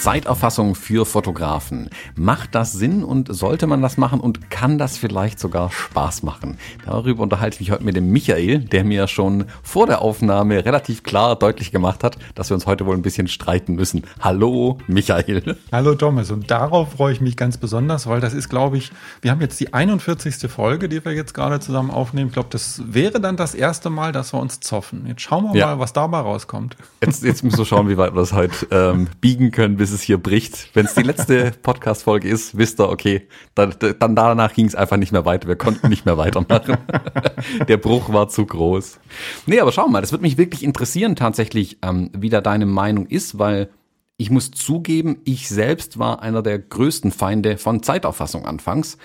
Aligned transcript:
Zeiterfassung 0.00 0.74
für 0.76 1.04
Fotografen. 1.04 1.90
Macht 2.14 2.54
das 2.54 2.72
Sinn 2.72 3.04
und 3.04 3.34
sollte 3.34 3.66
man 3.66 3.82
das 3.82 3.98
machen 3.98 4.18
und 4.18 4.50
kann 4.50 4.78
das 4.78 4.96
vielleicht 4.96 5.38
sogar 5.38 5.70
Spaß 5.70 6.22
machen? 6.22 6.56
Darüber 6.86 7.22
unterhalte 7.22 7.56
ich 7.56 7.60
mich 7.60 7.70
heute 7.70 7.84
mit 7.84 7.96
dem 7.96 8.10
Michael, 8.10 8.60
der 8.60 8.82
mir 8.82 9.08
schon 9.08 9.44
vor 9.62 9.86
der 9.86 10.00
Aufnahme 10.00 10.64
relativ 10.64 11.02
klar 11.02 11.36
deutlich 11.36 11.70
gemacht 11.70 12.02
hat, 12.02 12.16
dass 12.34 12.48
wir 12.48 12.54
uns 12.54 12.66
heute 12.66 12.86
wohl 12.86 12.96
ein 12.96 13.02
bisschen 13.02 13.28
streiten 13.28 13.74
müssen. 13.74 14.04
Hallo, 14.20 14.78
Michael. 14.86 15.58
Hallo, 15.70 15.94
Thomas. 15.94 16.30
Und 16.30 16.50
darauf 16.50 16.92
freue 16.92 17.12
ich 17.12 17.20
mich 17.20 17.36
ganz 17.36 17.58
besonders, 17.58 18.06
weil 18.06 18.20
das 18.20 18.32
ist, 18.32 18.48
glaube 18.48 18.78
ich, 18.78 18.92
wir 19.20 19.30
haben 19.30 19.42
jetzt 19.42 19.60
die 19.60 19.74
41. 19.74 20.50
Folge, 20.50 20.88
die 20.88 21.04
wir 21.04 21.12
jetzt 21.12 21.34
gerade 21.34 21.60
zusammen 21.60 21.90
aufnehmen. 21.90 22.28
Ich 22.28 22.32
glaube, 22.32 22.48
das 22.50 22.82
wäre 22.86 23.20
dann 23.20 23.36
das 23.36 23.54
erste 23.54 23.90
Mal, 23.90 24.12
dass 24.12 24.32
wir 24.32 24.40
uns 24.40 24.60
zoffen. 24.60 25.04
Jetzt 25.06 25.20
schauen 25.20 25.52
wir 25.52 25.60
ja. 25.60 25.66
mal, 25.66 25.78
was 25.78 25.92
dabei 25.92 26.20
rauskommt. 26.20 26.78
Jetzt, 27.04 27.22
jetzt 27.22 27.44
müssen 27.44 27.58
wir 27.58 27.66
schauen, 27.66 27.90
wie 27.90 27.98
weit 27.98 28.14
wir 28.14 28.20
das 28.20 28.32
heute 28.32 28.66
ähm, 28.70 29.08
biegen 29.20 29.50
können, 29.50 29.76
bis 29.76 29.89
es 29.92 30.02
hier 30.02 30.18
bricht. 30.18 30.70
Wenn 30.74 30.86
es 30.86 30.94
die 30.94 31.02
letzte 31.02 31.50
Podcast-Folge 31.62 32.28
ist, 32.28 32.56
wisst 32.56 32.80
ihr, 32.80 32.88
okay, 32.88 33.28
dann, 33.54 33.74
dann 33.98 34.16
danach 34.16 34.52
ging 34.52 34.66
es 34.66 34.74
einfach 34.74 34.96
nicht 34.96 35.12
mehr 35.12 35.24
weiter. 35.24 35.48
Wir 35.48 35.56
konnten 35.56 35.88
nicht 35.88 36.06
mehr 36.06 36.18
weitermachen. 36.18 36.78
Der 37.68 37.76
Bruch 37.76 38.12
war 38.12 38.28
zu 38.28 38.46
groß. 38.46 39.00
Nee, 39.46 39.60
aber 39.60 39.72
schau 39.72 39.88
mal, 39.88 40.00
das 40.00 40.12
wird 40.12 40.22
mich 40.22 40.38
wirklich 40.38 40.62
interessieren 40.62 41.16
tatsächlich, 41.16 41.78
ähm, 41.82 42.10
wie 42.16 42.30
da 42.30 42.40
deine 42.40 42.66
Meinung 42.66 43.06
ist, 43.06 43.38
weil 43.38 43.70
ich 44.16 44.30
muss 44.30 44.50
zugeben, 44.50 45.20
ich 45.24 45.48
selbst 45.48 45.98
war 45.98 46.22
einer 46.22 46.42
der 46.42 46.58
größten 46.58 47.10
Feinde 47.10 47.56
von 47.56 47.82
Zeitauffassung 47.82 48.44
anfangs. 48.44 48.98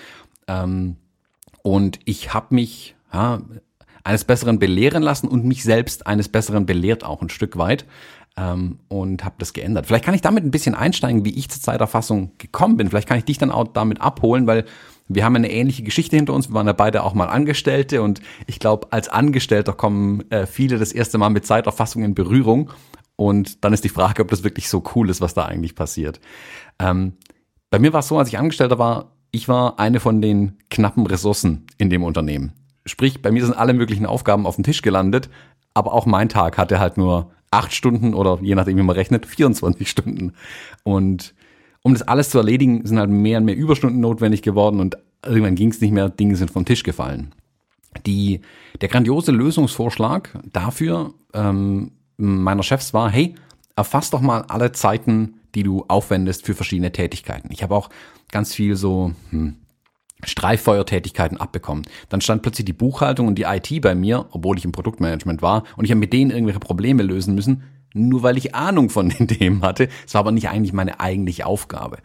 Ähm, 0.46 0.96
und 1.62 2.00
ich 2.04 2.34
habe 2.34 2.54
mich 2.54 2.96
ja, 3.12 3.40
eines 4.06 4.24
Besseren 4.24 4.58
belehren 4.58 5.02
lassen 5.02 5.26
und 5.26 5.44
mich 5.44 5.64
selbst 5.64 6.06
eines 6.06 6.28
Besseren 6.28 6.64
belehrt 6.64 7.02
auch 7.02 7.22
ein 7.22 7.28
Stück 7.28 7.56
weit 7.56 7.86
ähm, 8.36 8.78
und 8.88 9.24
habe 9.24 9.36
das 9.38 9.52
geändert. 9.52 9.86
Vielleicht 9.86 10.04
kann 10.04 10.14
ich 10.14 10.20
damit 10.20 10.44
ein 10.44 10.50
bisschen 10.50 10.74
einsteigen, 10.74 11.24
wie 11.24 11.36
ich 11.36 11.48
zur 11.48 11.62
Zeiterfassung 11.62 12.32
gekommen 12.38 12.76
bin. 12.76 12.88
Vielleicht 12.88 13.08
kann 13.08 13.18
ich 13.18 13.24
dich 13.24 13.38
dann 13.38 13.50
auch 13.50 13.68
damit 13.68 14.00
abholen, 14.00 14.46
weil 14.46 14.64
wir 15.08 15.24
haben 15.24 15.36
eine 15.36 15.50
ähnliche 15.50 15.82
Geschichte 15.82 16.16
hinter 16.16 16.34
uns. 16.34 16.48
Wir 16.50 16.54
waren 16.54 16.66
ja 16.66 16.72
beide 16.72 17.02
auch 17.02 17.14
mal 17.14 17.26
Angestellte 17.26 18.02
und 18.02 18.20
ich 18.46 18.58
glaube, 18.58 18.88
als 18.90 19.08
Angestellter 19.08 19.72
kommen 19.72 20.28
äh, 20.30 20.46
viele 20.46 20.78
das 20.78 20.92
erste 20.92 21.18
Mal 21.18 21.30
mit 21.30 21.46
Zeiterfassung 21.46 22.02
in 22.02 22.14
Berührung. 22.14 22.70
Und 23.14 23.64
dann 23.64 23.72
ist 23.72 23.84
die 23.84 23.88
Frage, 23.88 24.22
ob 24.22 24.28
das 24.28 24.44
wirklich 24.44 24.68
so 24.68 24.82
cool 24.94 25.08
ist, 25.08 25.20
was 25.20 25.32
da 25.32 25.46
eigentlich 25.46 25.74
passiert. 25.74 26.20
Ähm, 26.78 27.14
bei 27.70 27.78
mir 27.78 27.92
war 27.92 28.00
es 28.00 28.08
so, 28.08 28.18
als 28.18 28.28
ich 28.28 28.38
Angestellter 28.38 28.78
war, 28.78 29.12
ich 29.30 29.48
war 29.48 29.78
eine 29.78 30.00
von 30.00 30.20
den 30.20 30.58
knappen 30.70 31.06
Ressourcen 31.06 31.66
in 31.78 31.88
dem 31.88 32.04
Unternehmen. 32.04 32.52
Sprich, 32.84 33.22
bei 33.22 33.30
mir 33.30 33.44
sind 33.44 33.56
alle 33.56 33.74
möglichen 33.74 34.06
Aufgaben 34.06 34.46
auf 34.46 34.56
dem 34.56 34.64
Tisch 34.64 34.82
gelandet, 34.82 35.30
aber 35.74 35.92
auch 35.92 36.06
mein 36.06 36.28
Tag 36.28 36.58
hatte 36.58 36.78
halt 36.78 36.96
nur 36.96 37.32
acht 37.56 37.72
Stunden 37.72 38.14
oder 38.14 38.38
je 38.42 38.54
nachdem, 38.54 38.76
wie 38.76 38.82
man 38.82 38.94
rechnet, 38.94 39.26
24 39.26 39.88
Stunden. 39.88 40.32
Und 40.82 41.34
um 41.82 41.94
das 41.94 42.02
alles 42.02 42.30
zu 42.30 42.38
erledigen, 42.38 42.86
sind 42.86 42.98
halt 42.98 43.10
mehr 43.10 43.38
und 43.38 43.44
mehr 43.44 43.56
Überstunden 43.56 44.00
notwendig 44.00 44.42
geworden 44.42 44.80
und 44.80 44.96
irgendwann 45.24 45.54
ging 45.54 45.70
es 45.70 45.80
nicht 45.80 45.92
mehr, 45.92 46.08
Dinge 46.08 46.36
sind 46.36 46.50
vom 46.50 46.64
Tisch 46.64 46.82
gefallen. 46.82 47.34
Die, 48.04 48.40
der 48.80 48.88
grandiose 48.88 49.32
Lösungsvorschlag 49.32 50.38
dafür 50.52 51.14
ähm, 51.32 51.92
meiner 52.16 52.62
Chefs 52.62 52.92
war, 52.92 53.10
hey, 53.10 53.34
erfass 53.74 54.10
doch 54.10 54.20
mal 54.20 54.42
alle 54.48 54.72
Zeiten, 54.72 55.40
die 55.54 55.62
du 55.62 55.84
aufwendest 55.88 56.44
für 56.44 56.54
verschiedene 56.54 56.92
Tätigkeiten. 56.92 57.50
Ich 57.50 57.62
habe 57.62 57.74
auch 57.74 57.88
ganz 58.30 58.54
viel 58.54 58.76
so 58.76 59.12
hm, 59.30 59.56
Streiffeuertätigkeiten 60.24 61.38
abbekommen. 61.38 61.84
Dann 62.08 62.20
stand 62.20 62.42
plötzlich 62.42 62.64
die 62.64 62.72
Buchhaltung 62.72 63.28
und 63.28 63.36
die 63.36 63.42
IT 63.42 63.82
bei 63.82 63.94
mir, 63.94 64.26
obwohl 64.30 64.58
ich 64.58 64.64
im 64.64 64.72
Produktmanagement 64.72 65.42
war, 65.42 65.64
und 65.76 65.84
ich 65.84 65.90
habe 65.90 66.00
mit 66.00 66.12
denen 66.12 66.30
irgendwelche 66.30 66.60
Probleme 66.60 67.02
lösen 67.02 67.34
müssen, 67.34 67.64
nur 67.92 68.22
weil 68.22 68.38
ich 68.38 68.54
Ahnung 68.54 68.90
von 68.90 69.08
den 69.18 69.28
Themen 69.28 69.62
hatte. 69.62 69.88
Es 70.06 70.14
war 70.14 70.20
aber 70.20 70.32
nicht 70.32 70.48
eigentlich 70.48 70.72
meine 70.72 71.00
eigentliche 71.00 71.46
Aufgabe. 71.46 71.98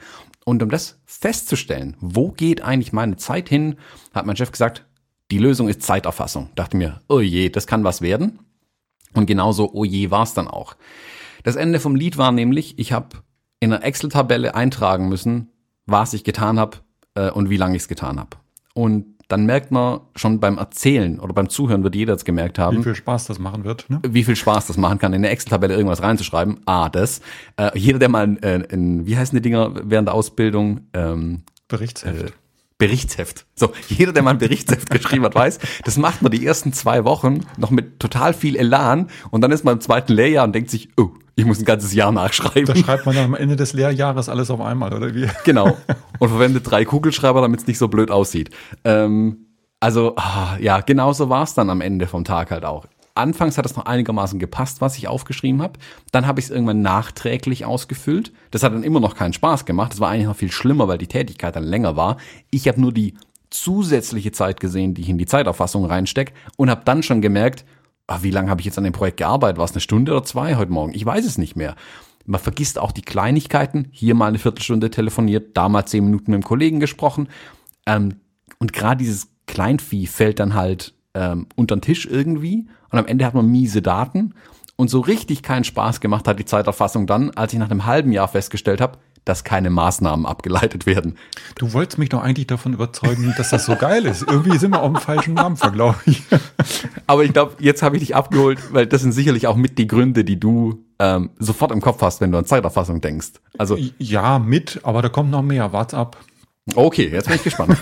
Und 0.43 0.63
um 0.63 0.69
das 0.69 0.99
festzustellen, 1.05 1.95
wo 1.99 2.31
geht 2.31 2.63
eigentlich 2.63 2.93
meine 2.93 3.15
Zeit 3.15 3.47
hin, 3.47 3.75
hat 4.13 4.25
mein 4.25 4.35
Chef 4.35 4.51
gesagt, 4.51 4.85
die 5.29 5.37
Lösung 5.37 5.69
ist 5.69 5.83
Zeiterfassung. 5.83 6.49
Dachte 6.55 6.77
mir, 6.77 7.01
oh 7.07 7.19
je, 7.19 7.49
das 7.49 7.67
kann 7.67 7.83
was 7.83 8.01
werden. 8.01 8.39
Und 9.13 9.27
genauso, 9.27 9.71
oh 9.73 9.85
je, 9.85 10.11
war 10.11 10.23
es 10.23 10.33
dann 10.33 10.47
auch. 10.47 10.75
Das 11.43 11.55
Ende 11.55 11.79
vom 11.79 11.95
Lied 11.95 12.17
war 12.17 12.31
nämlich, 12.31 12.79
ich 12.79 12.91
habe 12.91 13.17
in 13.59 13.71
einer 13.71 13.83
Excel-Tabelle 13.83 14.55
eintragen 14.55 15.07
müssen, 15.09 15.49
was 15.85 16.13
ich 16.13 16.23
getan 16.23 16.59
habe, 16.59 16.77
äh, 17.15 17.29
und 17.29 17.49
wie 17.49 17.57
lange 17.57 17.75
ich 17.75 17.83
es 17.83 17.87
getan 17.87 18.19
habe. 18.19 18.37
Und 18.73 19.05
dann 19.27 19.45
merkt 19.45 19.71
man 19.71 20.01
schon 20.15 20.41
beim 20.41 20.57
Erzählen 20.57 21.19
oder 21.19 21.33
beim 21.33 21.47
Zuhören 21.47 21.83
wird 21.83 21.95
jeder 21.95 22.13
es 22.15 22.25
gemerkt 22.25 22.59
haben. 22.59 22.79
Wie 22.79 22.83
viel 22.83 22.95
Spaß 22.95 23.27
das 23.27 23.39
machen 23.39 23.63
wird. 23.63 23.89
Ne? 23.89 24.01
Wie 24.05 24.25
viel 24.25 24.35
Spaß 24.35 24.67
das 24.67 24.75
machen 24.75 24.99
kann, 24.99 25.13
in 25.13 25.21
eine 25.21 25.29
Excel-Tabelle 25.29 25.73
irgendwas 25.73 26.01
reinzuschreiben. 26.01 26.59
Ah, 26.65 26.89
das. 26.89 27.21
Äh, 27.55 27.77
jeder, 27.77 27.97
der 27.97 28.09
mal 28.09 28.25
in, 28.25 28.61
in, 28.61 29.05
wie 29.05 29.17
heißen 29.17 29.35
die 29.35 29.41
Dinger 29.41 29.71
während 29.83 30.09
der 30.09 30.15
Ausbildung? 30.15 30.81
Ähm, 30.93 31.43
Berichtsheft. 31.69 32.29
Äh, 32.29 32.31
Berichtsheft. 32.81 33.45
So, 33.53 33.73
jeder, 33.89 34.11
der 34.11 34.23
mal 34.23 34.31
ein 34.31 34.39
Berichtsheft 34.39 34.89
geschrieben 34.89 35.23
hat, 35.23 35.35
weiß, 35.35 35.59
das 35.85 35.97
macht 35.97 36.23
man 36.23 36.31
die 36.31 36.43
ersten 36.43 36.73
zwei 36.73 37.05
Wochen 37.05 37.41
noch 37.57 37.69
mit 37.69 37.99
total 37.99 38.33
viel 38.33 38.55
Elan 38.55 39.07
und 39.29 39.41
dann 39.41 39.51
ist 39.51 39.63
man 39.63 39.75
im 39.75 39.81
zweiten 39.81 40.13
Lehrjahr 40.13 40.45
und 40.45 40.55
denkt 40.55 40.71
sich, 40.71 40.89
oh, 40.97 41.11
ich 41.35 41.45
muss 41.45 41.59
ein 41.59 41.65
ganzes 41.65 41.93
Jahr 41.93 42.11
nachschreiben. 42.11 42.65
Da 42.65 42.75
schreibt 42.75 43.05
man 43.05 43.13
dann 43.13 43.25
am 43.25 43.35
Ende 43.35 43.55
des 43.55 43.73
Lehrjahres 43.73 44.29
alles 44.29 44.49
auf 44.49 44.61
einmal, 44.61 44.91
oder 44.95 45.13
wie? 45.13 45.27
Genau. 45.43 45.77
Und 46.17 46.29
verwendet 46.29 46.71
drei 46.71 46.83
Kugelschreiber, 46.83 47.41
damit 47.41 47.59
es 47.59 47.67
nicht 47.67 47.77
so 47.77 47.87
blöd 47.87 48.09
aussieht. 48.09 48.49
Ähm, 48.83 49.45
also, 49.79 50.15
ah, 50.15 50.57
ja, 50.59 50.81
genauso 50.81 51.29
war 51.29 51.43
es 51.43 51.53
dann 51.53 51.69
am 51.69 51.81
Ende 51.81 52.07
vom 52.07 52.23
Tag 52.23 52.49
halt 52.49 52.65
auch 52.65 52.87
anfangs 53.15 53.57
hat 53.57 53.65
es 53.65 53.75
noch 53.75 53.85
einigermaßen 53.85 54.39
gepasst, 54.39 54.81
was 54.81 54.97
ich 54.97 55.07
aufgeschrieben 55.07 55.61
habe. 55.61 55.79
Dann 56.11 56.27
habe 56.27 56.39
ich 56.39 56.45
es 56.45 56.51
irgendwann 56.51 56.81
nachträglich 56.81 57.65
ausgefüllt. 57.65 58.31
Das 58.51 58.63
hat 58.63 58.73
dann 58.73 58.83
immer 58.83 58.99
noch 58.99 59.15
keinen 59.15 59.33
Spaß 59.33 59.65
gemacht. 59.65 59.93
Das 59.93 59.99
war 59.99 60.09
eigentlich 60.09 60.27
noch 60.27 60.35
viel 60.35 60.51
schlimmer, 60.51 60.87
weil 60.87 60.97
die 60.97 61.07
Tätigkeit 61.07 61.55
dann 61.55 61.63
länger 61.63 61.95
war. 61.95 62.17
Ich 62.49 62.67
habe 62.67 62.79
nur 62.79 62.91
die 62.91 63.15
zusätzliche 63.49 64.31
Zeit 64.31 64.59
gesehen, 64.59 64.93
die 64.93 65.01
ich 65.01 65.09
in 65.09 65.17
die 65.17 65.25
Zeiterfassung 65.25 65.85
reinstecke 65.85 66.33
und 66.57 66.69
habe 66.69 66.81
dann 66.85 67.03
schon 67.03 67.21
gemerkt, 67.21 67.65
ach, 68.07 68.23
wie 68.23 68.31
lange 68.31 68.49
habe 68.49 68.61
ich 68.61 68.65
jetzt 68.65 68.77
an 68.77 68.83
dem 68.83 68.93
Projekt 68.93 69.17
gearbeitet? 69.17 69.57
War 69.57 69.65
es 69.65 69.71
eine 69.71 69.81
Stunde 69.81 70.11
oder 70.11 70.23
zwei 70.23 70.55
heute 70.55 70.71
Morgen? 70.71 70.93
Ich 70.93 71.05
weiß 71.05 71.25
es 71.25 71.37
nicht 71.37 71.55
mehr. 71.55 71.75
Man 72.25 72.39
vergisst 72.39 72.79
auch 72.79 72.91
die 72.91 73.01
Kleinigkeiten. 73.01 73.87
Hier 73.91 74.15
mal 74.15 74.27
eine 74.27 74.37
Viertelstunde 74.37 74.89
telefoniert, 74.89 75.57
da 75.57 75.69
mal 75.69 75.85
zehn 75.85 76.05
Minuten 76.05 76.31
mit 76.31 76.41
dem 76.41 76.45
Kollegen 76.45 76.79
gesprochen. 76.79 77.27
Ähm, 77.85 78.21
und 78.59 78.73
gerade 78.73 78.97
dieses 78.97 79.29
Kleinvieh 79.47 80.07
fällt 80.07 80.39
dann 80.39 80.53
halt 80.53 80.93
ähm, 81.13 81.47
unter 81.55 81.75
den 81.75 81.81
Tisch 81.81 82.05
irgendwie 82.05 82.67
und 82.89 82.99
am 82.99 83.05
Ende 83.05 83.25
hat 83.25 83.33
man 83.33 83.47
miese 83.47 83.81
Daten. 83.81 84.33
Und 84.75 84.89
so 84.89 84.99
richtig 84.99 85.43
keinen 85.43 85.63
Spaß 85.63 86.01
gemacht 86.01 86.27
hat 86.27 86.39
die 86.39 86.45
Zeiterfassung 86.45 87.05
dann, 87.05 87.29
als 87.31 87.53
ich 87.53 87.59
nach 87.59 87.69
einem 87.69 87.85
halben 87.85 88.11
Jahr 88.11 88.27
festgestellt 88.27 88.81
habe, 88.81 88.97
dass 89.25 89.43
keine 89.43 89.69
Maßnahmen 89.69 90.25
abgeleitet 90.25 90.85
werden. 90.87 91.17
Du 91.55 91.73
wolltest 91.73 91.99
mich 91.99 92.09
doch 92.09 92.23
eigentlich 92.23 92.47
davon 92.47 92.73
überzeugen, 92.73 93.33
dass 93.37 93.51
das 93.51 93.65
so 93.65 93.75
geil 93.75 94.05
ist. 94.05 94.23
Irgendwie 94.23 94.57
sind 94.57 94.71
wir 94.71 94.81
auf 94.81 94.91
dem 94.91 94.99
falschen 94.99 95.35
Namen, 95.35 95.55
glaube 95.73 95.99
ich. 96.05 96.23
Aber 97.05 97.23
ich 97.23 97.31
glaube, 97.31 97.53
jetzt 97.59 97.83
habe 97.83 97.97
ich 97.97 98.01
dich 98.01 98.15
abgeholt, 98.15 98.73
weil 98.73 98.87
das 98.87 99.01
sind 99.01 99.11
sicherlich 99.11 99.45
auch 99.45 99.55
mit 99.55 99.77
die 99.77 99.85
Gründe, 99.85 100.23
die 100.23 100.39
du 100.39 100.83
ähm, 100.97 101.29
sofort 101.37 101.71
im 101.71 101.81
Kopf 101.81 102.01
hast, 102.01 102.19
wenn 102.21 102.31
du 102.31 102.39
an 102.39 102.45
Zeiterfassung 102.45 103.01
denkst. 103.01 103.33
Also 103.57 103.77
ja, 103.99 104.39
mit, 104.39 104.79
aber 104.83 105.03
da 105.03 105.09
kommt 105.09 105.29
noch 105.29 105.43
mehr. 105.43 105.71
Warte 105.71 105.97
ab. 105.97 106.17
Okay, 106.73 107.09
jetzt 107.11 107.27
bin 107.27 107.35
ich 107.35 107.43
gespannt. 107.43 107.77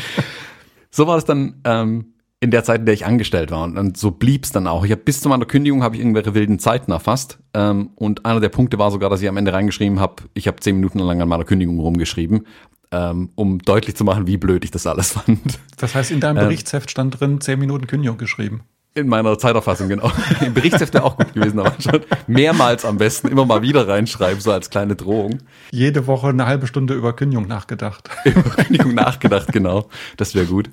so 0.90 1.06
war 1.06 1.18
es 1.18 1.24
dann 1.24 1.60
ähm, 1.64 2.14
in 2.40 2.50
der 2.50 2.62
Zeit, 2.62 2.80
in 2.80 2.86
der 2.86 2.94
ich 2.94 3.04
angestellt 3.04 3.50
war. 3.50 3.64
Und, 3.64 3.76
und 3.76 3.96
so 3.96 4.10
blieb's 4.10 4.52
dann 4.52 4.66
auch. 4.66 4.84
Ich 4.84 4.92
habe 4.92 5.02
bis 5.02 5.20
zu 5.20 5.28
meiner 5.28 5.44
Kündigung 5.44 5.82
habe 5.82 5.96
ich 5.96 6.00
irgendwelche 6.00 6.34
wilden 6.34 6.58
Zeiten 6.58 6.92
erfasst. 6.92 7.38
Ähm, 7.54 7.90
und 7.96 8.24
einer 8.24 8.40
der 8.40 8.48
Punkte 8.48 8.78
war 8.78 8.90
sogar, 8.90 9.10
dass 9.10 9.20
ich 9.22 9.28
am 9.28 9.36
Ende 9.36 9.52
reingeschrieben 9.52 9.98
habe, 9.98 10.22
ich 10.34 10.46
habe 10.46 10.60
zehn 10.60 10.76
Minuten 10.76 11.00
lang 11.00 11.20
an 11.20 11.28
meiner 11.28 11.44
Kündigung 11.44 11.80
rumgeschrieben, 11.80 12.46
ähm, 12.92 13.30
um 13.34 13.58
deutlich 13.58 13.96
zu 13.96 14.04
machen, 14.04 14.26
wie 14.26 14.36
blöd 14.36 14.64
ich 14.64 14.70
das 14.70 14.86
alles 14.86 15.12
fand. 15.12 15.58
Das 15.76 15.94
heißt, 15.94 16.10
in 16.10 16.20
deinem 16.20 16.36
ähm, 16.36 16.44
Berichtsheft 16.44 16.90
stand 16.90 17.18
drin, 17.18 17.40
zehn 17.40 17.58
Minuten 17.58 17.86
Kündigung 17.86 18.18
geschrieben. 18.18 18.62
In 18.98 19.08
meiner 19.08 19.38
Zeiterfassung, 19.38 19.88
genau. 19.88 20.10
Im 20.44 20.54
Berichtsheft 20.54 20.92
wäre 20.92 21.04
auch 21.04 21.16
gut 21.16 21.32
gewesen, 21.32 21.60
aber 21.60 21.74
schon 21.80 22.00
mehrmals 22.26 22.84
am 22.84 22.98
besten 22.98 23.28
immer 23.28 23.46
mal 23.46 23.62
wieder 23.62 23.86
reinschreiben, 23.86 24.40
so 24.40 24.50
als 24.50 24.70
kleine 24.70 24.96
Drohung. 24.96 25.38
Jede 25.70 26.06
Woche 26.08 26.28
eine 26.28 26.46
halbe 26.46 26.66
Stunde 26.66 26.94
über 26.94 27.14
Kündigung 27.14 27.46
nachgedacht. 27.46 28.10
über 28.24 28.42
Kündigung 28.42 28.94
nachgedacht, 28.94 29.52
genau. 29.52 29.88
Das 30.16 30.34
wäre 30.34 30.46
gut. 30.46 30.70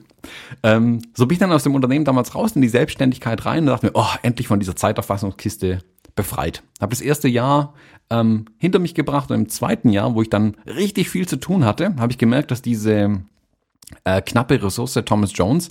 Ähm, 0.63 1.01
so 1.13 1.27
bin 1.27 1.35
ich 1.35 1.39
dann 1.39 1.51
aus 1.51 1.63
dem 1.63 1.75
Unternehmen 1.75 2.03
damals 2.03 2.33
raus 2.33 2.53
in 2.55 2.63
die 2.63 2.69
Selbstständigkeit 2.69 3.45
rein 3.45 3.59
und 3.59 3.67
dachte 3.67 3.85
mir, 3.85 3.91
oh, 3.93 4.07
endlich 4.23 4.47
von 4.47 4.59
dieser 4.59 4.75
Zeiterfassungskiste 4.75 5.79
befreit. 6.15 6.63
Habe 6.81 6.91
das 6.91 7.01
erste 7.01 7.27
Jahr 7.27 7.75
ähm, 8.09 8.45
hinter 8.57 8.79
mich 8.79 8.95
gebracht 8.95 9.29
und 9.29 9.37
im 9.37 9.49
zweiten 9.49 9.89
Jahr, 9.89 10.15
wo 10.15 10.21
ich 10.23 10.29
dann 10.29 10.55
richtig 10.65 11.09
viel 11.09 11.27
zu 11.27 11.37
tun 11.37 11.63
hatte, 11.63 11.95
habe 11.97 12.11
ich 12.11 12.17
gemerkt, 12.17 12.49
dass 12.49 12.61
diese 12.61 13.21
äh, 14.03 14.21
knappe 14.21 14.63
Ressource 14.63 14.99
Thomas 15.05 15.31
Jones 15.35 15.69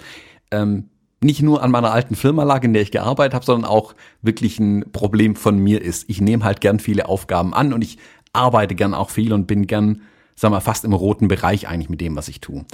ähm, 0.50 0.90
nicht 1.24 1.42
nur 1.42 1.62
an 1.62 1.70
meiner 1.70 1.92
alten 1.92 2.14
Firma 2.14 2.44
lag, 2.44 2.62
in 2.62 2.72
der 2.72 2.82
ich 2.82 2.90
gearbeitet 2.90 3.34
habe, 3.34 3.44
sondern 3.44 3.68
auch 3.68 3.94
wirklich 4.22 4.60
ein 4.60 4.84
Problem 4.92 5.34
von 5.36 5.58
mir 5.58 5.82
ist. 5.82 6.08
Ich 6.08 6.20
nehme 6.20 6.44
halt 6.44 6.60
gern 6.60 6.78
viele 6.78 7.08
Aufgaben 7.08 7.54
an 7.54 7.72
und 7.72 7.82
ich 7.82 7.98
arbeite 8.32 8.74
gern 8.74 8.94
auch 8.94 9.10
viel 9.10 9.32
und 9.32 9.46
bin 9.46 9.66
gern, 9.66 10.02
sagen 10.36 10.54
wir, 10.54 10.60
fast 10.60 10.84
im 10.84 10.92
roten 10.92 11.28
Bereich 11.28 11.68
eigentlich 11.68 11.88
mit 11.88 12.00
dem, 12.00 12.14
was 12.16 12.28
ich 12.28 12.40
tue. 12.40 12.64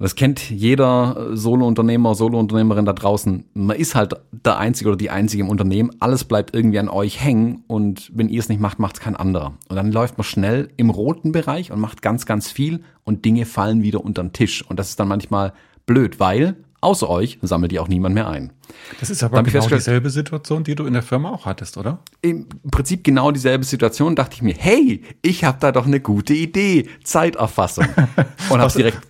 Das 0.00 0.14
kennt 0.14 0.48
jeder 0.48 1.36
Solo-Unternehmer, 1.36 2.14
Solo-Unternehmerin 2.14 2.86
da 2.86 2.94
draußen. 2.94 3.44
Man 3.52 3.76
ist 3.76 3.94
halt 3.94 4.14
der 4.32 4.56
Einzige 4.56 4.88
oder 4.88 4.96
die 4.96 5.10
Einzige 5.10 5.42
im 5.42 5.50
Unternehmen. 5.50 5.90
Alles 6.00 6.24
bleibt 6.24 6.54
irgendwie 6.54 6.78
an 6.78 6.88
euch 6.88 7.22
hängen 7.22 7.64
und 7.66 8.10
wenn 8.14 8.30
ihr 8.30 8.40
es 8.40 8.48
nicht 8.48 8.62
macht, 8.62 8.78
macht 8.78 8.96
es 8.96 9.00
kein 9.00 9.14
anderer. 9.14 9.52
Und 9.68 9.76
dann 9.76 9.92
läuft 9.92 10.16
man 10.16 10.24
schnell 10.24 10.70
im 10.78 10.88
roten 10.88 11.32
Bereich 11.32 11.70
und 11.70 11.80
macht 11.80 12.00
ganz, 12.00 12.24
ganz 12.24 12.50
viel 12.50 12.82
und 13.04 13.26
Dinge 13.26 13.44
fallen 13.44 13.82
wieder 13.82 14.02
unter 14.02 14.22
den 14.22 14.32
Tisch. 14.32 14.64
Und 14.66 14.78
das 14.78 14.88
ist 14.88 14.98
dann 14.98 15.08
manchmal 15.08 15.52
blöd, 15.84 16.18
weil 16.18 16.56
außer 16.80 17.08
euch 17.08 17.38
sammelt 17.42 17.72
ihr 17.72 17.82
auch 17.82 17.88
niemand 17.88 18.14
mehr 18.14 18.28
ein. 18.28 18.52
Das 19.00 19.10
ist 19.10 19.22
aber 19.22 19.42
genau 19.42 19.66
dieselbe 19.66 20.10
Situation, 20.10 20.64
die 20.64 20.74
du 20.74 20.86
in 20.86 20.92
der 20.92 21.02
Firma 21.02 21.30
auch 21.30 21.44
hattest, 21.44 21.76
oder? 21.76 21.98
Im 22.22 22.46
Prinzip 22.70 23.04
genau 23.04 23.30
dieselbe 23.30 23.64
Situation, 23.64 24.16
dachte 24.16 24.36
ich 24.36 24.42
mir, 24.42 24.54
hey, 24.56 25.02
ich 25.22 25.44
habe 25.44 25.58
da 25.60 25.72
doch 25.72 25.86
eine 25.86 26.00
gute 26.00 26.34
Idee, 26.34 26.88
Zeiterfassung. 27.04 27.86
Und 28.50 28.60
habe 28.60 28.72
direkt 28.72 29.09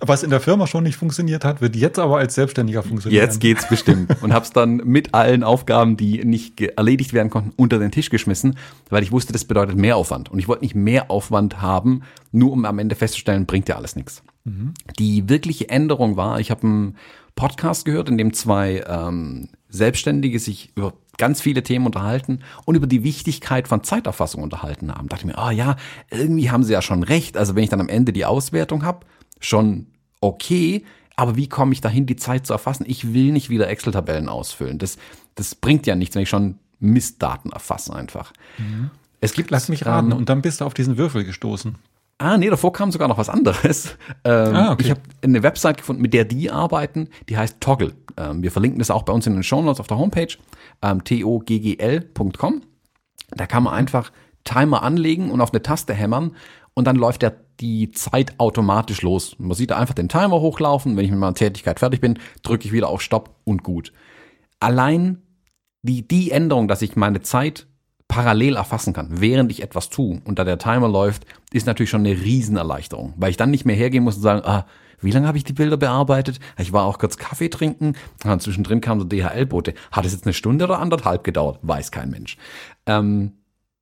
was 0.00 0.22
in 0.22 0.30
der 0.30 0.40
Firma 0.40 0.66
schon 0.66 0.84
nicht 0.84 0.96
funktioniert 0.96 1.44
hat, 1.44 1.60
wird 1.60 1.76
jetzt 1.76 1.98
aber 1.98 2.18
als 2.18 2.34
Selbstständiger 2.34 2.82
funktionieren. 2.82 3.22
Jetzt 3.22 3.40
geht's 3.40 3.68
bestimmt. 3.68 4.22
Und 4.22 4.32
hab's 4.32 4.50
dann 4.50 4.76
mit 4.76 5.14
allen 5.14 5.42
Aufgaben, 5.42 5.96
die 5.96 6.24
nicht 6.24 6.60
erledigt 6.60 7.12
werden 7.12 7.30
konnten, 7.30 7.52
unter 7.56 7.78
den 7.78 7.90
Tisch 7.90 8.10
geschmissen, 8.10 8.56
weil 8.90 9.02
ich 9.02 9.12
wusste, 9.12 9.32
das 9.32 9.44
bedeutet 9.44 9.76
Mehraufwand. 9.76 10.30
Und 10.30 10.38
ich 10.38 10.48
wollte 10.48 10.64
nicht 10.64 10.74
mehr 10.74 11.10
Aufwand 11.10 11.60
haben, 11.60 12.02
nur 12.32 12.52
um 12.52 12.64
am 12.64 12.78
Ende 12.78 12.94
festzustellen, 12.94 13.46
bringt 13.46 13.68
ja 13.68 13.76
alles 13.76 13.96
nichts. 13.96 14.22
Mhm. 14.44 14.74
Die 14.98 15.28
wirkliche 15.28 15.68
Änderung 15.68 16.16
war, 16.16 16.40
ich 16.40 16.50
habe 16.50 16.62
einen 16.62 16.96
Podcast 17.34 17.84
gehört, 17.84 18.08
in 18.08 18.18
dem 18.18 18.32
zwei 18.32 18.82
ähm, 18.86 19.48
Selbstständige 19.68 20.38
sich 20.38 20.72
über 20.74 20.94
ganz 21.18 21.40
viele 21.40 21.62
Themen 21.62 21.86
unterhalten 21.86 22.40
und 22.64 22.74
über 22.74 22.86
die 22.86 23.04
Wichtigkeit 23.04 23.68
von 23.68 23.84
Zeiterfassung 23.84 24.42
unterhalten 24.42 24.92
haben. 24.92 25.08
Da 25.08 25.16
dachte 25.16 25.28
ich 25.28 25.34
mir, 25.34 25.38
ah 25.38 25.48
oh 25.48 25.50
ja, 25.50 25.76
irgendwie 26.10 26.50
haben 26.50 26.62
sie 26.62 26.72
ja 26.72 26.80
schon 26.80 27.02
recht. 27.02 27.36
Also 27.36 27.54
wenn 27.54 27.64
ich 27.64 27.70
dann 27.70 27.80
am 27.80 27.88
Ende 27.88 28.12
die 28.12 28.24
Auswertung 28.24 28.84
habe, 28.84 29.06
schon 29.40 29.86
okay, 30.20 30.84
aber 31.16 31.36
wie 31.36 31.48
komme 31.48 31.72
ich 31.72 31.80
dahin, 31.80 32.06
die 32.06 32.16
Zeit 32.16 32.46
zu 32.46 32.52
erfassen? 32.52 32.84
Ich 32.86 33.12
will 33.12 33.32
nicht 33.32 33.50
wieder 33.50 33.68
Excel-Tabellen 33.68 34.28
ausfüllen. 34.28 34.78
Das, 34.78 34.98
das 35.34 35.54
bringt 35.54 35.86
ja 35.86 35.96
nichts, 35.96 36.14
wenn 36.14 36.22
ich 36.22 36.28
schon 36.28 36.58
Mistdaten 36.78 37.50
erfasse 37.50 37.94
einfach. 37.94 38.32
Mhm. 38.56 38.90
Es 39.20 39.32
gibt, 39.32 39.50
lass 39.50 39.68
mich 39.68 39.84
raten, 39.84 40.12
ähm, 40.12 40.16
und 40.16 40.28
dann 40.28 40.42
bist 40.42 40.60
du 40.60 40.64
auf 40.64 40.74
diesen 40.74 40.96
Würfel 40.96 41.24
gestoßen. 41.24 41.76
Ah, 42.18 42.36
nee, 42.36 42.50
davor 42.50 42.72
kam 42.72 42.90
sogar 42.90 43.08
noch 43.08 43.18
was 43.18 43.28
anderes. 43.28 43.96
Ähm, 44.24 44.54
ah, 44.54 44.72
okay. 44.72 44.84
Ich 44.84 44.90
habe 44.90 45.00
eine 45.22 45.42
Website 45.42 45.78
gefunden, 45.78 46.02
mit 46.02 46.12
der 46.12 46.24
die 46.24 46.50
arbeiten, 46.50 47.08
die 47.28 47.36
heißt 47.36 47.60
Toggle. 47.60 47.94
Ähm, 48.16 48.42
wir 48.42 48.50
verlinken 48.50 48.78
das 48.80 48.90
auch 48.90 49.04
bei 49.04 49.12
uns 49.12 49.26
in 49.26 49.34
den 49.34 49.42
Show 49.44 49.62
Notes 49.62 49.80
auf 49.80 49.86
der 49.86 49.96
Homepage, 49.96 50.36
ähm, 50.82 51.04
toggl.com. 51.04 52.62
Da 53.30 53.46
kann 53.46 53.62
man 53.62 53.74
einfach 53.74 54.10
Timer 54.44 54.82
anlegen 54.82 55.30
und 55.30 55.40
auf 55.40 55.52
eine 55.52 55.62
Taste 55.62 55.94
hämmern 55.94 56.34
und 56.74 56.86
dann 56.86 56.96
läuft 56.96 57.22
der 57.22 57.36
die 57.60 57.90
Zeit 57.90 58.38
automatisch 58.38 59.02
los. 59.02 59.36
Man 59.38 59.56
sieht 59.56 59.72
einfach 59.72 59.94
den 59.94 60.08
Timer 60.08 60.40
hochlaufen. 60.40 60.96
Wenn 60.96 61.04
ich 61.04 61.10
mit 61.10 61.20
meiner 61.20 61.34
Tätigkeit 61.34 61.78
fertig 61.78 62.00
bin, 62.00 62.18
drücke 62.42 62.66
ich 62.66 62.72
wieder 62.72 62.88
auf 62.88 63.02
Stopp 63.02 63.34
und 63.44 63.62
gut. 63.62 63.92
Allein 64.60 65.22
die, 65.82 66.06
die 66.06 66.30
Änderung, 66.30 66.68
dass 66.68 66.82
ich 66.82 66.96
meine 66.96 67.20
Zeit 67.20 67.66
parallel 68.08 68.56
erfassen 68.56 68.94
kann, 68.94 69.20
während 69.20 69.50
ich 69.50 69.62
etwas 69.62 69.90
tue 69.90 70.20
und 70.24 70.38
da 70.38 70.44
der 70.44 70.58
Timer 70.58 70.88
läuft, 70.88 71.26
ist 71.52 71.66
natürlich 71.66 71.90
schon 71.90 72.06
eine 72.06 72.20
Riesenerleichterung, 72.20 73.12
weil 73.16 73.30
ich 73.30 73.36
dann 73.36 73.50
nicht 73.50 73.66
mehr 73.66 73.76
hergehen 73.76 74.02
muss 74.02 74.16
und 74.16 74.22
sagen, 74.22 74.42
ah, 74.44 74.66
wie 75.00 75.10
lange 75.10 75.28
habe 75.28 75.38
ich 75.38 75.44
die 75.44 75.52
Bilder 75.52 75.76
bearbeitet? 75.76 76.40
Ich 76.58 76.72
war 76.72 76.84
auch 76.84 76.98
kurz 76.98 77.16
Kaffee 77.16 77.48
trinken. 77.48 77.94
Und 78.24 78.42
zwischendrin 78.42 78.80
kam 78.80 78.98
so 78.98 79.06
DHL-Bote. 79.06 79.74
Hat 79.92 80.04
es 80.04 80.12
jetzt 80.12 80.26
eine 80.26 80.32
Stunde 80.32 80.64
oder 80.64 80.80
anderthalb 80.80 81.22
gedauert? 81.22 81.60
Weiß 81.62 81.92
kein 81.92 82.10
Mensch. 82.10 82.36
Ähm, 82.86 83.37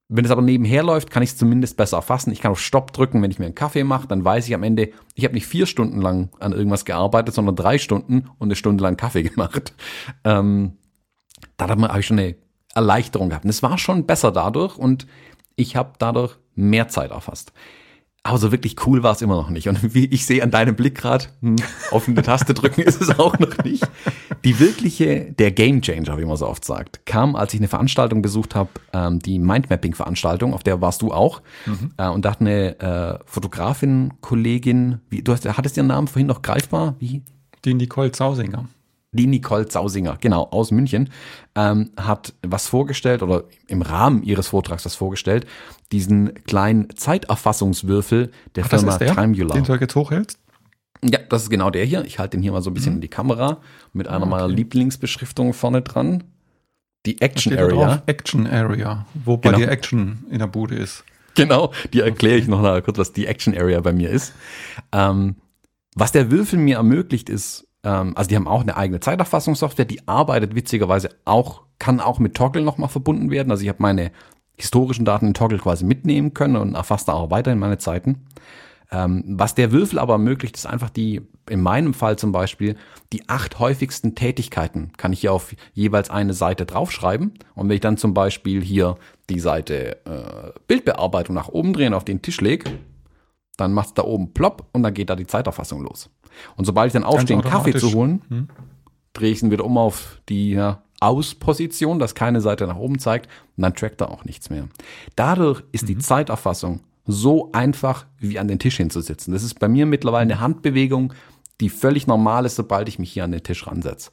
wenn 0.08 0.24
es 0.24 0.30
aber 0.30 0.42
nebenher 0.42 0.82
läuft, 0.82 1.10
kann 1.10 1.22
ich 1.22 1.30
es 1.30 1.36
zumindest 1.36 1.76
besser 1.76 1.96
erfassen. 1.96 2.30
Ich 2.30 2.40
kann 2.40 2.52
auf 2.52 2.60
Stopp 2.60 2.92
drücken, 2.92 3.22
wenn 3.22 3.30
ich 3.30 3.38
mir 3.38 3.46
einen 3.46 3.54
Kaffee 3.56 3.82
mache, 3.82 4.06
dann 4.06 4.24
weiß 4.24 4.46
ich 4.46 4.54
am 4.54 4.62
Ende, 4.62 4.90
ich 5.14 5.24
habe 5.24 5.34
nicht 5.34 5.46
vier 5.46 5.66
Stunden 5.66 6.00
lang 6.00 6.30
an 6.38 6.52
irgendwas 6.52 6.84
gearbeitet, 6.84 7.34
sondern 7.34 7.56
drei 7.56 7.78
Stunden 7.78 8.30
und 8.38 8.48
eine 8.48 8.56
Stunde 8.56 8.84
lang 8.84 8.96
Kaffee 8.96 9.22
gemacht. 9.24 9.74
Ähm, 10.24 10.78
da 11.56 11.68
habe 11.68 12.00
ich 12.00 12.06
schon 12.06 12.18
eine 12.18 12.36
Erleichterung 12.74 13.30
gehabt. 13.30 13.44
Und 13.44 13.50
es 13.50 13.62
war 13.62 13.78
schon 13.78 14.06
besser 14.06 14.30
dadurch 14.30 14.76
und 14.76 15.06
ich 15.56 15.74
habe 15.74 15.94
dadurch 15.98 16.36
mehr 16.54 16.88
Zeit 16.88 17.10
erfasst. 17.10 17.52
Aber 18.26 18.38
so 18.38 18.50
wirklich 18.50 18.75
cool 18.87 19.05
war 19.05 19.12
es 19.12 19.23
immer 19.23 19.37
noch 19.37 19.50
nicht. 19.50 19.69
Und 19.69 19.94
wie 19.94 20.06
ich 20.06 20.26
sehe 20.26 20.43
an 20.43 20.50
deinem 20.50 20.75
Blick 20.75 20.96
gerade, 20.96 21.26
hm, 21.43 21.55
auf 21.93 22.08
eine 22.08 22.23
Taste 22.23 22.55
drücken 22.55 22.81
ist 22.81 23.00
es 23.00 23.17
auch 23.20 23.38
noch 23.38 23.56
nicht. 23.62 23.87
Die 24.44 24.58
wirkliche, 24.58 25.32
der 25.32 25.52
Game 25.52 25.81
Changer, 25.81 26.19
wie 26.19 26.25
man 26.25 26.37
so 26.37 26.49
oft 26.49 26.64
sagt, 26.64 27.06
kam, 27.06 27.37
als 27.37 27.55
ich 27.55 27.61
eine 27.61 27.69
Veranstaltung 27.69 28.23
besucht 28.23 28.56
habe, 28.56 28.70
ähm, 28.93 29.20
die 29.20 29.38
Mindmapping-Veranstaltung, 29.38 30.55
auf 30.55 30.64
der 30.64 30.81
warst 30.81 31.02
du 31.02 31.12
auch. 31.12 31.40
Mhm. 31.67 31.93
Äh, 31.96 32.08
und 32.08 32.25
da 32.25 32.32
hat 32.32 32.40
eine 32.40 32.81
äh, 32.81 33.19
Fotografin, 33.26 34.14
Kollegin, 34.20 35.00
wie, 35.08 35.23
du 35.23 35.31
hast, 35.32 35.46
hattest 35.46 35.76
ihren 35.76 35.87
Namen 35.87 36.08
vorhin 36.08 36.26
noch 36.26 36.43
greifbar? 36.43 36.96
Wie? 36.99 37.23
Die 37.64 37.75
Nicole 37.75 38.11
Zausinger 38.11 38.67
die 39.16 39.26
Nicole 39.26 39.66
Zausinger, 39.66 40.16
genau, 40.20 40.44
aus 40.50 40.70
München, 40.70 41.10
ähm, 41.54 41.90
hat 41.96 42.34
was 42.42 42.68
vorgestellt 42.68 43.22
oder 43.22 43.44
im 43.66 43.82
Rahmen 43.82 44.22
ihres 44.22 44.48
Vortrags 44.48 44.84
was 44.84 44.94
vorgestellt, 44.94 45.46
diesen 45.92 46.34
kleinen 46.44 46.94
Zeiterfassungswürfel 46.96 48.30
der 48.54 48.64
Ach, 48.64 48.68
Firma 48.68 48.98
der. 48.98 49.14
Den 49.14 49.64
du 49.64 49.74
jetzt 49.74 49.94
hochhältst? 49.94 50.38
Ja, 51.04 51.18
das 51.28 51.44
ist 51.44 51.50
genau 51.50 51.70
der 51.70 51.84
hier. 51.84 52.04
Ich 52.04 52.18
halte 52.18 52.36
den 52.36 52.42
hier 52.42 52.52
mal 52.52 52.62
so 52.62 52.70
ein 52.70 52.74
bisschen 52.74 52.92
mhm. 52.92 52.98
in 52.98 53.02
die 53.02 53.08
Kamera 53.08 53.58
mit 53.92 54.08
einer 54.08 54.18
ah, 54.18 54.20
okay. 54.22 54.30
meiner 54.30 54.48
Lieblingsbeschriftungen 54.48 55.52
vorne 55.52 55.82
dran. 55.82 56.24
Die 57.04 57.20
Action 57.20 57.56
Area. 57.56 58.02
Action 58.06 58.46
Area, 58.46 59.06
wo 59.24 59.36
bei 59.36 59.50
genau. 59.50 59.58
dir 59.58 59.70
Action 59.70 60.24
in 60.30 60.40
der 60.40 60.48
Bude 60.48 60.74
ist. 60.74 61.04
Genau, 61.36 61.72
die 61.92 62.00
erkläre 62.00 62.38
ich 62.38 62.48
noch 62.48 62.62
mal 62.62 62.82
kurz, 62.82 62.98
was 62.98 63.12
die 63.12 63.26
Action 63.26 63.56
Area 63.56 63.80
bei 63.80 63.92
mir 63.92 64.10
ist. 64.10 64.32
Ähm, 64.90 65.36
was 65.94 66.10
der 66.10 66.30
Würfel 66.30 66.58
mir 66.58 66.76
ermöglicht, 66.76 67.28
ist 67.28 67.65
ähm, 67.86 68.12
also 68.16 68.28
die 68.28 68.36
haben 68.36 68.48
auch 68.48 68.62
eine 68.62 68.76
eigene 68.76 69.00
Zeiterfassungssoftware, 69.00 69.84
die 69.84 70.06
arbeitet 70.08 70.56
witzigerweise 70.56 71.10
auch, 71.24 71.62
kann 71.78 72.00
auch 72.00 72.18
mit 72.18 72.34
Toggle 72.34 72.62
nochmal 72.62 72.88
verbunden 72.88 73.30
werden. 73.30 73.50
Also 73.50 73.62
ich 73.62 73.68
habe 73.68 73.80
meine 73.80 74.10
historischen 74.56 75.04
Daten 75.04 75.28
in 75.28 75.34
Toggle 75.34 75.58
quasi 75.58 75.84
mitnehmen 75.84 76.34
können 76.34 76.56
und 76.56 76.74
erfasst 76.74 77.08
da 77.08 77.12
auch 77.12 77.30
weiterhin 77.30 77.60
meine 77.60 77.78
Zeiten. 77.78 78.26
Ähm, 78.90 79.24
was 79.26 79.54
der 79.54 79.72
Würfel 79.72 79.98
aber 79.98 80.14
ermöglicht, 80.14 80.56
ist 80.56 80.66
einfach 80.66 80.90
die, 80.90 81.22
in 81.48 81.60
meinem 81.60 81.94
Fall 81.94 82.16
zum 82.16 82.32
Beispiel, 82.32 82.76
die 83.12 83.28
acht 83.28 83.58
häufigsten 83.58 84.14
Tätigkeiten 84.14 84.92
kann 84.96 85.12
ich 85.12 85.20
hier 85.20 85.32
auf 85.32 85.54
jeweils 85.72 86.10
eine 86.10 86.34
Seite 86.34 86.66
draufschreiben. 86.66 87.34
Und 87.54 87.68
wenn 87.68 87.74
ich 87.74 87.80
dann 87.80 87.98
zum 87.98 88.14
Beispiel 88.14 88.62
hier 88.62 88.96
die 89.28 89.40
Seite 89.40 90.04
äh, 90.06 90.52
Bildbearbeitung 90.66 91.34
nach 91.34 91.48
oben 91.48 91.72
drehen 91.72 91.94
auf 91.94 92.04
den 92.04 92.22
Tisch 92.22 92.40
lege, 92.40 92.70
dann 93.56 93.72
macht 93.72 93.88
es 93.88 93.94
da 93.94 94.02
oben 94.02 94.32
plopp 94.32 94.66
und 94.72 94.82
dann 94.82 94.94
geht 94.94 95.10
da 95.10 95.16
die 95.16 95.26
Zeiterfassung 95.26 95.82
los. 95.82 96.10
Und 96.56 96.64
sobald 96.64 96.88
ich 96.88 96.92
dann 96.92 97.04
aufstehe, 97.04 97.36
einen 97.36 97.50
Kaffee 97.50 97.74
zu 97.74 97.92
holen, 97.92 98.22
hm? 98.28 98.48
drehe 99.12 99.32
ich 99.32 99.42
ihn 99.42 99.50
wieder 99.50 99.64
um 99.64 99.78
auf 99.78 100.20
die 100.28 100.50
ja, 100.50 100.82
Aus-Position, 101.00 101.98
dass 101.98 102.14
keine 102.14 102.40
Seite 102.40 102.66
nach 102.66 102.76
oben 102.76 102.98
zeigt 102.98 103.28
und 103.56 103.62
dann 103.62 103.75
trackt 103.75 104.00
er 104.00 104.10
auch 104.10 104.25
nichts 104.25 104.50
mehr. 104.50 104.68
Dadurch 105.14 105.62
ist 105.72 105.82
mhm. 105.82 105.86
die 105.86 105.98
Zeiterfassung 105.98 106.80
so 107.06 107.50
einfach 107.52 108.06
wie 108.18 108.38
an 108.38 108.48
den 108.48 108.58
Tisch 108.58 108.76
hinzusitzen. 108.76 109.32
Das 109.32 109.42
ist 109.42 109.58
bei 109.60 109.68
mir 109.68 109.86
mittlerweile 109.86 110.22
eine 110.22 110.40
Handbewegung, 110.40 111.14
die 111.60 111.68
völlig 111.68 112.06
normal 112.06 112.44
ist, 112.44 112.56
sobald 112.56 112.88
ich 112.88 112.98
mich 112.98 113.12
hier 113.12 113.25
an 113.25 113.32
den 113.32 113.42
Tisch 113.42 113.66
ransetze. 113.66 114.10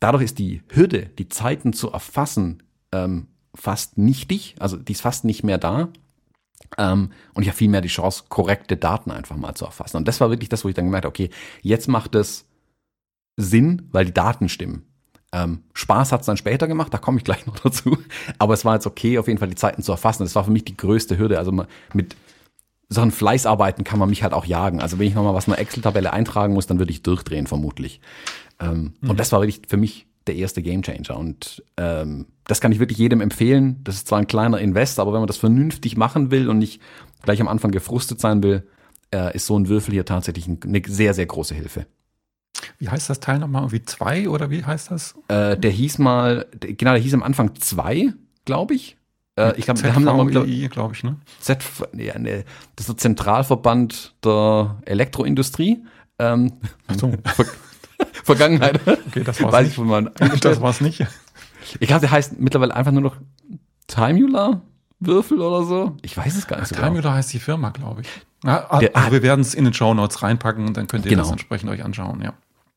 Dadurch 0.00 0.24
ist 0.24 0.38
die 0.38 0.62
Hürde, 0.70 1.10
die 1.18 1.28
Zeiten 1.28 1.72
zu 1.72 1.90
erfassen, 1.90 2.62
ähm, 2.92 3.26
fast 3.54 3.98
nichtig, 3.98 4.54
also 4.60 4.76
die 4.76 4.92
ist 4.92 5.00
fast 5.00 5.24
nicht 5.24 5.42
mehr 5.42 5.58
da. 5.58 5.88
Ähm, 6.76 7.12
und 7.34 7.42
ich 7.42 7.48
habe 7.48 7.56
viel 7.56 7.68
mehr 7.68 7.80
die 7.80 7.88
Chance, 7.88 8.24
korrekte 8.28 8.76
Daten 8.76 9.10
einfach 9.10 9.36
mal 9.36 9.54
zu 9.54 9.64
erfassen. 9.64 9.96
Und 9.96 10.08
das 10.08 10.20
war 10.20 10.30
wirklich 10.30 10.48
das, 10.48 10.64
wo 10.64 10.68
ich 10.68 10.74
dann 10.74 10.84
gemerkt 10.84 11.04
habe, 11.04 11.12
okay, 11.12 11.30
jetzt 11.62 11.88
macht 11.88 12.14
es 12.14 12.46
Sinn, 13.36 13.88
weil 13.92 14.04
die 14.04 14.14
Daten 14.14 14.48
stimmen. 14.48 14.84
Ähm, 15.32 15.62
Spaß 15.74 16.12
hat 16.12 16.20
es 16.20 16.26
dann 16.26 16.36
später 16.36 16.66
gemacht, 16.66 16.92
da 16.92 16.98
komme 16.98 17.18
ich 17.18 17.24
gleich 17.24 17.46
noch 17.46 17.58
dazu. 17.58 17.98
Aber 18.38 18.54
es 18.54 18.64
war 18.64 18.74
jetzt 18.74 18.86
okay, 18.86 19.18
auf 19.18 19.28
jeden 19.28 19.38
Fall 19.38 19.48
die 19.48 19.54
Zeiten 19.54 19.82
zu 19.82 19.92
erfassen. 19.92 20.24
Das 20.24 20.34
war 20.34 20.44
für 20.44 20.50
mich 20.50 20.64
die 20.64 20.76
größte 20.76 21.18
Hürde. 21.18 21.38
Also 21.38 21.52
mit 21.92 22.16
solchen 22.88 23.12
Fleißarbeiten 23.12 23.84
kann 23.84 23.98
man 23.98 24.08
mich 24.08 24.22
halt 24.22 24.32
auch 24.32 24.46
jagen. 24.46 24.80
Also 24.80 24.98
wenn 24.98 25.06
ich 25.06 25.14
nochmal 25.14 25.34
was 25.34 25.46
in 25.46 25.52
einer 25.52 25.60
Excel-Tabelle 25.60 26.12
eintragen 26.12 26.54
muss, 26.54 26.66
dann 26.66 26.78
würde 26.78 26.92
ich 26.92 27.02
durchdrehen, 27.02 27.46
vermutlich. 27.46 28.00
Ähm, 28.60 28.94
mhm. 29.00 29.10
Und 29.10 29.20
das 29.20 29.32
war 29.32 29.40
wirklich 29.40 29.62
für 29.68 29.76
mich 29.76 30.06
der 30.26 30.36
erste 30.36 30.62
Gamechanger. 30.62 31.16
Und 31.16 31.62
ähm, 31.76 32.26
das 32.48 32.60
kann 32.60 32.72
ich 32.72 32.80
wirklich 32.80 32.98
jedem 32.98 33.20
empfehlen. 33.20 33.80
Das 33.84 33.94
ist 33.94 34.08
zwar 34.08 34.18
ein 34.18 34.26
kleiner 34.26 34.58
Invest, 34.58 34.98
aber 34.98 35.12
wenn 35.12 35.20
man 35.20 35.28
das 35.28 35.36
vernünftig 35.36 35.96
machen 35.96 36.32
will 36.32 36.48
und 36.48 36.58
nicht 36.58 36.80
gleich 37.22 37.40
am 37.40 37.46
Anfang 37.46 37.70
gefrustet 37.70 38.20
sein 38.20 38.42
will, 38.42 38.66
äh, 39.14 39.36
ist 39.36 39.46
so 39.46 39.56
ein 39.56 39.68
Würfel 39.68 39.92
hier 39.92 40.04
tatsächlich 40.04 40.48
eine 40.48 40.82
sehr, 40.86 41.14
sehr 41.14 41.26
große 41.26 41.54
Hilfe. 41.54 41.86
Wie 42.78 42.88
heißt 42.88 43.10
das 43.10 43.20
Teil 43.20 43.38
nochmal? 43.38 43.70
Wie 43.70 43.84
zwei 43.84 44.28
oder 44.28 44.50
wie 44.50 44.64
heißt 44.64 44.90
das? 44.90 45.14
Äh, 45.28 45.56
der 45.56 45.70
hieß 45.70 45.98
mal, 45.98 46.46
genau, 46.58 46.92
der 46.92 47.00
hieß 47.00 47.14
am 47.14 47.22
Anfang 47.22 47.54
zwei, 47.56 48.14
glaube 48.44 48.74
ich. 48.74 48.96
Äh, 49.36 49.56
ich 49.56 49.66
glaube, 49.66 49.82
wir 49.82 49.94
haben 49.94 50.04
nochmal, 50.04 50.26
glaube 50.26 50.94
ich, 50.94 51.04
ne? 51.04 51.16
Z, 51.40 51.62
ja, 51.96 52.18
ne, 52.18 52.44
das 52.76 52.88
ist 52.88 52.88
der 52.88 52.96
Zentralverband 52.96 54.14
der 54.24 54.78
Elektroindustrie. 54.86 55.84
Ähm, 56.18 56.52
Ach 56.86 56.94
so. 56.98 57.12
Vergangenheit. 58.24 58.80
Okay, 59.08 59.24
das 59.24 59.42
war's 59.42 59.64
nicht. 59.64 59.78
das 60.44 60.60
war's 60.60 60.80
nicht. 60.80 61.06
Ich 61.80 61.88
glaube, 61.88 62.00
der 62.00 62.10
heißt 62.10 62.38
mittlerweile 62.38 62.74
einfach 62.74 62.92
nur 62.92 63.02
noch 63.02 63.16
Timula. 63.86 64.62
Würfel 65.00 65.40
oder 65.40 65.64
so. 65.64 65.96
Ich 66.02 66.16
weiß 66.16 66.36
es 66.36 66.46
gar 66.46 66.58
nicht 66.58 66.68
so 66.68 66.74
genau. 66.74 66.88
Timular 66.88 67.14
heißt 67.14 67.32
die 67.32 67.38
Firma, 67.38 67.70
glaube 67.70 68.02
ich. 68.02 68.08
Ja, 68.44 68.66
also 68.68 68.86
der, 68.86 69.12
wir 69.12 69.22
werden 69.22 69.40
es 69.40 69.54
in 69.54 69.64
den 69.64 69.74
Show 69.74 69.94
Notes 69.94 70.22
reinpacken 70.22 70.66
und 70.66 70.76
dann 70.76 70.86
könnt 70.86 71.04
ihr 71.04 71.10
genau. 71.10 71.22
das 71.22 71.32
entsprechend 71.32 71.70
euch 71.70 71.84
anschauen, 71.84 72.20
ja. 72.22 72.34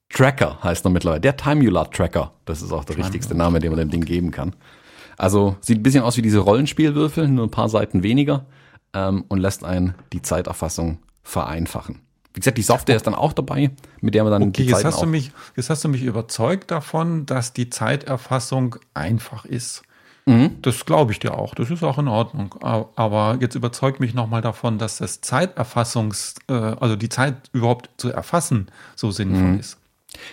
Tracker 0.10 0.60
heißt 0.62 0.86
er 0.86 0.92
mittlerweile. 0.92 1.22
Der 1.22 1.38
Timular 1.38 1.90
Tracker. 1.90 2.34
Das 2.46 2.62
ist 2.62 2.72
auch 2.72 2.84
der 2.84 2.96
Timular. 2.96 3.08
richtigste 3.08 3.36
Name, 3.36 3.60
den 3.60 3.72
man 3.72 3.80
dem 3.80 3.90
Ding 3.90 4.04
geben 4.04 4.32
kann. 4.32 4.56
Also 5.18 5.56
sieht 5.62 5.80
ein 5.80 5.84
bisschen 5.84 6.04
aus 6.04 6.18
wie 6.18 6.22
diese 6.22 6.40
Rollenspielwürfel, 6.40 7.28
nur 7.28 7.46
ein 7.46 7.52
paar 7.52 7.70
Seiten 7.70 8.04
weniger 8.04 8.46
ähm, 8.94 9.26
und 9.28 9.40
lässt 9.40 9.64
einen 9.64 9.96
die 10.14 10.22
Zeiterfassung 10.22 11.00
vereinfachen. 11.24 12.02
Wie 12.34 12.40
gesagt, 12.40 12.58
die 12.58 12.64
Software 12.64 12.96
ist 12.96 13.08
dann 13.08 13.16
auch 13.16 13.34
dabei, 13.34 13.72
mit 14.00 14.16
der 14.16 14.24
man 14.24 14.32
dann 14.32 14.44
okay, 14.44 14.64
die 14.64 14.70
jetzt 14.70 14.86
hast 14.86 15.02
du 15.02 15.06
mich, 15.06 15.32
jetzt 15.56 15.70
hast 15.70 15.84
du 15.84 15.90
mich 15.90 16.04
überzeugt 16.04 16.72
davon, 16.72 17.26
dass 17.26 17.54
die 17.54 17.70
Zeiterfassung 17.70 18.78
einfach 18.94 19.46
ist. 19.46 19.84
Mhm. 20.26 20.58
Das 20.62 20.86
glaube 20.86 21.12
ich 21.12 21.20
dir 21.20 21.38
auch. 21.38 21.56
Das 21.56 21.70
ist 21.70 21.84
auch 21.84 21.98
in 21.98 22.08
Ordnung. 22.08 22.56
Aber 22.62 23.38
jetzt 23.42 23.56
überzeugt 23.56 24.00
mich 24.00 24.14
nochmal 24.14 24.42
davon, 24.42 24.78
dass 24.78 24.98
das 24.98 25.22
Zeiterfassungs, 25.22 26.36
äh, 26.48 26.54
also 26.54 26.96
die 26.96 27.10
Zeit 27.10 27.36
überhaupt 27.54 27.90
zu 27.98 28.12
erfassen, 28.12 28.68
so 28.96 29.12
sinnvoll 29.12 29.54
mhm. 29.54 29.60
ist. 29.60 29.78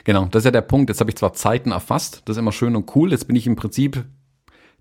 Genau, 0.04 0.26
das 0.26 0.40
ist 0.40 0.44
ja 0.46 0.50
der 0.50 0.62
Punkt. 0.62 0.90
Jetzt 0.90 1.00
habe 1.00 1.10
ich 1.10 1.16
zwar 1.16 1.32
Zeiten 1.32 1.70
erfasst, 1.70 2.22
das 2.24 2.36
ist 2.36 2.40
immer 2.40 2.52
schön 2.52 2.76
und 2.76 2.94
cool. 2.96 3.10
Jetzt 3.10 3.26
bin 3.26 3.36
ich 3.36 3.46
im 3.46 3.56
Prinzip 3.56 4.04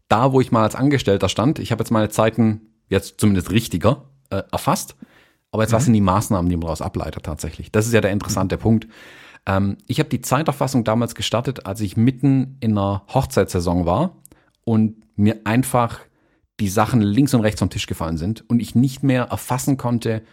da, 0.07 0.31
wo 0.33 0.41
ich 0.41 0.51
mal 0.51 0.63
als 0.63 0.75
Angestellter 0.75 1.29
stand. 1.29 1.59
Ich 1.59 1.71
habe 1.71 1.81
jetzt 1.81 1.91
meine 1.91 2.09
Zeiten 2.09 2.61
jetzt 2.89 3.19
zumindest 3.19 3.51
richtiger 3.51 4.05
äh, 4.29 4.43
erfasst. 4.51 4.95
Aber 5.51 5.63
jetzt, 5.63 5.71
mhm. 5.71 5.75
was 5.75 5.85
sind 5.85 5.93
die 5.93 6.01
Maßnahmen, 6.01 6.49
die 6.49 6.55
man 6.55 6.61
daraus 6.61 6.81
ableitet 6.81 7.23
tatsächlich? 7.23 7.71
Das 7.71 7.87
ist 7.87 7.93
ja 7.93 8.01
der 8.01 8.11
interessante 8.11 8.57
mhm. 8.57 8.61
Punkt. 8.61 8.87
Ähm, 9.45 9.77
ich 9.87 9.99
habe 9.99 10.09
die 10.09 10.21
Zeiterfassung 10.21 10.83
damals 10.83 11.15
gestartet, 11.15 11.65
als 11.65 11.81
ich 11.81 11.97
mitten 11.97 12.57
in 12.59 12.77
einer 12.77 13.03
Hochzeitssaison 13.13 13.85
war 13.85 14.17
und 14.65 14.95
mir 15.15 15.41
einfach 15.45 15.99
die 16.59 16.69
Sachen 16.69 17.01
links 17.01 17.33
und 17.33 17.41
rechts 17.41 17.59
vom 17.59 17.69
Tisch 17.69 17.87
gefallen 17.87 18.17
sind 18.17 18.43
und 18.49 18.59
ich 18.59 18.75
nicht 18.75 19.03
mehr 19.03 19.25
erfassen 19.25 19.77
konnte, 19.77 20.23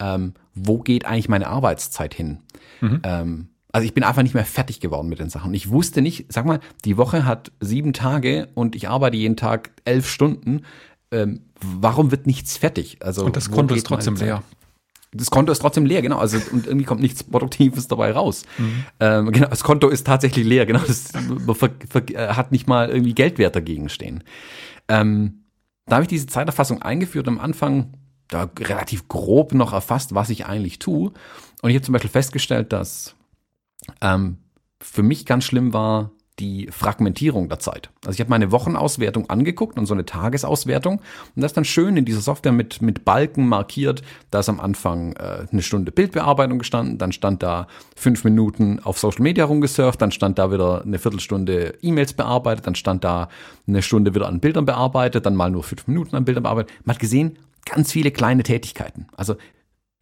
ähm, 0.00 0.34
wo 0.54 0.78
geht 0.78 1.04
eigentlich 1.04 1.28
meine 1.28 1.48
Arbeitszeit 1.48 2.14
hin. 2.14 2.38
Mhm. 2.80 3.00
Ähm, 3.02 3.48
also 3.72 3.86
ich 3.86 3.94
bin 3.94 4.04
einfach 4.04 4.22
nicht 4.22 4.34
mehr 4.34 4.44
fertig 4.44 4.80
geworden 4.80 5.08
mit 5.08 5.18
den 5.18 5.30
Sachen. 5.30 5.54
Ich 5.54 5.70
wusste 5.70 6.02
nicht, 6.02 6.26
sag 6.28 6.44
mal, 6.44 6.60
die 6.84 6.96
Woche 6.96 7.24
hat 7.24 7.52
sieben 7.60 7.92
Tage 7.92 8.48
und 8.54 8.76
ich 8.76 8.88
arbeite 8.88 9.16
jeden 9.16 9.36
Tag 9.36 9.70
elf 9.84 10.08
Stunden. 10.08 10.62
Ähm, 11.10 11.40
warum 11.60 12.10
wird 12.10 12.26
nichts 12.26 12.56
fertig? 12.56 12.98
Also 13.00 13.24
und 13.24 13.36
das 13.36 13.50
Konto 13.50 13.74
ist 13.74 13.86
trotzdem 13.86 14.16
leer 14.16 14.42
das 15.14 15.30
Konto 15.30 15.52
ist 15.52 15.58
trotzdem 15.58 15.84
leer, 15.84 16.02
genau. 16.02 16.18
Also 16.18 16.38
und 16.52 16.66
irgendwie 16.66 16.86
kommt 16.86 17.02
nichts 17.02 17.22
Produktives 17.22 17.86
dabei 17.86 18.12
raus. 18.12 18.44
Mhm. 18.58 18.84
Ähm, 19.00 19.32
genau, 19.32 19.48
das 19.48 19.62
Konto 19.62 19.88
ist 19.88 20.06
tatsächlich 20.06 20.46
leer, 20.46 20.66
genau. 20.66 20.80
Das 20.80 21.12
ver, 21.12 21.70
ver, 21.88 22.36
hat 22.36 22.50
nicht 22.50 22.66
mal 22.66 22.88
irgendwie 22.88 23.14
Geldwert 23.14 23.54
dagegen 23.54 23.88
stehen. 23.88 24.24
Ähm, 24.88 25.44
da 25.86 25.96
habe 25.96 26.04
ich 26.04 26.08
diese 26.08 26.26
Zeiterfassung 26.26 26.80
eingeführt 26.80 27.28
am 27.28 27.38
Anfang 27.38 27.92
da 28.28 28.48
relativ 28.58 29.08
grob 29.08 29.52
noch 29.52 29.72
erfasst, 29.72 30.14
was 30.14 30.30
ich 30.30 30.46
eigentlich 30.46 30.78
tue. 30.78 31.12
Und 31.60 31.70
ich 31.70 31.76
habe 31.76 31.84
zum 31.84 31.92
Beispiel 31.92 32.10
festgestellt, 32.10 32.72
dass 32.72 33.14
ähm, 34.00 34.38
für 34.80 35.02
mich 35.02 35.26
ganz 35.26 35.44
schlimm 35.44 35.72
war, 35.72 36.10
die 36.38 36.68
Fragmentierung 36.70 37.48
der 37.48 37.58
Zeit. 37.58 37.90
Also 38.04 38.14
ich 38.14 38.20
habe 38.20 38.30
meine 38.30 38.52
Wochenauswertung 38.52 39.28
angeguckt 39.28 39.78
und 39.78 39.86
so 39.86 39.94
eine 39.94 40.06
Tagesauswertung 40.06 40.94
und 40.94 41.42
das 41.42 41.50
ist 41.50 41.56
dann 41.56 41.64
schön 41.64 41.96
in 41.96 42.04
dieser 42.04 42.20
Software 42.20 42.52
mit, 42.52 42.80
mit 42.80 43.04
Balken 43.04 43.46
markiert. 43.46 44.02
Da 44.30 44.40
ist 44.40 44.48
am 44.48 44.58
Anfang 44.58 45.12
äh, 45.16 45.46
eine 45.50 45.62
Stunde 45.62 45.92
Bildbearbeitung 45.92 46.58
gestanden, 46.58 46.96
dann 46.98 47.12
stand 47.12 47.42
da 47.42 47.66
fünf 47.96 48.24
Minuten 48.24 48.80
auf 48.80 48.98
Social 48.98 49.22
Media 49.22 49.44
rumgesurft, 49.44 50.00
dann 50.00 50.10
stand 50.10 50.38
da 50.38 50.50
wieder 50.50 50.82
eine 50.82 50.98
Viertelstunde 50.98 51.74
E-Mails 51.82 52.14
bearbeitet, 52.14 52.66
dann 52.66 52.74
stand 52.74 53.04
da 53.04 53.28
eine 53.66 53.82
Stunde 53.82 54.14
wieder 54.14 54.26
an 54.26 54.40
Bildern 54.40 54.64
bearbeitet, 54.64 55.26
dann 55.26 55.36
mal 55.36 55.50
nur 55.50 55.62
fünf 55.62 55.86
Minuten 55.86 56.16
an 56.16 56.24
Bildern 56.24 56.44
bearbeitet. 56.44 56.72
Man 56.84 56.94
hat 56.94 57.00
gesehen, 57.00 57.38
ganz 57.64 57.92
viele 57.92 58.10
kleine 58.10 58.42
Tätigkeiten. 58.42 59.06
Also 59.16 59.36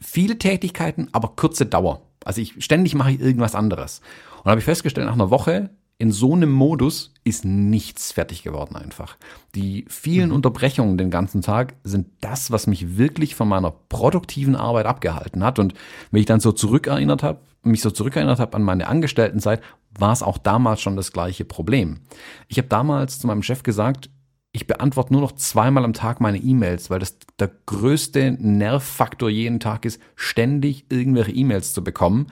viele 0.01 0.39
Tätigkeiten, 0.39 1.09
aber 1.13 1.33
kurze 1.37 1.67
Dauer. 1.67 2.03
Also 2.25 2.41
ich 2.41 2.55
ständig 2.63 2.95
mache 2.95 3.13
ich 3.13 3.21
irgendwas 3.21 3.55
anderes. 3.55 4.01
Und 4.43 4.51
habe 4.51 4.61
ich 4.61 4.65
festgestellt, 4.65 5.07
nach 5.07 5.15
einer 5.15 5.31
Woche 5.31 5.71
in 6.00 6.12
so 6.12 6.33
einem 6.33 6.50
Modus 6.50 7.12
ist 7.25 7.45
nichts 7.45 8.11
fertig 8.11 8.42
geworden 8.42 8.75
einfach. 8.75 9.19
Die 9.54 9.85
vielen 9.88 10.30
mhm. 10.30 10.37
Unterbrechungen 10.37 10.97
den 10.97 11.11
ganzen 11.11 11.42
Tag 11.42 11.75
sind 11.85 12.07
das, 12.23 12.50
was 12.50 12.66
mich 12.66 12.97
wirklich 12.97 13.35
von 13.35 13.49
meiner 13.49 13.71
produktiven 13.71 14.57
Arbeit 14.57 14.87
abgehalten 14.87 15.45
hat. 15.45 15.59
Und 15.59 15.75
wenn 16.11 16.21
ich 16.21 16.26
dann 16.26 16.40
so 16.40 16.52
zurückerinnert 16.52 17.23
habe, 17.23 17.40
mich 17.62 17.83
so 17.83 17.90
zurückerinnert 17.90 18.40
habe 18.40 18.57
an 18.57 18.62
meine 18.62 18.88
Angestelltenzeit, 18.88 19.61
war 19.99 20.12
es 20.12 20.23
auch 20.23 20.38
damals 20.38 20.80
schon 20.80 20.97
das 20.97 21.12
gleiche 21.12 21.45
Problem. 21.45 22.00
Ich 22.49 22.57
habe 22.57 22.69
damals 22.69 23.19
zu 23.19 23.26
meinem 23.26 23.42
Chef 23.42 23.62
gesagt, 23.62 24.09
ich 24.52 24.66
beantworte 24.66 25.12
nur 25.12 25.21
noch 25.21 25.33
zweimal 25.33 25.85
am 25.85 25.92
Tag 25.92 26.23
meine 26.23 26.38
E-Mails, 26.38 26.88
weil 26.88 27.00
das 27.00 27.19
der 27.38 27.50
größte 27.66 28.33
Nervfaktor 28.33 29.28
jeden 29.28 29.61
Tag 29.61 29.85
ist, 29.85 30.00
ständig 30.16 30.87
irgendwelche 30.88 31.33
E-Mails 31.33 31.75
zu 31.75 31.85
bekommen. 31.85 32.28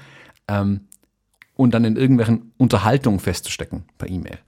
Ähm, 0.49 0.89
und 1.59 1.75
dann 1.75 1.85
in 1.85 1.97
irgendwelchen 1.97 2.53
Unterhaltungen 2.57 3.19
festzustecken 3.19 3.83
per 3.99 4.09
E-Mail. 4.09 4.39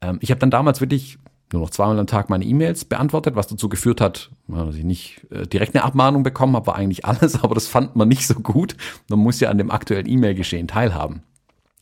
Ähm, 0.00 0.18
ich 0.22 0.30
habe 0.30 0.38
dann 0.38 0.50
damals 0.50 0.80
wirklich 0.80 1.18
nur 1.52 1.62
noch 1.62 1.70
zweimal 1.70 1.98
am 1.98 2.06
Tag 2.06 2.30
meine 2.30 2.44
E-Mails 2.44 2.84
beantwortet, 2.84 3.34
was 3.34 3.48
dazu 3.48 3.68
geführt 3.68 4.00
hat, 4.00 4.30
dass 4.46 4.76
ich 4.76 4.84
nicht 4.84 5.26
äh, 5.30 5.46
direkt 5.46 5.74
eine 5.74 5.84
Abmahnung 5.84 6.22
bekommen 6.22 6.54
habe, 6.54 6.68
war 6.68 6.76
eigentlich 6.76 7.04
alles, 7.04 7.42
aber 7.42 7.54
das 7.54 7.66
fand 7.66 7.96
man 7.96 8.08
nicht 8.08 8.26
so 8.26 8.34
gut. 8.34 8.76
Man 9.08 9.18
muss 9.18 9.40
ja 9.40 9.50
an 9.50 9.58
dem 9.58 9.70
aktuellen 9.70 10.08
E-Mail-Geschehen 10.08 10.68
teilhaben. 10.68 11.24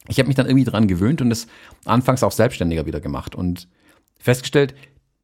Ich 0.09 0.19
habe 0.19 0.27
mich 0.27 0.37
dann 0.37 0.47
irgendwie 0.47 0.65
dran 0.65 0.89
gewöhnt 0.89 1.21
und 1.21 1.31
es 1.31 1.47
anfangs 1.85 2.23
auch 2.23 2.33
selbstständiger 2.33 2.87
wieder 2.87 3.01
gemacht 3.01 3.35
und 3.35 3.69
festgestellt, 4.19 4.75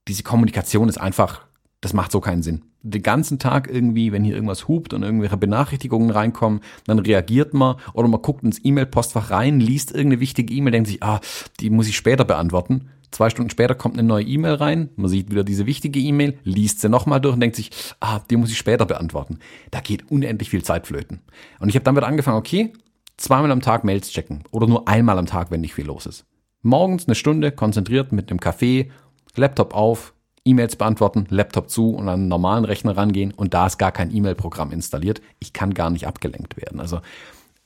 diese 0.06 0.22
Kommunikation 0.22 0.88
ist 0.88 0.98
einfach 0.98 1.46
das 1.80 1.92
macht 1.92 2.12
so 2.12 2.20
keinen 2.20 2.42
Sinn. 2.42 2.62
Den 2.82 3.02
ganzen 3.02 3.38
Tag 3.38 3.68
irgendwie, 3.70 4.12
wenn 4.12 4.24
hier 4.24 4.34
irgendwas 4.34 4.68
hupt 4.68 4.94
und 4.94 5.02
irgendwelche 5.02 5.36
Benachrichtigungen 5.36 6.10
reinkommen, 6.10 6.60
dann 6.86 6.98
reagiert 6.98 7.54
man 7.54 7.76
oder 7.92 8.08
man 8.08 8.22
guckt 8.22 8.42
ins 8.42 8.64
E-Mail-Postfach 8.64 9.30
rein, 9.30 9.60
liest 9.60 9.90
irgendeine 9.90 10.20
wichtige 10.20 10.52
E-Mail, 10.54 10.72
denkt 10.72 10.88
sich, 10.88 11.02
ah, 11.02 11.20
die 11.60 11.70
muss 11.70 11.88
ich 11.88 11.96
später 11.96 12.24
beantworten. 12.24 12.88
Zwei 13.10 13.28
Stunden 13.28 13.50
später 13.50 13.74
kommt 13.74 13.98
eine 13.98 14.06
neue 14.06 14.24
E-Mail 14.24 14.54
rein, 14.54 14.90
man 14.96 15.08
sieht 15.08 15.30
wieder 15.30 15.42
diese 15.42 15.66
wichtige 15.66 15.98
E-Mail, 15.98 16.38
liest 16.44 16.80
sie 16.80 16.88
nochmal 16.88 17.20
durch 17.20 17.34
und 17.34 17.40
denkt 17.40 17.56
sich, 17.56 17.70
ah, 17.98 18.20
die 18.30 18.36
muss 18.36 18.50
ich 18.50 18.58
später 18.58 18.86
beantworten. 18.86 19.40
Da 19.70 19.80
geht 19.80 20.10
unendlich 20.10 20.48
viel 20.48 20.62
Zeit 20.62 20.86
flöten. 20.86 21.20
Und 21.58 21.68
ich 21.68 21.74
habe 21.74 21.84
dann 21.84 21.96
wieder 21.96 22.06
angefangen, 22.06 22.38
okay, 22.38 22.72
zweimal 23.16 23.50
am 23.50 23.62
Tag 23.62 23.84
Mails 23.84 24.10
checken 24.10 24.44
oder 24.52 24.66
nur 24.66 24.86
einmal 24.86 25.18
am 25.18 25.26
Tag, 25.26 25.50
wenn 25.50 25.60
nicht 25.60 25.74
viel 25.74 25.86
los 25.86 26.06
ist. 26.06 26.24
Morgens 26.62 27.06
eine 27.06 27.14
Stunde 27.14 27.52
konzentriert 27.52 28.12
mit 28.12 28.30
dem 28.30 28.38
Kaffee, 28.38 28.90
Laptop 29.34 29.74
auf, 29.74 30.14
E-Mails 30.44 30.76
beantworten, 30.76 31.26
Laptop 31.28 31.70
zu 31.70 31.90
und 31.90 32.08
an 32.08 32.20
einen 32.20 32.28
normalen 32.28 32.64
Rechner 32.64 32.96
rangehen 32.96 33.32
und 33.32 33.52
da 33.54 33.66
ist 33.66 33.78
gar 33.78 33.92
kein 33.92 34.14
E-Mail-Programm 34.14 34.72
installiert. 34.72 35.20
Ich 35.38 35.52
kann 35.52 35.74
gar 35.74 35.90
nicht 35.90 36.06
abgelenkt 36.06 36.56
werden. 36.56 36.80
Also 36.80 37.00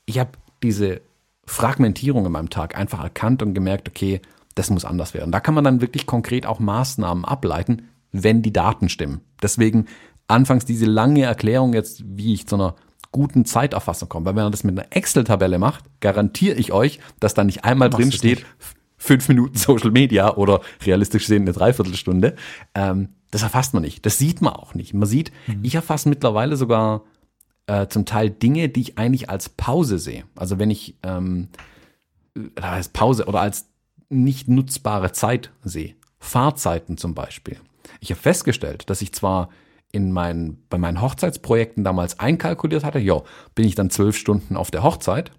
ich 0.06 0.18
habe 0.18 0.30
diese 0.62 1.00
Fragmentierung 1.46 2.26
in 2.26 2.32
meinem 2.32 2.50
Tag 2.50 2.76
einfach 2.76 3.02
erkannt 3.02 3.42
und 3.42 3.54
gemerkt, 3.54 3.88
okay, 3.88 4.20
das 4.54 4.70
muss 4.70 4.84
anders 4.84 5.14
werden. 5.14 5.30
Da 5.32 5.40
kann 5.40 5.54
man 5.54 5.64
dann 5.64 5.80
wirklich 5.80 6.06
konkret 6.06 6.46
auch 6.46 6.58
Maßnahmen 6.58 7.24
ableiten, 7.24 7.88
wenn 8.12 8.42
die 8.42 8.52
Daten 8.52 8.88
stimmen. 8.88 9.20
Deswegen 9.42 9.86
anfangs 10.28 10.64
diese 10.64 10.86
lange 10.86 11.22
Erklärung 11.22 11.74
jetzt, 11.74 12.02
wie 12.06 12.34
ich 12.34 12.46
zu 12.46 12.56
einer 12.56 12.76
guten 13.12 13.44
Zeiterfassung 13.44 14.08
komme. 14.08 14.26
Weil 14.26 14.36
wenn 14.36 14.44
man 14.44 14.52
das 14.52 14.64
mit 14.64 14.78
einer 14.78 14.88
Excel-Tabelle 14.90 15.58
macht, 15.58 15.84
garantiere 16.00 16.56
ich 16.56 16.72
euch, 16.72 16.98
dass 17.20 17.34
da 17.34 17.44
nicht 17.44 17.64
einmal 17.64 17.90
drin 17.90 18.10
steht, 18.10 18.40
nicht 18.40 18.46
fünf 19.04 19.28
Minuten 19.28 19.56
Social 19.56 19.90
Media 19.90 20.34
oder 20.34 20.60
realistisch 20.84 21.24
gesehen 21.24 21.42
eine 21.42 21.52
Dreiviertelstunde. 21.52 22.34
Ähm, 22.74 23.10
das 23.30 23.42
erfasst 23.42 23.74
man 23.74 23.82
nicht. 23.82 24.06
Das 24.06 24.18
sieht 24.18 24.40
man 24.40 24.54
auch 24.54 24.74
nicht. 24.74 24.94
Man 24.94 25.08
sieht, 25.08 25.30
mhm. 25.46 25.60
ich 25.62 25.74
erfasse 25.74 26.08
mittlerweile 26.08 26.56
sogar 26.56 27.02
äh, 27.66 27.86
zum 27.88 28.06
Teil 28.06 28.30
Dinge, 28.30 28.68
die 28.68 28.80
ich 28.80 28.98
eigentlich 28.98 29.28
als 29.28 29.48
Pause 29.48 29.98
sehe. 29.98 30.24
Also 30.36 30.58
wenn 30.58 30.70
ich 30.70 30.96
ähm, 31.02 31.48
als 32.60 32.88
Pause 32.88 33.26
oder 33.26 33.40
als 33.40 33.68
nicht 34.08 34.48
nutzbare 34.48 35.12
Zeit 35.12 35.50
sehe. 35.62 35.94
Fahrzeiten 36.18 36.96
zum 36.96 37.14
Beispiel. 37.14 37.58
Ich 38.00 38.10
habe 38.10 38.20
festgestellt, 38.20 38.88
dass 38.88 39.02
ich 39.02 39.12
zwar 39.12 39.50
in 39.92 40.12
meinen, 40.12 40.64
bei 40.70 40.78
meinen 40.78 41.00
Hochzeitsprojekten 41.00 41.84
damals 41.84 42.18
einkalkuliert 42.18 42.84
hatte, 42.84 42.98
ja, 42.98 43.22
bin 43.54 43.66
ich 43.66 43.74
dann 43.74 43.90
zwölf 43.90 44.16
Stunden 44.16 44.56
auf 44.56 44.70
der 44.70 44.82
Hochzeit, 44.82 45.30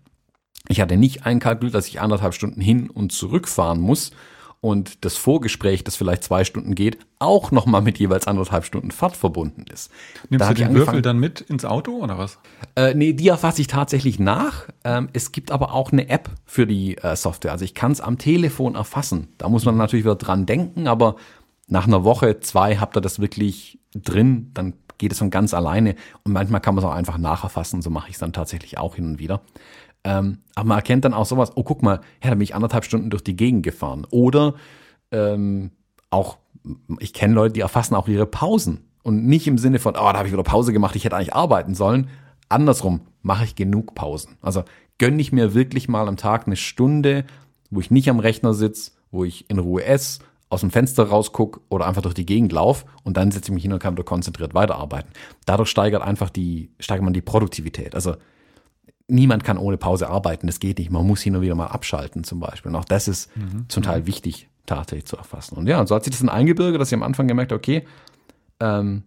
ich 0.69 0.81
hatte 0.81 0.97
nicht 0.97 1.25
einkalkuliert, 1.25 1.75
dass 1.75 1.87
ich 1.87 2.01
anderthalb 2.01 2.33
Stunden 2.33 2.61
hin 2.61 2.89
und 2.89 3.11
zurück 3.11 3.47
fahren 3.47 3.79
muss 3.79 4.11
und 4.65 5.05
das 5.05 5.15
Vorgespräch, 5.15 5.83
das 5.83 5.95
vielleicht 5.95 6.23
zwei 6.23 6.43
Stunden 6.43 6.73
geht, 6.73 6.97
auch 7.19 7.51
nochmal 7.51 7.83
mit 7.83 7.99
jeweils 7.99 8.25
anderthalb 8.25 8.65
Stunden 8.65 8.89
Fahrt 8.89 9.15
verbunden 9.15 9.65
ist. 9.71 9.91
Nimmst 10.29 10.43
da 10.43 10.53
du 10.53 10.55
den 10.55 10.73
Würfel 10.73 11.03
dann 11.03 11.19
mit 11.19 11.41
ins 11.41 11.65
Auto 11.65 11.91
oder 11.91 12.17
was? 12.17 12.39
Äh, 12.75 12.95
nee, 12.95 13.13
die 13.13 13.27
erfasse 13.27 13.61
ich 13.61 13.67
tatsächlich 13.67 14.19
nach. 14.19 14.67
Ähm, 14.83 15.09
es 15.13 15.31
gibt 15.31 15.51
aber 15.51 15.71
auch 15.71 15.91
eine 15.91 16.09
App 16.09 16.31
für 16.45 16.65
die 16.65 16.97
äh, 16.97 17.15
Software. 17.15 17.51
Also 17.51 17.63
ich 17.63 17.75
kann 17.75 17.91
es 17.91 18.01
am 18.01 18.17
Telefon 18.17 18.73
erfassen. 18.73 19.27
Da 19.37 19.49
muss 19.49 19.65
man 19.65 19.77
natürlich 19.77 20.03
wieder 20.03 20.15
dran 20.15 20.47
denken, 20.47 20.87
aber 20.87 21.15
nach 21.67 21.85
einer 21.85 22.03
Woche, 22.03 22.39
zwei 22.39 22.77
habt 22.77 22.97
ihr 22.97 23.01
das 23.01 23.19
wirklich 23.19 23.77
drin, 23.93 24.49
dann 24.55 24.73
geht 24.97 25.11
es 25.11 25.19
von 25.19 25.29
ganz 25.29 25.53
alleine 25.53 25.95
und 26.23 26.31
manchmal 26.31 26.61
kann 26.61 26.73
man 26.75 26.83
es 26.83 26.89
auch 26.89 26.95
einfach 26.95 27.19
nacherfassen. 27.19 27.81
So 27.81 27.89
mache 27.89 28.09
ich 28.09 28.15
es 28.15 28.19
dann 28.19 28.33
tatsächlich 28.33 28.77
auch 28.77 28.95
hin 28.95 29.05
und 29.05 29.19
wieder. 29.19 29.41
Ähm, 30.05 30.37
aber 30.55 30.67
man 30.69 30.77
erkennt 30.77 31.03
dann 31.03 31.13
auch 31.13 31.25
sowas, 31.25 31.51
oh 31.55 31.63
guck 31.63 31.83
mal, 31.83 31.99
ja, 32.23 32.29
da 32.29 32.35
bin 32.35 32.41
ich 32.41 32.55
anderthalb 32.55 32.85
Stunden 32.85 33.09
durch 33.09 33.23
die 33.23 33.35
Gegend 33.35 33.63
gefahren. 33.63 34.07
Oder 34.09 34.53
ähm, 35.11 35.71
auch 36.09 36.37
ich 36.99 37.13
kenne 37.13 37.33
Leute, 37.33 37.53
die 37.53 37.61
erfassen 37.61 37.95
auch 37.95 38.07
ihre 38.07 38.25
Pausen. 38.25 38.85
Und 39.03 39.25
nicht 39.25 39.47
im 39.47 39.57
Sinne 39.57 39.79
von, 39.79 39.95
oh, 39.95 39.99
da 39.99 40.13
habe 40.13 40.27
ich 40.27 40.33
wieder 40.33 40.43
Pause 40.43 40.73
gemacht, 40.73 40.95
ich 40.95 41.05
hätte 41.05 41.15
eigentlich 41.15 41.35
arbeiten 41.35 41.75
sollen. 41.75 42.09
Andersrum, 42.49 43.01
mache 43.21 43.43
ich 43.43 43.55
genug 43.55 43.95
Pausen. 43.95 44.37
Also 44.41 44.63
gönne 44.97 45.21
ich 45.21 45.31
mir 45.31 45.53
wirklich 45.53 45.87
mal 45.87 46.07
am 46.07 46.17
Tag 46.17 46.47
eine 46.47 46.55
Stunde, 46.55 47.25
wo 47.69 47.79
ich 47.79 47.91
nicht 47.91 48.09
am 48.09 48.19
Rechner 48.19 48.53
sitze, 48.53 48.91
wo 49.11 49.23
ich 49.23 49.49
in 49.49 49.59
Ruhe 49.59 49.83
esse, 49.83 50.19
aus 50.49 50.61
dem 50.61 50.71
Fenster 50.71 51.03
rausgucke 51.03 51.59
oder 51.69 51.87
einfach 51.87 52.01
durch 52.01 52.13
die 52.13 52.25
Gegend 52.25 52.51
laufe 52.51 52.85
und 53.03 53.17
dann 53.17 53.31
setze 53.31 53.49
ich 53.49 53.53
mich 53.53 53.63
hin 53.63 53.73
und 53.73 53.79
kann 53.79 53.95
wieder 53.95 54.03
konzentriert 54.03 54.53
weiterarbeiten. 54.53 55.11
Dadurch 55.45 55.69
steigert 55.69 56.01
einfach 56.01 56.29
die, 56.29 56.71
steigert 56.79 57.03
man 57.03 57.13
die 57.13 57.21
Produktivität. 57.21 57.95
Also 57.95 58.15
niemand 59.07 59.43
kann 59.43 59.57
ohne 59.57 59.77
Pause 59.77 60.09
arbeiten, 60.09 60.47
das 60.47 60.59
geht 60.59 60.79
nicht. 60.79 60.91
Man 60.91 61.05
muss 61.05 61.21
hin 61.21 61.35
und 61.35 61.41
wieder 61.41 61.55
mal 61.55 61.67
abschalten 61.67 62.23
zum 62.23 62.39
Beispiel. 62.39 62.69
Und 62.69 62.75
auch 62.75 62.85
das 62.85 63.07
ist 63.07 63.35
mhm. 63.35 63.65
zum 63.67 63.83
Teil 63.83 64.07
wichtig, 64.07 64.49
tatsächlich 64.65 65.05
zu 65.05 65.17
erfassen. 65.17 65.57
Und 65.57 65.67
ja, 65.67 65.79
und 65.79 65.87
so 65.87 65.95
hat 65.95 66.03
sich 66.03 66.11
das 66.11 66.21
dann 66.21 66.29
eingebürgert, 66.29 66.81
dass 66.81 66.89
ich 66.89 66.95
am 66.95 67.03
Anfang 67.03 67.27
gemerkt 67.27 67.51
habe, 67.51 67.59
okay, 67.59 67.85
ähm, 68.59 69.03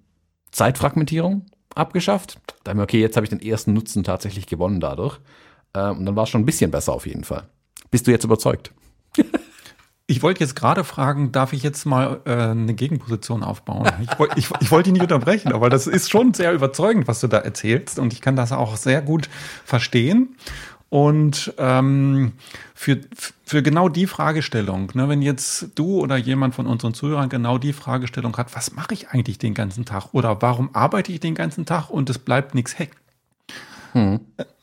Zeitfragmentierung 0.52 1.46
abgeschafft. 1.74 2.40
Da 2.64 2.70
haben 2.70 2.78
wir, 2.78 2.84
okay, 2.84 3.00
jetzt 3.00 3.16
habe 3.16 3.24
ich 3.24 3.30
den 3.30 3.42
ersten 3.42 3.72
Nutzen 3.72 4.04
tatsächlich 4.04 4.46
gewonnen 4.46 4.80
dadurch. 4.80 5.18
Ähm, 5.74 5.98
und 5.98 6.06
dann 6.06 6.16
war 6.16 6.24
es 6.24 6.30
schon 6.30 6.42
ein 6.42 6.46
bisschen 6.46 6.70
besser 6.70 6.92
auf 6.92 7.06
jeden 7.06 7.24
Fall. 7.24 7.48
Bist 7.90 8.06
du 8.06 8.10
jetzt 8.10 8.24
überzeugt? 8.24 8.72
Ich 10.10 10.22
wollte 10.22 10.40
jetzt 10.40 10.56
gerade 10.56 10.84
fragen, 10.84 11.32
darf 11.32 11.52
ich 11.52 11.62
jetzt 11.62 11.84
mal 11.84 12.20
äh, 12.24 12.32
eine 12.32 12.72
Gegenposition 12.72 13.42
aufbauen? 13.42 13.86
Ich, 14.00 14.18
wollt, 14.18 14.32
ich, 14.36 14.48
ich 14.60 14.70
wollte 14.70 14.84
dich 14.84 14.94
nicht 14.94 15.02
unterbrechen, 15.02 15.52
aber 15.52 15.68
das 15.68 15.86
ist 15.86 16.10
schon 16.10 16.32
sehr 16.32 16.54
überzeugend, 16.54 17.06
was 17.06 17.20
du 17.20 17.26
da 17.26 17.36
erzählst 17.36 17.98
und 17.98 18.14
ich 18.14 18.22
kann 18.22 18.34
das 18.34 18.50
auch 18.50 18.76
sehr 18.76 19.02
gut 19.02 19.28
verstehen. 19.66 20.34
Und 20.88 21.52
ähm, 21.58 22.32
für, 22.74 22.98
für 23.44 23.62
genau 23.62 23.90
die 23.90 24.06
Fragestellung, 24.06 24.90
ne, 24.94 25.10
wenn 25.10 25.20
jetzt 25.20 25.72
du 25.74 26.00
oder 26.00 26.16
jemand 26.16 26.54
von 26.54 26.66
unseren 26.66 26.94
Zuhörern 26.94 27.28
genau 27.28 27.58
die 27.58 27.74
Fragestellung 27.74 28.34
hat, 28.38 28.56
was 28.56 28.72
mache 28.72 28.94
ich 28.94 29.10
eigentlich 29.10 29.36
den 29.36 29.52
ganzen 29.52 29.84
Tag 29.84 30.14
oder 30.14 30.40
warum 30.40 30.74
arbeite 30.74 31.12
ich 31.12 31.20
den 31.20 31.34
ganzen 31.34 31.66
Tag 31.66 31.90
und 31.90 32.08
es 32.08 32.18
bleibt 32.18 32.54
nichts 32.54 32.78
hängen? 32.78 32.96
Hm. 33.92 34.20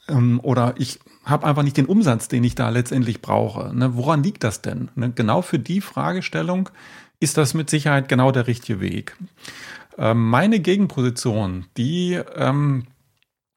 Ähm, 0.07 0.39
oder 0.43 0.75
ich 0.77 0.99
habe 1.23 1.47
einfach 1.47 1.63
nicht 1.63 1.77
den 1.77 1.87
Umsatz, 1.87 2.27
den 2.27 2.43
ich 2.43 2.55
da 2.55 2.69
letztendlich 2.69 3.21
brauche. 3.21 3.75
Ne, 3.75 3.95
woran 3.95 4.23
liegt 4.23 4.43
das 4.43 4.61
denn? 4.61 4.89
Ne, 4.95 5.11
genau 5.11 5.41
für 5.41 5.59
die 5.59 5.81
Fragestellung 5.81 6.69
ist 7.19 7.37
das 7.37 7.53
mit 7.53 7.69
Sicherheit 7.69 8.09
genau 8.09 8.31
der 8.31 8.47
richtige 8.47 8.79
Weg. 8.81 9.15
Ähm, 9.97 10.29
meine 10.29 10.59
Gegenposition, 10.59 11.65
die 11.77 12.19
ähm, 12.35 12.85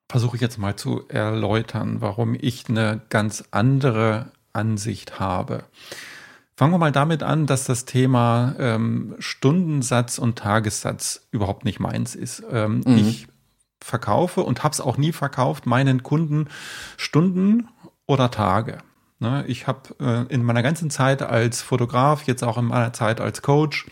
versuche 0.08 0.36
ich 0.36 0.42
jetzt 0.42 0.58
mal 0.58 0.76
zu 0.76 1.06
erläutern, 1.08 2.00
warum 2.00 2.34
ich 2.38 2.68
eine 2.68 3.00
ganz 3.10 3.44
andere 3.50 4.32
Ansicht 4.52 5.20
habe. 5.20 5.64
Fangen 6.56 6.72
wir 6.72 6.78
mal 6.78 6.92
damit 6.92 7.22
an, 7.22 7.46
dass 7.46 7.64
das 7.64 7.84
Thema 7.84 8.54
ähm, 8.58 9.14
Stundensatz 9.18 10.18
und 10.18 10.38
Tagessatz 10.38 11.28
überhaupt 11.30 11.64
nicht 11.64 11.78
meins 11.78 12.14
ist. 12.16 12.42
Ähm, 12.50 12.82
mhm. 12.84 12.96
Ich 12.96 13.28
verkaufe 13.82 14.42
und 14.42 14.64
habe 14.64 14.72
es 14.72 14.80
auch 14.80 14.96
nie 14.96 15.12
verkauft 15.12 15.66
meinen 15.66 16.02
Kunden 16.02 16.48
Stunden 16.96 17.68
oder 18.06 18.30
Tage. 18.30 18.78
Ne, 19.20 19.44
ich 19.48 19.66
habe 19.66 19.96
äh, 20.00 20.32
in 20.32 20.44
meiner 20.44 20.62
ganzen 20.62 20.90
Zeit 20.90 21.22
als 21.22 21.60
Fotograf, 21.60 22.22
jetzt 22.24 22.44
auch 22.44 22.56
in 22.56 22.66
meiner 22.66 22.92
Zeit 22.92 23.20
als 23.20 23.42
Coach, 23.42 23.86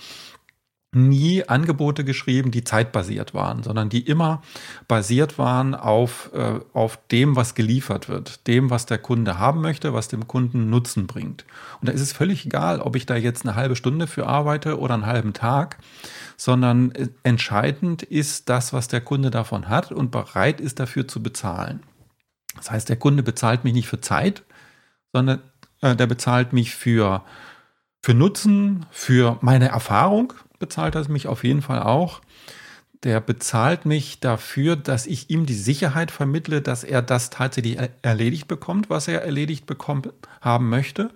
nie 0.96 1.48
Angebote 1.48 2.04
geschrieben, 2.04 2.50
die 2.50 2.64
zeitbasiert 2.64 3.34
waren, 3.34 3.62
sondern 3.62 3.88
die 3.88 4.00
immer 4.00 4.42
basiert 4.88 5.38
waren 5.38 5.74
auf, 5.74 6.30
äh, 6.34 6.60
auf 6.72 6.98
dem, 7.12 7.36
was 7.36 7.54
geliefert 7.54 8.08
wird, 8.08 8.46
dem, 8.46 8.70
was 8.70 8.86
der 8.86 8.98
Kunde 8.98 9.38
haben 9.38 9.60
möchte, 9.60 9.92
was 9.92 10.08
dem 10.08 10.26
Kunden 10.26 10.70
Nutzen 10.70 11.06
bringt. 11.06 11.44
Und 11.80 11.88
da 11.88 11.92
ist 11.92 12.00
es 12.00 12.12
völlig 12.12 12.46
egal, 12.46 12.80
ob 12.80 12.96
ich 12.96 13.06
da 13.06 13.16
jetzt 13.16 13.46
eine 13.46 13.54
halbe 13.54 13.76
Stunde 13.76 14.06
für 14.06 14.26
arbeite 14.26 14.78
oder 14.78 14.94
einen 14.94 15.06
halben 15.06 15.32
Tag, 15.32 15.78
sondern 16.36 16.92
äh, 16.92 17.08
entscheidend 17.22 18.02
ist 18.02 18.48
das, 18.48 18.72
was 18.72 18.88
der 18.88 19.00
Kunde 19.00 19.30
davon 19.30 19.68
hat 19.68 19.92
und 19.92 20.10
bereit 20.10 20.60
ist 20.60 20.80
dafür 20.80 21.06
zu 21.06 21.22
bezahlen. 21.22 21.82
Das 22.56 22.70
heißt, 22.70 22.88
der 22.88 22.96
Kunde 22.96 23.22
bezahlt 23.22 23.64
mich 23.64 23.74
nicht 23.74 23.88
für 23.88 24.00
Zeit, 24.00 24.42
sondern 25.12 25.42
äh, 25.82 25.94
der 25.94 26.06
bezahlt 26.06 26.52
mich 26.52 26.74
für, 26.74 27.22
für 28.02 28.14
Nutzen, 28.14 28.86
für 28.90 29.38
meine 29.40 29.68
Erfahrung, 29.68 30.32
bezahlt 30.58 30.94
er 30.94 31.08
mich 31.08 31.26
auf 31.26 31.44
jeden 31.44 31.62
Fall 31.62 31.82
auch. 31.82 32.20
Der 33.02 33.20
bezahlt 33.20 33.86
mich 33.86 34.20
dafür, 34.20 34.74
dass 34.74 35.06
ich 35.06 35.30
ihm 35.30 35.46
die 35.46 35.54
Sicherheit 35.54 36.10
vermittle, 36.10 36.62
dass 36.62 36.82
er 36.82 37.02
das 37.02 37.30
tatsächlich 37.30 37.78
erledigt 38.02 38.48
bekommt, 38.48 38.90
was 38.90 39.06
er 39.06 39.22
erledigt 39.22 39.66
bekommen 39.66 40.02
haben 40.40 40.68
möchte. 40.68 41.10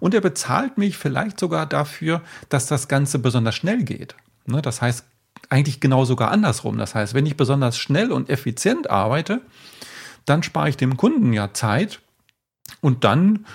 Und 0.00 0.14
er 0.14 0.20
bezahlt 0.20 0.78
mich 0.78 0.96
vielleicht 0.96 1.38
sogar 1.38 1.66
dafür, 1.66 2.22
dass 2.48 2.66
das 2.66 2.88
Ganze 2.88 3.18
besonders 3.18 3.54
schnell 3.54 3.84
geht. 3.84 4.14
Ne, 4.46 4.62
das 4.62 4.80
heißt, 4.80 5.04
eigentlich 5.50 5.80
genau 5.80 6.04
sogar 6.04 6.30
andersrum. 6.30 6.78
Das 6.78 6.94
heißt, 6.94 7.14
wenn 7.14 7.26
ich 7.26 7.36
besonders 7.36 7.78
schnell 7.78 8.12
und 8.12 8.30
effizient 8.30 8.90
arbeite, 8.90 9.42
dann 10.24 10.42
spare 10.42 10.68
ich 10.68 10.76
dem 10.76 10.96
Kunden 10.96 11.32
ja 11.32 11.52
Zeit 11.54 12.00
und 12.80 13.04
dann 13.04 13.46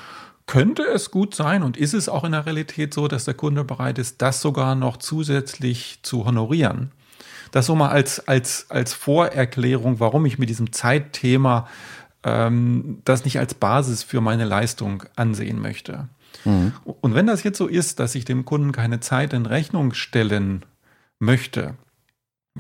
könnte 0.45 0.84
es 0.84 1.12
gut 1.12 1.36
sein 1.36 1.63
und 1.63 1.77
ist 1.77 1.93
es 1.93 2.10
auch 2.10 2.23
in 2.23 2.34
der 2.34 2.45
Realität 2.45 2.93
so, 2.93 3.08
dass 3.08 3.25
der 3.25 3.34
Kunde 3.34 3.63
bereit 3.63 3.97
ist, 3.97 4.21
das 4.21 4.41
sogar 4.41 4.75
noch 4.75 4.97
zusätzlich 4.97 5.99
zu 6.03 6.25
honorieren. 6.25 6.91
Das 7.51 7.67
so 7.67 7.75
mal 7.75 7.89
als, 7.89 8.27
als, 8.27 8.69
als 8.69 8.93
Vorerklärung, 8.93 9.99
warum 9.99 10.25
ich 10.25 10.39
mit 10.39 10.49
diesem 10.49 10.71
Zeitthema 10.73 11.67
ähm, 12.23 13.01
das 13.06 13.25
nicht 13.25 13.39
als 13.39 13.53
Basis 13.53 14.03
für 14.03 14.21
meine 14.21 14.45
Leistung 14.45 15.03
ansehen 15.15 15.62
möchte. 15.62 16.08
Mhm. 16.45 16.73
Und 16.84 17.15
wenn 17.15 17.27
das 17.27 17.43
jetzt 17.43 17.58
so 17.58 17.67
ist, 17.67 17.99
dass 17.99 18.15
ich 18.15 18.25
dem 18.25 18.45
Kunden 18.45 18.71
keine 18.71 18.99
Zeit 18.99 19.34
in 19.34 19.45
Rechnung 19.45 19.93
stellen 19.93 20.65
möchte, 21.19 21.75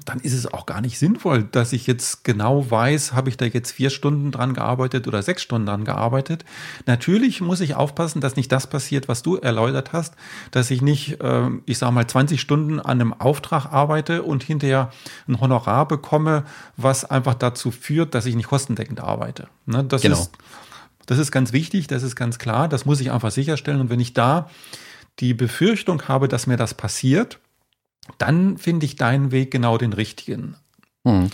dann 0.05 0.19
ist 0.19 0.33
es 0.33 0.51
auch 0.51 0.65
gar 0.65 0.81
nicht 0.81 0.97
sinnvoll, 0.97 1.43
dass 1.43 1.71
ich 1.71 1.85
jetzt 1.85 2.23
genau 2.23 2.69
weiß, 2.69 3.13
habe 3.13 3.29
ich 3.29 3.37
da 3.37 3.45
jetzt 3.45 3.71
vier 3.71 3.91
Stunden 3.91 4.31
dran 4.31 4.55
gearbeitet 4.55 5.07
oder 5.07 5.21
sechs 5.21 5.43
Stunden 5.43 5.67
dran 5.67 5.85
gearbeitet. 5.85 6.45
Natürlich 6.87 7.41
muss 7.41 7.61
ich 7.61 7.75
aufpassen, 7.75 8.19
dass 8.19 8.35
nicht 8.35 8.51
das 8.51 8.65
passiert, 8.65 9.07
was 9.07 9.21
du 9.21 9.35
erläutert 9.35 9.93
hast, 9.93 10.15
dass 10.49 10.71
ich 10.71 10.81
nicht, 10.81 11.21
äh, 11.21 11.47
ich 11.67 11.77
sage 11.77 11.93
mal, 11.93 12.07
20 12.07 12.41
Stunden 12.41 12.79
an 12.79 13.01
einem 13.01 13.13
Auftrag 13.13 13.67
arbeite 13.71 14.23
und 14.23 14.41
hinterher 14.41 14.91
ein 15.27 15.39
Honorar 15.39 15.87
bekomme, 15.87 16.43
was 16.75 17.05
einfach 17.05 17.35
dazu 17.35 17.69
führt, 17.69 18.15
dass 18.15 18.25
ich 18.25 18.35
nicht 18.35 18.47
kostendeckend 18.47 18.99
arbeite. 18.99 19.47
Ne? 19.67 19.83
Das, 19.83 20.01
genau. 20.01 20.19
ist, 20.19 20.31
das 21.05 21.19
ist 21.19 21.31
ganz 21.31 21.53
wichtig, 21.53 21.85
das 21.85 22.01
ist 22.01 22.15
ganz 22.15 22.39
klar, 22.39 22.67
das 22.67 22.85
muss 22.85 22.99
ich 22.99 23.11
einfach 23.11 23.31
sicherstellen. 23.31 23.79
Und 23.79 23.91
wenn 23.91 23.99
ich 23.99 24.13
da 24.13 24.49
die 25.19 25.35
Befürchtung 25.35 26.07
habe, 26.07 26.27
dass 26.27 26.47
mir 26.47 26.57
das 26.57 26.73
passiert, 26.73 27.39
dann 28.17 28.57
finde 28.57 28.85
ich 28.85 28.95
deinen 28.95 29.31
Weg 29.31 29.51
genau 29.51 29.77
den 29.77 29.93
richtigen. 29.93 30.55
Mhm. 31.03 31.29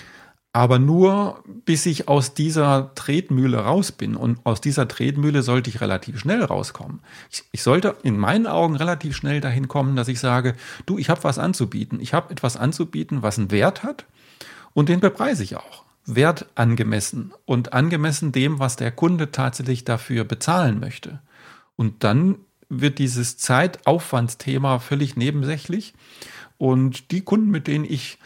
Aber 0.52 0.80
nur 0.80 1.44
bis 1.66 1.86
ich 1.86 2.08
aus 2.08 2.34
dieser 2.34 2.92
Tretmühle 2.96 3.60
raus 3.60 3.92
bin. 3.92 4.16
Und 4.16 4.40
aus 4.46 4.62
dieser 4.62 4.88
Tretmühle 4.88 5.44
sollte 5.44 5.70
ich 5.70 5.80
relativ 5.80 6.20
schnell 6.20 6.44
rauskommen. 6.44 7.02
Ich, 7.30 7.44
ich 7.52 7.62
sollte 7.62 7.96
in 8.02 8.18
meinen 8.18 8.48
Augen 8.48 8.76
relativ 8.76 9.16
schnell 9.16 9.42
dahin 9.42 9.68
kommen, 9.68 9.96
dass 9.96 10.08
ich 10.08 10.20
sage, 10.20 10.56
du, 10.88 10.98
ich 10.98 11.10
habe 11.10 11.24
was 11.24 11.38
anzubieten. 11.38 12.00
Ich 12.00 12.14
habe 12.14 12.32
etwas 12.32 12.58
anzubieten, 12.58 13.22
was 13.22 13.38
einen 13.38 13.52
Wert 13.52 13.84
hat. 13.84 14.06
Und 14.74 14.90
den 14.90 15.00
bepreise 15.00 15.44
ich 15.44 15.56
auch. 15.56 15.84
Wert 16.06 16.48
angemessen 16.56 17.32
und 17.46 17.74
angemessen 17.74 18.32
dem, 18.32 18.58
was 18.58 18.76
der 18.76 18.92
Kunde 18.92 19.32
tatsächlich 19.32 19.86
dafür 19.86 20.24
bezahlen 20.24 20.80
möchte. 20.80 21.20
Und 21.76 22.04
dann 22.04 22.36
wird 22.70 23.00
dieses 23.00 23.38
Zeitaufwandsthema 23.38 24.80
völlig 24.80 25.16
nebensächlich 25.16 25.94
und 26.60 27.10
die 27.10 27.22
Kunden, 27.22 27.50
mit 27.50 27.66
denen 27.66 27.86
ich 27.86 28.20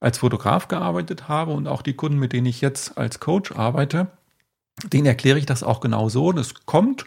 als 0.00 0.18
Fotograf 0.18 0.66
gearbeitet 0.66 1.28
habe 1.28 1.52
und 1.52 1.68
auch 1.68 1.82
die 1.82 1.94
Kunden, 1.94 2.18
mit 2.18 2.32
denen 2.32 2.46
ich 2.46 2.60
jetzt 2.60 2.98
als 2.98 3.20
Coach 3.20 3.52
arbeite, 3.52 4.08
denen 4.92 5.06
erkläre 5.06 5.38
ich 5.38 5.46
das 5.46 5.62
auch 5.62 5.80
genau 5.80 6.08
so. 6.08 6.28
Und 6.28 6.38
es 6.38 6.66
kommt 6.66 7.04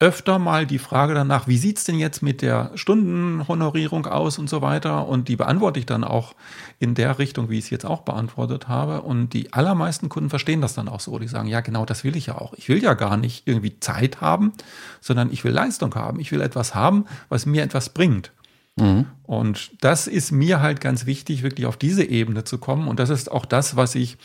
öfter 0.00 0.38
mal 0.38 0.66
die 0.66 0.78
Frage 0.78 1.14
danach, 1.14 1.48
wie 1.48 1.56
sieht 1.56 1.78
es 1.78 1.84
denn 1.84 1.98
jetzt 1.98 2.22
mit 2.22 2.42
der 2.42 2.72
Stundenhonorierung 2.74 4.06
aus 4.06 4.38
und 4.38 4.50
so 4.50 4.60
weiter. 4.60 5.08
Und 5.08 5.28
die 5.28 5.36
beantworte 5.36 5.80
ich 5.80 5.86
dann 5.86 6.04
auch 6.04 6.34
in 6.78 6.94
der 6.94 7.18
Richtung, 7.18 7.48
wie 7.48 7.58
ich 7.58 7.64
es 7.64 7.70
jetzt 7.70 7.86
auch 7.86 8.02
beantwortet 8.02 8.68
habe. 8.68 9.00
Und 9.00 9.30
die 9.30 9.54
allermeisten 9.54 10.10
Kunden 10.10 10.28
verstehen 10.28 10.60
das 10.60 10.74
dann 10.74 10.88
auch 10.88 11.00
so. 11.00 11.18
Die 11.18 11.28
sagen, 11.28 11.48
ja, 11.48 11.60
genau 11.60 11.86
das 11.86 12.04
will 12.04 12.16
ich 12.16 12.26
ja 12.26 12.36
auch. 12.36 12.52
Ich 12.54 12.68
will 12.68 12.82
ja 12.82 12.92
gar 12.92 13.16
nicht 13.16 13.48
irgendwie 13.48 13.80
Zeit 13.80 14.20
haben, 14.20 14.52
sondern 15.00 15.32
ich 15.32 15.42
will 15.42 15.52
Leistung 15.52 15.94
haben. 15.94 16.20
Ich 16.20 16.32
will 16.32 16.42
etwas 16.42 16.74
haben, 16.74 17.06
was 17.30 17.46
mir 17.46 17.62
etwas 17.62 17.88
bringt. 17.88 18.30
Mhm. 18.76 19.06
Und 19.22 19.72
das 19.80 20.06
ist 20.06 20.32
mir 20.32 20.60
halt 20.60 20.80
ganz 20.80 21.06
wichtig, 21.06 21.42
wirklich 21.42 21.66
auf 21.66 21.76
diese 21.76 22.04
Ebene 22.04 22.44
zu 22.44 22.58
kommen. 22.58 22.88
Und 22.88 22.98
das 22.98 23.10
ist 23.10 23.30
auch 23.30 23.46
das, 23.46 23.76
was 23.76 23.94
ich 23.94 24.18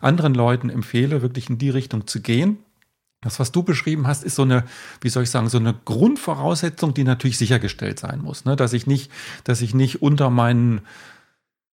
anderen 0.00 0.34
Leuten 0.34 0.70
empfehle, 0.70 1.22
wirklich 1.22 1.50
in 1.50 1.58
die 1.58 1.70
Richtung 1.70 2.06
zu 2.06 2.20
gehen. 2.20 2.58
Das, 3.22 3.40
was 3.40 3.50
du 3.50 3.62
beschrieben 3.62 4.06
hast, 4.06 4.22
ist 4.22 4.36
so 4.36 4.42
eine, 4.42 4.64
wie 5.00 5.08
soll 5.08 5.24
ich 5.24 5.30
sagen, 5.30 5.48
so 5.48 5.58
eine 5.58 5.74
Grundvoraussetzung, 5.84 6.94
die 6.94 7.02
natürlich 7.02 7.38
sichergestellt 7.38 7.98
sein 7.98 8.20
muss. 8.20 8.44
Ne? 8.44 8.54
Dass 8.54 8.72
ich 8.72 8.86
nicht, 8.86 9.10
dass 9.42 9.62
ich 9.62 9.74
nicht 9.74 10.02
unter 10.02 10.30
meinen 10.30 10.82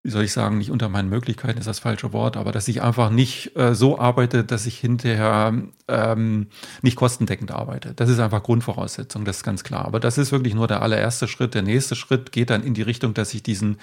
wie 0.03 0.09
soll 0.09 0.23
ich 0.23 0.33
sagen, 0.33 0.57
nicht 0.57 0.71
unter 0.71 0.89
meinen 0.89 1.09
Möglichkeiten 1.09 1.59
ist 1.59 1.67
das 1.67 1.77
falsche 1.77 2.11
Wort, 2.11 2.35
aber 2.35 2.51
dass 2.51 2.67
ich 2.67 2.81
einfach 2.81 3.11
nicht 3.11 3.55
äh, 3.55 3.75
so 3.75 3.99
arbeite, 3.99 4.43
dass 4.43 4.65
ich 4.65 4.79
hinterher 4.79 5.53
ähm, 5.87 6.47
nicht 6.81 6.95
kostendeckend 6.95 7.51
arbeite. 7.51 7.93
Das 7.93 8.09
ist 8.09 8.19
einfach 8.19 8.41
Grundvoraussetzung, 8.41 9.25
das 9.25 9.37
ist 9.37 9.43
ganz 9.43 9.63
klar. 9.63 9.85
Aber 9.85 9.99
das 9.99 10.17
ist 10.17 10.31
wirklich 10.31 10.55
nur 10.55 10.67
der 10.67 10.81
allererste 10.81 11.27
Schritt. 11.27 11.53
Der 11.53 11.61
nächste 11.61 11.95
Schritt 11.95 12.31
geht 12.31 12.49
dann 12.49 12.63
in 12.63 12.73
die 12.73 12.81
Richtung, 12.81 13.13
dass 13.13 13.31
ich 13.35 13.43
diesen, 13.43 13.77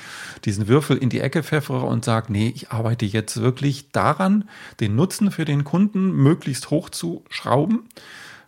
diesen 0.45 0.67
Würfel 0.67 0.97
in 0.97 1.09
die 1.09 1.21
Ecke 1.21 1.45
pfeffere 1.45 1.87
und 1.87 2.05
sage, 2.05 2.33
nee, 2.33 2.53
ich 2.53 2.71
arbeite 2.71 3.07
jetzt 3.07 3.41
wirklich 3.41 3.93
daran, 3.93 4.49
den 4.81 4.97
Nutzen 4.97 5.31
für 5.31 5.45
den 5.45 5.63
Kunden 5.63 6.11
möglichst 6.11 6.71
hoch 6.71 6.91
zu 6.91 7.23
schrauben 7.31 7.85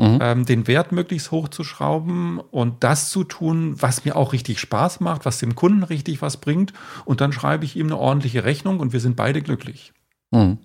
mhm. 0.01 0.19
ähm, 0.21 0.47
den 0.47 0.67
Wert 0.67 0.93
möglichst 0.93 1.31
hoch 1.31 1.49
zu 1.49 1.63
schrauben 1.63 2.41
und 2.41 2.83
das 2.83 3.11
zu 3.11 3.23
tun, 3.25 3.75
was 3.81 4.05
mir 4.05 4.17
auch 4.17 4.33
richtig 4.33 4.59
Spaß 4.59 5.01
macht, 5.01 5.25
was 5.25 5.39
dem 5.39 5.55
Kunden 5.55 5.83
richtig 5.83 6.23
was 6.23 6.39
bringt. 6.39 6.73
Und 7.05 7.21
dann 7.21 7.33
schreibe 7.33 7.65
ich 7.65 7.77
ihm 7.77 7.87
eine 7.87 7.99
ordentliche 7.99 8.45
Rechnung 8.45 8.81
und 8.81 8.93
wir 8.93 9.01
sind 9.01 9.17
beide 9.17 9.43
glücklich. 9.43 9.93
Mhm. 10.31 10.59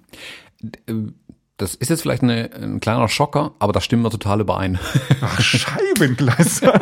Das 1.58 1.76
ist 1.76 1.90
jetzt 1.90 2.02
vielleicht 2.02 2.24
eine, 2.24 2.52
ein 2.54 2.80
kleiner 2.80 3.08
Schocker, 3.08 3.54
aber 3.60 3.74
da 3.74 3.82
stimmen 3.82 4.04
wir 4.04 4.10
total 4.10 4.42
überein. 4.42 4.80
Ach, 5.22 5.42
Scheibengleiser. 5.42 6.74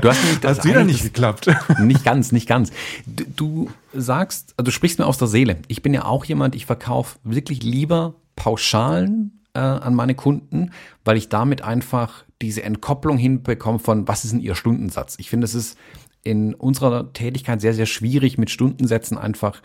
Du 0.00 0.08
hast 0.08 0.24
nicht, 0.24 0.44
das 0.44 0.64
wieder 0.64 0.84
nicht 0.84 1.02
geklappt. 1.02 1.50
Nicht 1.80 2.04
ganz, 2.04 2.32
nicht 2.32 2.46
ganz. 2.46 2.70
Du, 3.06 3.24
du 3.36 3.70
sagst, 4.00 4.54
also 4.56 4.66
du 4.66 4.70
sprichst 4.70 4.98
mir 4.98 5.06
aus 5.06 5.18
der 5.18 5.28
Seele. 5.28 5.58
Ich 5.66 5.82
bin 5.82 5.92
ja 5.92 6.04
auch 6.04 6.24
jemand, 6.24 6.54
ich 6.54 6.66
verkaufe 6.66 7.18
wirklich 7.24 7.62
lieber 7.62 8.14
Pauschalen 8.36 9.37
äh, 9.54 9.60
an 9.60 9.94
meine 9.94 10.14
Kunden, 10.14 10.72
weil 11.04 11.16
ich 11.16 11.28
damit 11.28 11.62
einfach 11.62 12.24
diese 12.40 12.62
Entkopplung 12.62 13.18
hinbekomme 13.18 13.78
von, 13.78 14.06
was 14.06 14.24
ist 14.24 14.32
denn 14.32 14.40
ihr 14.40 14.54
Stundensatz? 14.54 15.16
Ich 15.18 15.30
finde, 15.30 15.44
es 15.44 15.54
ist 15.54 15.78
in 16.22 16.54
unserer 16.54 17.12
Tätigkeit 17.12 17.60
sehr, 17.60 17.74
sehr 17.74 17.86
schwierig, 17.86 18.38
mit 18.38 18.50
Stundensätzen 18.50 19.18
einfach 19.18 19.62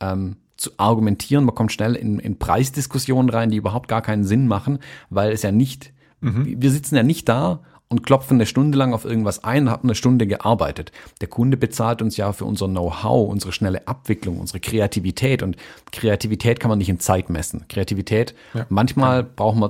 ähm, 0.00 0.36
zu 0.56 0.70
argumentieren. 0.76 1.44
Man 1.44 1.54
kommt 1.54 1.72
schnell 1.72 1.94
in, 1.94 2.18
in 2.18 2.38
Preisdiskussionen 2.38 3.30
rein, 3.30 3.50
die 3.50 3.56
überhaupt 3.56 3.88
gar 3.88 4.02
keinen 4.02 4.24
Sinn 4.24 4.48
machen, 4.48 4.78
weil 5.10 5.32
es 5.32 5.42
ja 5.42 5.52
nicht, 5.52 5.92
mhm. 6.20 6.60
wir 6.60 6.70
sitzen 6.70 6.96
ja 6.96 7.02
nicht 7.02 7.28
da 7.28 7.62
und 7.90 8.02
klopfen 8.02 8.36
eine 8.36 8.46
Stunde 8.46 8.76
lang 8.76 8.92
auf 8.92 9.04
irgendwas 9.04 9.44
ein, 9.44 9.70
haben 9.70 9.88
eine 9.88 9.94
Stunde 9.94 10.26
gearbeitet. 10.26 10.92
Der 11.20 11.28
Kunde 11.28 11.56
bezahlt 11.56 12.02
uns 12.02 12.16
ja 12.16 12.32
für 12.32 12.44
unser 12.44 12.68
Know-how, 12.68 13.28
unsere 13.30 13.52
schnelle 13.52 13.88
Abwicklung, 13.88 14.38
unsere 14.38 14.60
Kreativität 14.60 15.42
und 15.42 15.56
Kreativität 15.90 16.60
kann 16.60 16.68
man 16.68 16.78
nicht 16.78 16.90
in 16.90 17.00
Zeit 17.00 17.30
messen. 17.30 17.64
Kreativität, 17.68 18.34
ja. 18.52 18.66
manchmal 18.68 19.24
brauchen 19.24 19.60
wir 19.60 19.68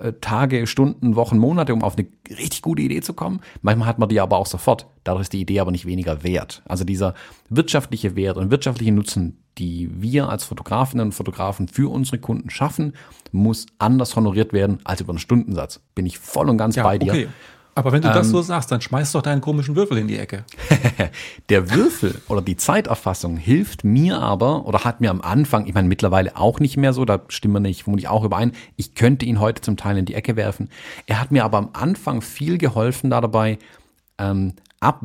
äh, 0.00 0.12
Tage, 0.20 0.66
Stunden, 0.66 1.14
Wochen, 1.14 1.38
Monate, 1.38 1.72
um 1.72 1.84
auf 1.84 1.96
eine 1.96 2.08
richtig 2.28 2.62
gute 2.62 2.82
Idee 2.82 3.02
zu 3.02 3.14
kommen. 3.14 3.40
Manchmal 3.62 3.88
hat 3.88 3.98
man 3.98 4.08
die 4.08 4.20
aber 4.20 4.38
auch 4.38 4.46
sofort. 4.46 4.86
Dadurch 5.04 5.22
ist 5.22 5.32
die 5.32 5.40
Idee 5.40 5.60
aber 5.60 5.70
nicht 5.70 5.86
weniger 5.86 6.24
wert. 6.24 6.62
Also 6.66 6.84
dieser 6.84 7.14
wirtschaftliche 7.48 8.16
Wert 8.16 8.36
und 8.36 8.50
wirtschaftliche 8.50 8.92
Nutzen, 8.92 9.38
die 9.58 9.90
wir 9.92 10.28
als 10.28 10.44
Fotografinnen 10.44 11.06
und 11.06 11.12
Fotografen 11.12 11.68
für 11.68 11.90
unsere 11.90 12.18
Kunden 12.18 12.50
schaffen, 12.50 12.94
muss 13.32 13.66
anders 13.78 14.16
honoriert 14.16 14.52
werden 14.52 14.80
als 14.84 15.00
über 15.00 15.10
einen 15.10 15.18
Stundensatz. 15.18 15.80
Bin 15.94 16.06
ich 16.06 16.18
voll 16.18 16.48
und 16.48 16.58
ganz 16.58 16.76
ja, 16.76 16.82
bei 16.82 16.98
dir. 16.98 17.12
Okay. 17.12 17.28
Aber 17.80 17.92
wenn 17.92 18.02
du 18.02 18.08
ähm, 18.08 18.14
das 18.14 18.28
so 18.28 18.42
sagst, 18.42 18.70
dann 18.70 18.82
schmeiß 18.82 19.12
doch 19.12 19.22
deinen 19.22 19.40
komischen 19.40 19.74
Würfel 19.74 19.96
in 19.96 20.06
die 20.06 20.18
Ecke. 20.18 20.44
der 21.48 21.70
Würfel 21.70 22.20
oder 22.28 22.42
die 22.42 22.58
Zeiterfassung 22.58 23.38
hilft 23.38 23.84
mir 23.84 24.18
aber 24.18 24.66
oder 24.66 24.84
hat 24.84 25.00
mir 25.00 25.10
am 25.10 25.22
Anfang, 25.22 25.66
ich 25.66 25.72
meine 25.72 25.88
mittlerweile 25.88 26.36
auch 26.36 26.60
nicht 26.60 26.76
mehr 26.76 26.92
so, 26.92 27.06
da 27.06 27.22
stimmen 27.28 27.54
wir 27.54 27.60
nicht 27.60 27.84
vermutlich 27.84 28.08
auch 28.08 28.22
überein, 28.22 28.52
ich 28.76 28.94
könnte 28.94 29.24
ihn 29.24 29.40
heute 29.40 29.62
zum 29.62 29.78
Teil 29.78 29.96
in 29.96 30.04
die 30.04 30.12
Ecke 30.12 30.36
werfen. 30.36 30.68
Er 31.06 31.22
hat 31.22 31.30
mir 31.30 31.42
aber 31.42 31.56
am 31.56 31.70
Anfang 31.72 32.20
viel 32.20 32.58
geholfen 32.58 33.08
da 33.08 33.22
dabei, 33.22 33.58
ähm, 34.18 34.52
ab, 34.78 35.02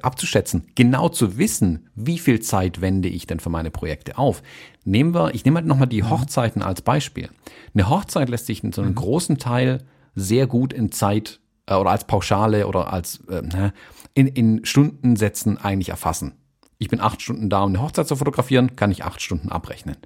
abzuschätzen, 0.00 0.68
genau 0.74 1.10
zu 1.10 1.36
wissen, 1.36 1.90
wie 1.94 2.18
viel 2.18 2.40
Zeit 2.40 2.80
wende 2.80 3.10
ich 3.10 3.26
denn 3.26 3.38
für 3.38 3.50
meine 3.50 3.70
Projekte 3.70 4.16
auf. 4.16 4.42
Nehmen 4.86 5.12
wir, 5.12 5.34
ich 5.34 5.44
nehme 5.44 5.56
halt 5.56 5.66
nochmal 5.66 5.88
die 5.88 6.00
mhm. 6.00 6.08
Hochzeiten 6.08 6.62
als 6.62 6.80
Beispiel. 6.80 7.28
Eine 7.74 7.90
Hochzeit 7.90 8.30
lässt 8.30 8.46
sich 8.46 8.64
in 8.64 8.72
so 8.72 8.80
einem 8.80 8.92
mhm. 8.92 8.96
großen 8.96 9.36
Teil 9.36 9.84
sehr 10.14 10.46
gut 10.46 10.72
in 10.72 10.90
Zeit 10.90 11.40
äh, 11.66 11.74
oder 11.74 11.90
als 11.90 12.06
Pauschale 12.06 12.66
oder 12.66 12.92
als 12.92 13.20
äh, 13.28 13.42
ne, 13.42 13.72
in, 14.14 14.26
in 14.26 14.64
Stundensätzen 14.64 15.58
eigentlich 15.58 15.90
erfassen. 15.90 16.34
Ich 16.78 16.88
bin 16.88 17.00
acht 17.00 17.22
Stunden 17.22 17.50
da, 17.50 17.62
um 17.62 17.70
eine 17.70 17.82
Hochzeit 17.82 18.08
zu 18.08 18.16
fotografieren, 18.16 18.76
kann 18.76 18.90
ich 18.90 19.04
acht 19.04 19.22
Stunden 19.22 19.50
abrechnen. 19.50 19.96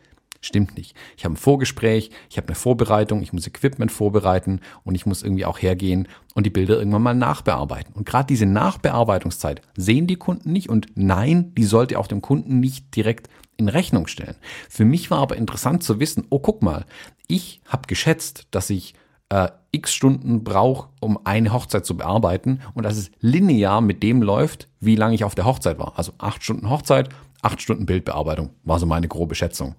Stimmt 0.40 0.76
nicht. 0.76 0.94
Ich 1.16 1.24
habe 1.24 1.34
ein 1.34 1.38
Vorgespräch, 1.38 2.10
ich 2.30 2.36
habe 2.36 2.46
eine 2.46 2.54
Vorbereitung, 2.54 3.22
ich 3.22 3.32
muss 3.32 3.48
Equipment 3.48 3.90
vorbereiten 3.90 4.60
und 4.84 4.94
ich 4.94 5.04
muss 5.04 5.24
irgendwie 5.24 5.44
auch 5.44 5.58
hergehen 5.58 6.06
und 6.34 6.46
die 6.46 6.50
Bilder 6.50 6.78
irgendwann 6.78 7.02
mal 7.02 7.14
nachbearbeiten. 7.14 7.92
Und 7.94 8.06
gerade 8.06 8.28
diese 8.28 8.46
Nachbearbeitungszeit 8.46 9.62
sehen 9.76 10.06
die 10.06 10.16
Kunden 10.16 10.52
nicht 10.52 10.68
und 10.68 10.86
nein, 10.94 11.52
die 11.56 11.64
sollte 11.64 11.98
auch 11.98 12.06
dem 12.06 12.22
Kunden 12.22 12.60
nicht 12.60 12.94
direkt 12.94 13.28
in 13.56 13.68
Rechnung 13.68 14.06
stellen. 14.06 14.36
Für 14.68 14.84
mich 14.84 15.10
war 15.10 15.18
aber 15.18 15.36
interessant 15.36 15.82
zu 15.82 15.98
wissen, 15.98 16.24
oh 16.30 16.38
guck 16.38 16.62
mal, 16.62 16.86
ich 17.26 17.60
habe 17.66 17.88
geschätzt, 17.88 18.46
dass 18.52 18.70
ich 18.70 18.94
äh, 19.30 19.48
x 19.70 19.92
Stunden 19.92 20.44
brauche, 20.44 20.88
um 21.00 21.18
eine 21.24 21.52
Hochzeit 21.52 21.84
zu 21.84 21.96
bearbeiten 21.96 22.60
und 22.74 22.84
dass 22.84 22.96
es 22.96 23.10
linear 23.20 23.80
mit 23.80 24.02
dem 24.02 24.22
läuft, 24.22 24.68
wie 24.80 24.96
lange 24.96 25.14
ich 25.14 25.24
auf 25.24 25.34
der 25.34 25.44
Hochzeit 25.44 25.78
war. 25.78 25.98
Also 25.98 26.12
acht 26.18 26.42
Stunden 26.42 26.70
Hochzeit, 26.70 27.10
acht 27.42 27.60
Stunden 27.60 27.86
Bildbearbeitung, 27.86 28.50
war 28.64 28.78
so 28.78 28.86
meine 28.86 29.08
grobe 29.08 29.34
Schätzung. 29.34 29.74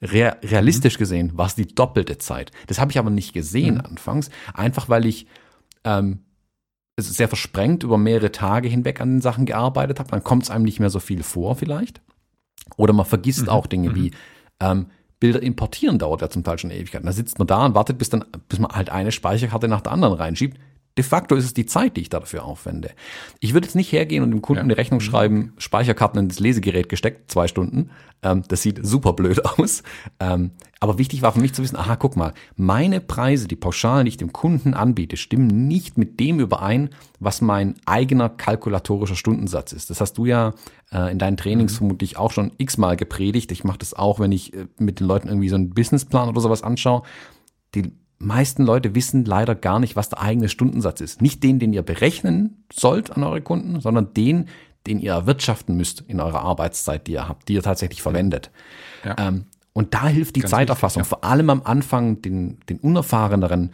realistisch 0.00 0.98
gesehen 0.98 1.36
war 1.36 1.46
es 1.46 1.54
die 1.54 1.66
doppelte 1.66 2.18
Zeit. 2.18 2.50
Das 2.66 2.80
habe 2.80 2.90
ich 2.90 2.98
aber 2.98 3.10
nicht 3.10 3.32
gesehen 3.32 3.76
mhm. 3.76 3.82
anfangs, 3.82 4.30
einfach 4.52 4.88
weil 4.88 5.06
ich 5.06 5.26
ähm, 5.84 6.20
es 6.96 7.08
sehr 7.08 7.28
versprengt 7.28 7.82
über 7.82 7.98
mehrere 7.98 8.32
Tage 8.32 8.68
hinweg 8.68 9.00
an 9.00 9.14
den 9.14 9.20
Sachen 9.20 9.46
gearbeitet 9.46 9.98
habe. 9.98 10.10
Dann 10.10 10.24
kommt 10.24 10.44
es 10.44 10.50
einem 10.50 10.64
nicht 10.64 10.80
mehr 10.80 10.90
so 10.90 11.00
viel 11.00 11.22
vor 11.22 11.56
vielleicht. 11.56 12.00
Oder 12.76 12.92
man 12.92 13.06
vergisst 13.06 13.42
mhm. 13.42 13.48
auch 13.48 13.66
Dinge 13.66 13.90
mhm. 13.90 13.94
wie 13.94 14.10
ähm, 14.60 14.86
Bilder 15.22 15.40
importieren 15.40 16.00
dauert 16.00 16.20
ja 16.20 16.28
zum 16.28 16.42
Teil 16.42 16.58
schon 16.58 16.72
Ewigkeiten. 16.72 17.06
Da 17.06 17.12
sitzt 17.12 17.38
man 17.38 17.46
da 17.46 17.64
und 17.64 17.76
wartet, 17.76 17.96
bis 17.96 18.10
dann, 18.10 18.24
bis 18.48 18.58
man 18.58 18.72
halt 18.72 18.90
eine 18.90 19.12
Speicherkarte 19.12 19.68
nach 19.68 19.80
der 19.80 19.92
anderen 19.92 20.14
reinschiebt. 20.14 20.58
De 20.98 21.04
facto 21.04 21.34
ist 21.34 21.44
es 21.44 21.54
die 21.54 21.64
Zeit, 21.64 21.96
die 21.96 22.02
ich 22.02 22.10
dafür 22.10 22.44
aufwende. 22.44 22.90
Ich 23.40 23.54
würde 23.54 23.66
jetzt 23.66 23.74
nicht 23.74 23.92
hergehen 23.92 24.22
und 24.22 24.30
dem 24.30 24.42
Kunden 24.42 24.58
ja. 24.58 24.64
eine 24.64 24.76
Rechnung 24.76 25.00
schreiben, 25.00 25.54
Speicherkarten 25.56 26.20
in 26.20 26.28
das 26.28 26.38
Lesegerät 26.38 26.90
gesteckt, 26.90 27.30
zwei 27.30 27.48
Stunden. 27.48 27.90
Ähm, 28.22 28.42
das 28.48 28.60
sieht 28.60 28.84
super 28.84 29.14
blöd 29.14 29.42
aus. 29.58 29.82
Ähm, 30.20 30.50
aber 30.80 30.98
wichtig 30.98 31.22
war 31.22 31.32
für 31.32 31.40
mich 31.40 31.54
zu 31.54 31.62
wissen, 31.62 31.76
aha, 31.76 31.96
guck 31.96 32.16
mal, 32.16 32.34
meine 32.56 33.00
Preise, 33.00 33.48
die 33.48 33.56
Pauschalen, 33.56 34.04
die 34.04 34.10
ich 34.10 34.16
dem 34.18 34.34
Kunden 34.34 34.74
anbiete, 34.74 35.16
stimmen 35.16 35.66
nicht 35.66 35.96
mit 35.96 36.20
dem 36.20 36.40
überein, 36.40 36.90
was 37.20 37.40
mein 37.40 37.74
eigener 37.86 38.28
kalkulatorischer 38.28 39.16
Stundensatz 39.16 39.72
ist. 39.72 39.88
Das 39.88 40.00
hast 40.00 40.18
du 40.18 40.26
ja 40.26 40.52
äh, 40.92 41.10
in 41.10 41.18
deinen 41.18 41.38
Trainings 41.38 41.72
mhm. 41.72 41.78
vermutlich 41.78 42.18
auch 42.18 42.32
schon 42.32 42.52
x-mal 42.58 42.96
gepredigt. 42.96 43.50
Ich 43.50 43.64
mache 43.64 43.78
das 43.78 43.94
auch, 43.94 44.20
wenn 44.20 44.32
ich 44.32 44.52
äh, 44.52 44.66
mit 44.78 45.00
den 45.00 45.06
Leuten 45.06 45.28
irgendwie 45.28 45.48
so 45.48 45.54
einen 45.54 45.70
Businessplan 45.70 46.28
oder 46.28 46.40
sowas 46.42 46.62
anschaue. 46.62 47.02
Die 47.74 47.92
meisten 48.26 48.64
Leute 48.64 48.94
wissen 48.94 49.24
leider 49.24 49.54
gar 49.54 49.78
nicht, 49.78 49.96
was 49.96 50.08
der 50.08 50.20
eigene 50.20 50.48
Stundensatz 50.48 51.00
ist. 51.00 51.22
Nicht 51.22 51.42
den, 51.42 51.58
den 51.58 51.72
ihr 51.72 51.82
berechnen 51.82 52.64
sollt 52.72 53.10
an 53.10 53.22
eure 53.22 53.42
Kunden, 53.42 53.80
sondern 53.80 54.14
den, 54.14 54.48
den 54.86 54.98
ihr 54.98 55.12
erwirtschaften 55.12 55.76
müsst 55.76 56.02
in 56.02 56.20
eurer 56.20 56.42
Arbeitszeit, 56.42 57.06
die 57.06 57.12
ihr 57.12 57.28
habt, 57.28 57.48
die 57.48 57.54
ihr 57.54 57.62
tatsächlich 57.62 58.02
verwendet. 58.02 58.50
Ja. 59.04 59.16
Ähm, 59.18 59.46
und 59.72 59.94
da 59.94 60.06
hilft 60.06 60.36
die 60.36 60.40
Ganz 60.40 60.50
Zeiterfassung, 60.50 61.02
wichtig, 61.02 61.12
ja. 61.12 61.18
vor 61.20 61.30
allem 61.30 61.50
am 61.50 61.62
Anfang 61.64 62.20
den, 62.20 62.60
den 62.68 62.78
Unerfahreneren 62.78 63.72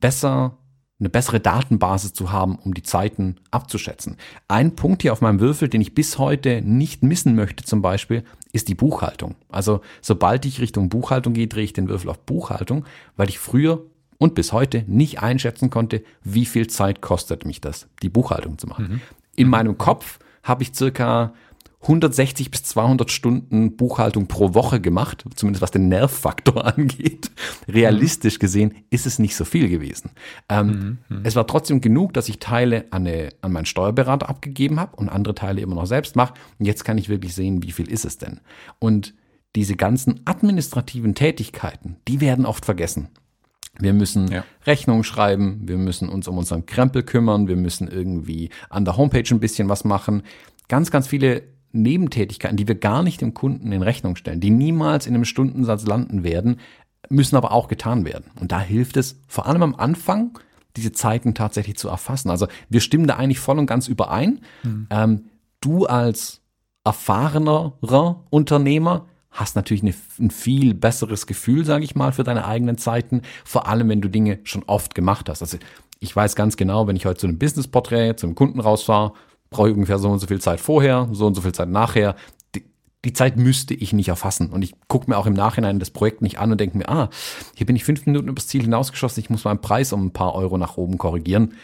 besser 0.00 0.58
eine 1.00 1.10
bessere 1.10 1.38
Datenbasis 1.38 2.12
zu 2.12 2.32
haben, 2.32 2.56
um 2.56 2.74
die 2.74 2.82
Zeiten 2.82 3.36
abzuschätzen. 3.50 4.16
Ein 4.48 4.74
Punkt 4.74 5.02
hier 5.02 5.12
auf 5.12 5.20
meinem 5.20 5.38
Würfel, 5.38 5.68
den 5.68 5.80
ich 5.80 5.94
bis 5.94 6.18
heute 6.18 6.60
nicht 6.62 7.04
missen 7.04 7.36
möchte 7.36 7.64
zum 7.64 7.82
Beispiel, 7.82 8.24
ist 8.52 8.68
die 8.68 8.74
Buchhaltung. 8.74 9.34
Also 9.48 9.80
sobald 10.00 10.44
ich 10.44 10.60
Richtung 10.60 10.88
Buchhaltung 10.88 11.34
gehe, 11.34 11.48
drehe 11.48 11.64
ich 11.64 11.72
den 11.72 11.88
Würfel 11.88 12.10
auf 12.10 12.18
Buchhaltung, 12.20 12.84
weil 13.16 13.28
ich 13.28 13.38
früher 13.38 13.82
und 14.18 14.34
bis 14.34 14.52
heute 14.52 14.84
nicht 14.86 15.22
einschätzen 15.22 15.70
konnte, 15.70 16.02
wie 16.24 16.46
viel 16.46 16.66
Zeit 16.66 17.00
kostet 17.00 17.44
mich 17.44 17.60
das, 17.60 17.88
die 18.02 18.08
Buchhaltung 18.08 18.58
zu 18.58 18.66
machen. 18.66 18.88
Mhm. 18.88 19.00
In 19.36 19.48
meinem 19.48 19.78
Kopf 19.78 20.18
habe 20.42 20.62
ich 20.62 20.74
circa 20.74 21.32
160 21.82 22.50
bis 22.50 22.64
200 22.64 23.10
Stunden 23.10 23.76
Buchhaltung 23.76 24.26
pro 24.26 24.52
Woche 24.54 24.80
gemacht, 24.80 25.24
zumindest 25.36 25.62
was 25.62 25.70
den 25.70 25.88
Nervfaktor 25.88 26.66
angeht. 26.76 27.30
Realistisch 27.68 28.36
mhm. 28.36 28.40
gesehen 28.40 28.74
ist 28.90 29.06
es 29.06 29.18
nicht 29.18 29.36
so 29.36 29.44
viel 29.44 29.68
gewesen. 29.68 30.10
Ähm, 30.48 30.98
mhm. 31.08 31.20
Es 31.22 31.36
war 31.36 31.46
trotzdem 31.46 31.80
genug, 31.80 32.14
dass 32.14 32.28
ich 32.28 32.40
Teile 32.40 32.86
an, 32.90 33.06
eine, 33.06 33.28
an 33.42 33.52
meinen 33.52 33.66
Steuerberater 33.66 34.28
abgegeben 34.28 34.80
habe 34.80 34.96
und 34.96 35.08
andere 35.08 35.34
Teile 35.34 35.60
immer 35.60 35.76
noch 35.76 35.86
selbst 35.86 36.16
mache. 36.16 36.34
Und 36.58 36.66
jetzt 36.66 36.84
kann 36.84 36.98
ich 36.98 37.08
wirklich 37.08 37.34
sehen, 37.34 37.62
wie 37.62 37.72
viel 37.72 37.90
ist 37.90 38.04
es 38.04 38.18
denn. 38.18 38.40
Und 38.80 39.14
diese 39.54 39.76
ganzen 39.76 40.20
administrativen 40.24 41.14
Tätigkeiten, 41.14 41.96
die 42.08 42.20
werden 42.20 42.44
oft 42.44 42.64
vergessen. 42.64 43.08
Wir 43.78 43.92
müssen 43.92 44.28
ja. 44.30 44.44
Rechnungen 44.66 45.04
schreiben, 45.04 45.60
wir 45.66 45.78
müssen 45.78 46.08
uns 46.08 46.26
um 46.26 46.36
unseren 46.36 46.66
Krempel 46.66 47.04
kümmern, 47.04 47.46
wir 47.46 47.56
müssen 47.56 47.86
irgendwie 47.86 48.50
an 48.68 48.84
der 48.84 48.96
Homepage 48.96 49.24
ein 49.30 49.40
bisschen 49.40 49.68
was 49.68 49.84
machen. 49.84 50.22
Ganz, 50.66 50.90
ganz 50.90 51.06
viele 51.06 51.44
Nebentätigkeiten, 51.72 52.56
die 52.56 52.68
wir 52.68 52.74
gar 52.74 53.02
nicht 53.02 53.20
dem 53.20 53.34
Kunden 53.34 53.72
in 53.72 53.82
Rechnung 53.82 54.16
stellen, 54.16 54.40
die 54.40 54.50
niemals 54.50 55.06
in 55.06 55.14
einem 55.14 55.24
Stundensatz 55.24 55.86
landen 55.86 56.24
werden, 56.24 56.58
müssen 57.08 57.36
aber 57.36 57.52
auch 57.52 57.68
getan 57.68 58.04
werden. 58.04 58.30
Und 58.40 58.52
da 58.52 58.60
hilft 58.60 58.96
es 58.96 59.20
vor 59.26 59.46
allem 59.46 59.62
am 59.62 59.74
Anfang, 59.74 60.38
diese 60.76 60.92
Zeiten 60.92 61.34
tatsächlich 61.34 61.76
zu 61.76 61.88
erfassen. 61.88 62.30
Also 62.30 62.46
wir 62.68 62.80
stimmen 62.80 63.06
da 63.06 63.16
eigentlich 63.16 63.40
voll 63.40 63.58
und 63.58 63.66
ganz 63.66 63.88
überein. 63.88 64.40
Mhm. 64.62 64.86
Ähm, 64.90 65.24
du 65.60 65.86
als 65.86 66.40
erfahrenerer 66.84 68.24
Unternehmer 68.30 69.06
hast 69.30 69.56
natürlich 69.56 69.82
eine, 69.82 69.94
ein 70.18 70.30
viel 70.30 70.74
besseres 70.74 71.26
Gefühl, 71.26 71.64
sage 71.64 71.84
ich 71.84 71.94
mal, 71.94 72.12
für 72.12 72.24
deine 72.24 72.46
eigenen 72.46 72.78
Zeiten, 72.78 73.22
vor 73.44 73.66
allem 73.66 73.88
wenn 73.88 74.00
du 74.00 74.08
Dinge 74.08 74.38
schon 74.44 74.62
oft 74.66 74.94
gemacht 74.94 75.28
hast. 75.28 75.42
Also 75.42 75.58
ich 76.00 76.14
weiß 76.14 76.34
ganz 76.34 76.56
genau, 76.56 76.86
wenn 76.86 76.96
ich 76.96 77.06
heute 77.06 77.18
zu 77.20 77.26
einem 77.26 77.38
Business-Porträt, 77.38 78.16
zu 78.16 78.26
einem 78.26 78.34
Kunden 78.34 78.60
rausfahre, 78.60 79.12
brauche 79.50 79.68
ich 79.68 79.74
ungefähr 79.74 79.98
so 79.98 80.08
und 80.08 80.18
so 80.18 80.26
viel 80.26 80.40
Zeit 80.40 80.60
vorher, 80.60 81.08
so 81.12 81.26
und 81.26 81.34
so 81.34 81.40
viel 81.40 81.52
Zeit 81.52 81.68
nachher. 81.68 82.16
Die, 83.04 83.12
Zeit 83.12 83.36
müsste 83.36 83.74
ich 83.74 83.92
nicht 83.92 84.08
erfassen. 84.08 84.50
Und 84.50 84.62
ich 84.62 84.74
gucke 84.88 85.08
mir 85.08 85.16
auch 85.16 85.26
im 85.26 85.32
Nachhinein 85.32 85.78
das 85.78 85.90
Projekt 85.90 86.20
nicht 86.20 86.38
an 86.38 86.52
und 86.52 86.60
denke 86.60 86.76
mir, 86.76 86.88
ah, 86.88 87.08
hier 87.54 87.66
bin 87.66 87.76
ich 87.76 87.84
fünf 87.84 88.04
Minuten 88.04 88.28
übers 88.28 88.48
Ziel 88.48 88.62
hinausgeschossen, 88.62 89.20
ich 89.20 89.30
muss 89.30 89.44
meinen 89.44 89.62
Preis 89.62 89.92
um 89.92 90.06
ein 90.06 90.12
paar 90.12 90.34
Euro 90.34 90.58
nach 90.58 90.76
oben 90.76 90.98
korrigieren. 90.98 91.54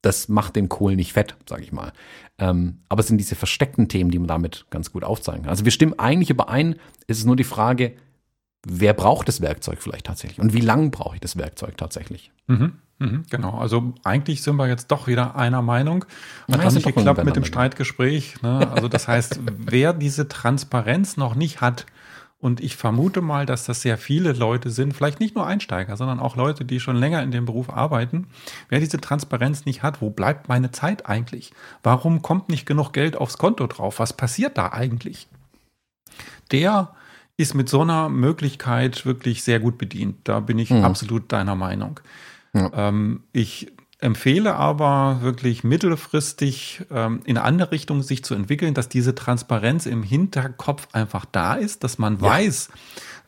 Das 0.00 0.28
macht 0.28 0.56
den 0.56 0.70
Kohl 0.70 0.96
nicht 0.96 1.12
fett, 1.12 1.36
sage 1.46 1.62
ich 1.62 1.72
mal. 1.72 1.92
Ähm, 2.38 2.78
aber 2.88 3.00
es 3.00 3.08
sind 3.08 3.18
diese 3.18 3.34
versteckten 3.34 3.88
Themen, 3.88 4.10
die 4.10 4.18
man 4.18 4.28
damit 4.28 4.64
ganz 4.70 4.92
gut 4.92 5.04
aufzeigen 5.04 5.42
kann. 5.42 5.50
Also 5.50 5.66
wir 5.66 5.72
stimmen 5.72 5.98
eigentlich 5.98 6.30
überein, 6.30 6.76
es 7.06 7.18
ist 7.18 7.26
nur 7.26 7.36
die 7.36 7.44
Frage, 7.44 7.92
wer 8.66 8.94
braucht 8.94 9.28
das 9.28 9.42
Werkzeug 9.42 9.82
vielleicht 9.82 10.06
tatsächlich 10.06 10.40
und 10.40 10.54
wie 10.54 10.60
lang 10.60 10.90
brauche 10.90 11.16
ich 11.16 11.20
das 11.20 11.36
Werkzeug 11.36 11.76
tatsächlich? 11.76 12.32
Mhm. 12.46 12.78
Mhm, 13.00 13.24
genau, 13.30 13.58
also 13.58 13.94
eigentlich 14.04 14.42
sind 14.42 14.56
wir 14.56 14.68
jetzt 14.68 14.88
doch 14.88 15.06
wieder 15.06 15.34
einer 15.34 15.62
Meinung. 15.62 16.04
Hat 16.48 16.58
ja, 16.58 16.64
dann 16.64 16.74
nicht 16.74 16.86
geklappt 16.86 17.24
mit 17.24 17.34
dem 17.34 17.46
Streitgespräch. 17.46 18.42
Ne? 18.42 18.70
Also 18.70 18.88
das 18.88 19.08
heißt, 19.08 19.40
wer 19.56 19.92
diese 19.94 20.28
Transparenz 20.28 21.16
noch 21.16 21.34
nicht 21.34 21.60
hat, 21.60 21.86
und 22.42 22.60
ich 22.60 22.74
vermute 22.76 23.20
mal, 23.20 23.44
dass 23.44 23.66
das 23.66 23.82
sehr 23.82 23.98
viele 23.98 24.32
Leute 24.32 24.70
sind, 24.70 24.94
vielleicht 24.94 25.20
nicht 25.20 25.34
nur 25.34 25.46
Einsteiger, 25.46 25.98
sondern 25.98 26.20
auch 26.20 26.36
Leute, 26.36 26.64
die 26.64 26.80
schon 26.80 26.96
länger 26.96 27.22
in 27.22 27.30
dem 27.30 27.44
Beruf 27.44 27.68
arbeiten. 27.68 28.28
Wer 28.70 28.80
diese 28.80 28.98
Transparenz 28.98 29.66
nicht 29.66 29.82
hat, 29.82 30.00
wo 30.00 30.08
bleibt 30.08 30.48
meine 30.48 30.70
Zeit 30.70 31.06
eigentlich? 31.06 31.52
Warum 31.82 32.22
kommt 32.22 32.48
nicht 32.48 32.64
genug 32.64 32.94
Geld 32.94 33.14
aufs 33.14 33.36
Konto 33.36 33.66
drauf? 33.66 33.98
Was 33.98 34.14
passiert 34.14 34.56
da 34.56 34.72
eigentlich? 34.72 35.28
Der 36.50 36.94
ist 37.36 37.54
mit 37.54 37.68
so 37.68 37.82
einer 37.82 38.08
Möglichkeit 38.08 39.04
wirklich 39.04 39.42
sehr 39.42 39.60
gut 39.60 39.76
bedient. 39.76 40.16
Da 40.24 40.40
bin 40.40 40.58
ich 40.58 40.70
mhm. 40.70 40.84
absolut 40.84 41.30
deiner 41.32 41.56
Meinung. 41.56 42.00
Ja. 42.52 42.70
Ähm, 42.74 43.24
ich 43.32 43.72
empfehle 44.00 44.54
aber 44.54 45.18
wirklich 45.20 45.62
mittelfristig 45.62 46.82
ähm, 46.90 47.20
in 47.24 47.36
eine 47.36 47.44
andere 47.44 47.72
Richtung 47.72 48.02
sich 48.02 48.24
zu 48.24 48.34
entwickeln, 48.34 48.74
dass 48.74 48.88
diese 48.88 49.14
Transparenz 49.14 49.86
im 49.86 50.02
Hinterkopf 50.02 50.88
einfach 50.92 51.26
da 51.26 51.54
ist, 51.54 51.84
dass 51.84 51.98
man 51.98 52.18
ja. 52.18 52.22
weiß, 52.22 52.70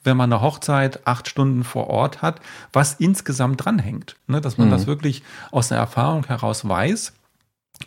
wenn 0.04 0.16
man 0.16 0.32
eine 0.32 0.42
Hochzeit 0.42 1.06
acht 1.06 1.28
Stunden 1.28 1.62
vor 1.62 1.88
Ort 1.88 2.22
hat, 2.22 2.40
was 2.72 2.94
insgesamt 2.94 3.64
dranhängt. 3.64 4.16
Ne? 4.26 4.40
Dass 4.40 4.58
man 4.58 4.68
mhm. 4.68 4.72
das 4.72 4.86
wirklich 4.86 5.22
aus 5.50 5.68
der 5.68 5.78
Erfahrung 5.78 6.26
heraus 6.26 6.66
weiß 6.66 7.12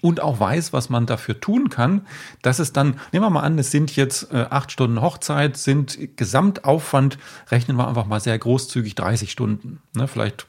und 0.01 0.19
auch 0.19 0.39
weiß, 0.39 0.73
was 0.73 0.89
man 0.89 1.05
dafür 1.05 1.39
tun 1.39 1.69
kann, 1.69 2.05
dass 2.41 2.59
es 2.59 2.73
dann, 2.73 2.99
nehmen 3.11 3.25
wir 3.25 3.29
mal 3.29 3.41
an, 3.41 3.57
es 3.57 3.71
sind 3.71 3.95
jetzt 3.95 4.31
äh, 4.31 4.45
acht 4.49 4.71
Stunden 4.71 5.01
Hochzeit, 5.01 5.57
sind 5.57 6.17
Gesamtaufwand, 6.17 7.17
rechnen 7.49 7.77
wir 7.77 7.87
einfach 7.87 8.05
mal 8.05 8.19
sehr 8.19 8.37
großzügig 8.37 8.95
30 8.95 9.31
Stunden. 9.31 9.81
Ne? 9.93 10.07
Vielleicht 10.07 10.47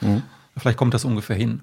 mhm. 0.00 0.22
Vielleicht 0.58 0.78
kommt 0.78 0.94
das 0.94 1.04
ungefähr 1.04 1.36
hin. 1.36 1.62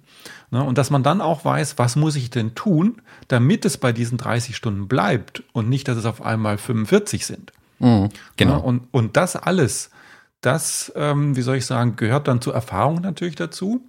Ne? 0.52 0.64
Und 0.64 0.78
dass 0.78 0.92
man 0.92 1.02
dann 1.02 1.20
auch 1.20 1.44
weiß, 1.44 1.80
was 1.80 1.96
muss 1.96 2.16
ich 2.16 2.30
denn 2.30 2.54
tun, 2.54 3.02
damit 3.28 3.66
es 3.66 3.78
bei 3.78 3.92
diesen 3.92 4.20
30 4.20 4.56
Stunden 4.56 4.88
bleibt 4.88 5.44
und 5.52 5.68
nicht, 5.68 5.88
dass 5.88 5.98
es 5.98 6.06
auf 6.06 6.22
einmal 6.22 6.60
45 6.60 7.26
sind. 7.26 7.52
Mhm, 7.80 8.10
genau. 8.38 8.58
Ne? 8.58 8.62
Und, 8.62 8.88
und 8.92 9.18
das 9.18 9.36
alles, 9.36 9.90
das, 10.42 10.94
ähm, 10.96 11.36
wie 11.36 11.42
soll 11.42 11.56
ich 11.56 11.66
sagen, 11.66 11.96
gehört 11.96 12.28
dann 12.28 12.40
zur 12.40 12.54
Erfahrung 12.54 13.02
natürlich 13.02 13.36
dazu 13.36 13.82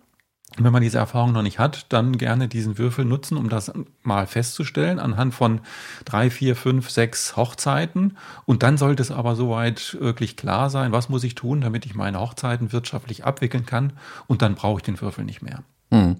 wenn 0.57 0.73
man 0.73 0.83
diese 0.83 0.99
Erfahrung 0.99 1.33
noch 1.33 1.43
nicht 1.43 1.59
hat, 1.59 1.87
dann 1.93 2.17
gerne 2.17 2.47
diesen 2.47 2.79
Würfel 2.79 3.05
nutzen, 3.05 3.37
um 3.37 3.49
das 3.49 3.73
mal 4.03 4.27
festzustellen, 4.27 5.01
anhand 5.01 5.35
von 5.35 5.61
drei, 6.05 6.31
vier, 6.31 6.55
fünf, 6.55 6.91
sechs 6.91 7.37
Hochzeiten. 7.37 8.17
Und 8.45 8.63
dann 8.63 8.79
sollte 8.79 9.03
es 9.03 9.11
aber 9.11 9.35
soweit 9.35 9.97
wirklich 10.01 10.37
klar 10.37 10.71
sein, 10.71 10.93
was 10.93 11.09
muss 11.09 11.25
ich 11.25 11.35
tun, 11.35 11.61
damit 11.61 11.87
ich 11.87 11.95
meine 11.95 12.21
Hochzeiten 12.21 12.73
wirtschaftlich 12.73 13.25
abwickeln 13.25 13.67
kann. 13.67 13.95
Und 14.29 14.43
dann 14.43 14.55
brauche 14.55 14.79
ich 14.79 14.85
den 14.85 15.01
Würfel 15.01 15.25
nicht 15.25 15.43
mehr. 15.43 15.65
Hm, 15.91 16.17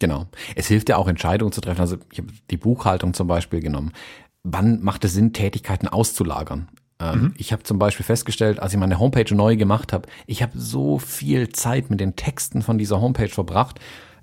genau. 0.00 0.26
Es 0.56 0.66
hilft 0.66 0.88
ja 0.88 0.96
auch, 0.96 1.06
Entscheidungen 1.06 1.52
zu 1.52 1.60
treffen. 1.60 1.80
Also 1.80 1.98
ich 2.10 2.18
habe 2.18 2.28
die 2.50 2.56
Buchhaltung 2.56 3.14
zum 3.14 3.28
Beispiel 3.28 3.60
genommen. 3.60 3.92
Wann 4.42 4.82
macht 4.82 5.04
es 5.04 5.12
Sinn, 5.12 5.32
Tätigkeiten 5.32 5.86
auszulagern? 5.86 6.68
Ähm, 6.98 7.20
mhm. 7.20 7.34
Ich 7.36 7.52
habe 7.52 7.62
zum 7.62 7.78
Beispiel 7.78 8.04
festgestellt, 8.04 8.60
als 8.60 8.72
ich 8.72 8.78
meine 8.78 8.98
Homepage 8.98 9.34
neu 9.34 9.56
gemacht 9.56 9.92
habe, 9.92 10.08
ich 10.26 10.42
habe 10.42 10.52
so 10.58 10.98
viel 10.98 11.50
Zeit 11.50 11.90
mit 11.90 12.00
den 12.00 12.16
Texten 12.16 12.62
von 12.62 12.78
dieser 12.78 13.00
Homepage 13.00 13.28
verbracht, 13.28 13.80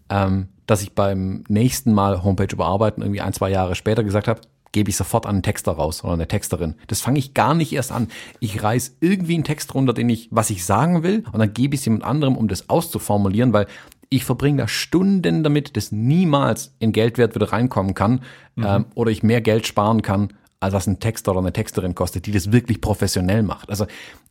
ähm, 0.10 0.48
dass 0.66 0.82
ich 0.82 0.94
beim 0.94 1.44
nächsten 1.48 1.94
Mal 1.94 2.24
Homepage 2.24 2.52
überarbeiten, 2.52 3.04
irgendwie 3.04 3.22
ein, 3.22 3.34
zwei 3.34 3.50
Jahre 3.50 3.76
später 3.76 4.04
gesagt 4.04 4.28
habe, 4.28 4.42
gebe 4.72 4.90
ich 4.90 4.98
sofort 4.98 5.28
einen 5.28 5.44
Texter 5.44 5.74
raus 5.74 6.04
oder 6.04 6.14
eine 6.14 6.28
Texterin. 6.28 6.76
Das 6.88 7.00
fange 7.00 7.20
ich 7.20 7.34
gar 7.34 7.54
nicht 7.54 7.72
erst 7.74 7.92
an. 7.92 8.08
Ich 8.40 8.64
reiß 8.64 8.98
irgendwie 9.02 9.36
einen 9.36 9.44
Text 9.44 9.74
runter, 9.76 9.94
den 9.94 10.10
ich, 10.10 10.30
was 10.32 10.50
ich 10.50 10.66
sagen 10.66 11.04
will, 11.04 11.24
und 11.32 11.40
dann 11.40 11.54
gebe 11.54 11.76
ich 11.76 11.82
es 11.82 11.86
jemand 11.86 12.04
anderem, 12.04 12.36
um 12.36 12.48
das 12.48 12.70
auszuformulieren, 12.70 13.54
weil 13.54 13.68
ich 14.10 14.26
verbringe 14.26 14.58
da 14.58 14.68
Stunden 14.68 15.44
damit, 15.44 15.78
dass 15.78 15.92
niemals 15.92 16.76
in 16.80 16.92
Geldwert 16.92 17.36
wieder 17.36 17.52
reinkommen 17.52 17.94
kann 17.94 18.22
mhm. 18.56 18.66
ähm, 18.66 18.86
oder 18.96 19.12
ich 19.12 19.24
mehr 19.24 19.42
Geld 19.42 19.66
sparen 19.66 20.02
kann, 20.02 20.34
als 20.64 20.74
was 20.74 20.88
ein 20.88 21.00
Texter 21.00 21.32
oder 21.32 21.42
eine 21.42 21.54
Texterin 21.54 21.96
kostet, 21.96 22.26
die 22.26 22.32
das 22.32 22.52
wirklich 22.52 22.82
professionell 22.82 23.44
macht. 23.44 23.70
Also 23.70 23.86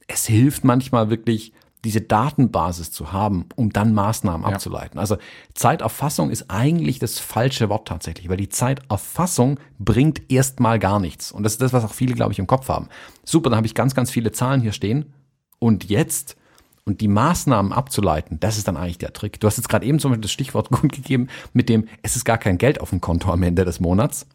es 0.08 0.26
hilft 0.26 0.64
manchmal 0.64 1.10
wirklich, 1.10 1.52
diese 1.84 2.00
Datenbasis 2.00 2.92
zu 2.92 3.12
haben, 3.12 3.46
um 3.56 3.72
dann 3.72 3.92
Maßnahmen 3.92 4.46
ja. 4.46 4.54
abzuleiten. 4.54 5.00
Also 5.00 5.16
Zeiterfassung 5.54 6.30
ist 6.30 6.44
eigentlich 6.48 7.00
das 7.00 7.18
falsche 7.18 7.68
Wort 7.68 7.88
tatsächlich, 7.88 8.28
weil 8.28 8.36
die 8.36 8.48
Zeiterfassung 8.48 9.58
bringt 9.80 10.30
erstmal 10.30 10.78
gar 10.78 11.00
nichts. 11.00 11.32
Und 11.32 11.42
das 11.42 11.52
ist 11.52 11.60
das, 11.60 11.72
was 11.72 11.84
auch 11.84 11.92
viele, 11.92 12.14
glaube 12.14 12.32
ich, 12.32 12.38
im 12.38 12.46
Kopf 12.46 12.68
haben. 12.68 12.88
Super, 13.24 13.50
dann 13.50 13.56
habe 13.56 13.66
ich 13.66 13.74
ganz, 13.74 13.96
ganz 13.96 14.12
viele 14.12 14.30
Zahlen 14.30 14.60
hier 14.60 14.72
stehen. 14.72 15.12
Und 15.58 15.84
jetzt 15.84 16.36
und 16.84 17.00
die 17.00 17.08
Maßnahmen 17.08 17.72
abzuleiten, 17.72 18.40
das 18.40 18.58
ist 18.58 18.68
dann 18.68 18.76
eigentlich 18.76 18.98
der 18.98 19.12
Trick. 19.12 19.40
Du 19.40 19.46
hast 19.46 19.56
jetzt 19.56 19.68
gerade 19.68 19.86
eben 19.86 19.98
zum 19.98 20.10
Beispiel 20.10 20.22
das 20.22 20.32
Stichwort 20.32 20.68
gut 20.70 20.92
gegeben 20.92 21.28
mit 21.52 21.68
dem, 21.68 21.88
es 22.02 22.16
ist 22.16 22.24
gar 22.24 22.38
kein 22.38 22.58
Geld 22.58 22.80
auf 22.80 22.90
dem 22.90 23.00
Konto 23.00 23.30
am 23.32 23.42
Ende 23.42 23.64
des 23.64 23.80
Monats. 23.80 24.26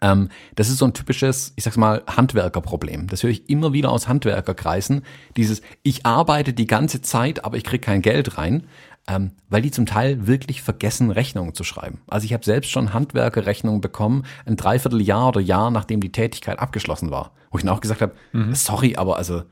Ähm, 0.00 0.30
das 0.54 0.68
ist 0.68 0.78
so 0.78 0.84
ein 0.84 0.94
typisches, 0.94 1.52
ich 1.56 1.64
sag's 1.64 1.76
mal, 1.76 2.02
Handwerkerproblem. 2.06 3.06
Das 3.08 3.22
höre 3.22 3.30
ich 3.30 3.48
immer 3.48 3.72
wieder 3.72 3.90
aus 3.90 4.08
Handwerkerkreisen. 4.08 5.02
Dieses, 5.36 5.62
ich 5.82 6.06
arbeite 6.06 6.52
die 6.52 6.66
ganze 6.66 7.02
Zeit, 7.02 7.44
aber 7.44 7.56
ich 7.56 7.64
kriege 7.64 7.84
kein 7.84 8.02
Geld 8.02 8.36
rein, 8.36 8.64
ähm, 9.08 9.32
weil 9.48 9.62
die 9.62 9.70
zum 9.70 9.86
Teil 9.86 10.26
wirklich 10.26 10.62
vergessen, 10.62 11.10
Rechnungen 11.10 11.54
zu 11.54 11.64
schreiben. 11.64 12.00
Also 12.08 12.24
ich 12.24 12.32
habe 12.32 12.44
selbst 12.44 12.70
schon 12.70 12.92
Handwerkerrechnungen 12.92 13.80
bekommen, 13.80 14.24
ein 14.44 14.56
Dreivierteljahr 14.56 15.28
oder 15.28 15.40
Jahr, 15.40 15.70
nachdem 15.70 16.00
die 16.00 16.12
Tätigkeit 16.12 16.58
abgeschlossen 16.58 17.10
war. 17.10 17.32
Wo 17.50 17.58
ich 17.58 17.64
dann 17.64 17.74
auch 17.74 17.80
gesagt 17.80 18.00
habe, 18.00 18.14
mhm. 18.32 18.54
sorry, 18.54 18.96
aber 18.96 19.16
also 19.16 19.42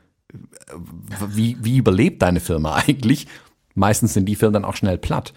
wie, 1.28 1.56
wie 1.60 1.76
überlebt 1.76 2.22
deine 2.22 2.40
Firma 2.40 2.74
eigentlich? 2.86 3.28
Meistens 3.74 4.14
sind 4.14 4.26
die 4.26 4.36
Firmen 4.36 4.54
dann 4.54 4.64
auch 4.64 4.76
schnell 4.76 4.98
platt. 4.98 5.32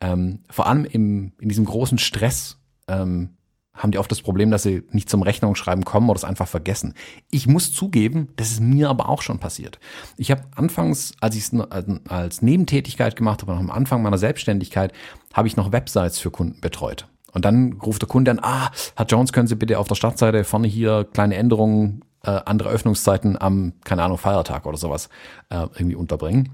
Ähm, 0.00 0.40
vor 0.50 0.66
allem 0.66 0.84
im, 0.84 1.32
in 1.40 1.48
diesem 1.48 1.64
großen 1.64 1.98
Stress, 1.98 2.58
ähm, 2.88 3.30
haben 3.74 3.90
die 3.90 3.98
oft 3.98 4.10
das 4.10 4.20
Problem, 4.20 4.50
dass 4.50 4.62
sie 4.62 4.82
nicht 4.90 5.08
zum 5.08 5.22
Rechnungsschreiben 5.22 5.84
kommen 5.84 6.10
oder 6.10 6.18
es 6.18 6.24
einfach 6.24 6.48
vergessen. 6.48 6.94
Ich 7.30 7.46
muss 7.46 7.72
zugeben, 7.72 8.28
das 8.36 8.50
ist 8.50 8.60
mir 8.60 8.90
aber 8.90 9.08
auch 9.08 9.22
schon 9.22 9.38
passiert. 9.38 9.78
Ich 10.18 10.30
habe 10.30 10.42
anfangs, 10.54 11.14
als 11.20 11.36
ich 11.36 11.44
es 11.44 11.60
als 12.08 12.42
Nebentätigkeit 12.42 13.16
gemacht 13.16 13.42
habe, 13.42 13.52
am 13.54 13.70
Anfang 13.70 14.02
meiner 14.02 14.18
Selbstständigkeit, 14.18 14.92
habe 15.32 15.48
ich 15.48 15.56
noch 15.56 15.72
Websites 15.72 16.18
für 16.18 16.30
Kunden 16.30 16.60
betreut. 16.60 17.06
Und 17.32 17.46
dann 17.46 17.74
ruft 17.82 18.02
der 18.02 18.08
Kunde 18.08 18.30
an, 18.30 18.40
ah, 18.42 18.70
Herr 18.94 19.06
Jones, 19.06 19.32
können 19.32 19.48
Sie 19.48 19.56
bitte 19.56 19.78
auf 19.78 19.88
der 19.88 19.94
Startseite 19.94 20.44
vorne 20.44 20.68
hier 20.68 21.08
kleine 21.10 21.36
Änderungen, 21.36 22.04
äh, 22.24 22.40
andere 22.44 22.68
Öffnungszeiten 22.68 23.40
am, 23.40 23.72
keine 23.84 24.02
Ahnung, 24.02 24.18
Feiertag 24.18 24.66
oder 24.66 24.76
sowas 24.76 25.08
äh, 25.48 25.62
irgendwie 25.74 25.94
unterbringen. 25.94 26.50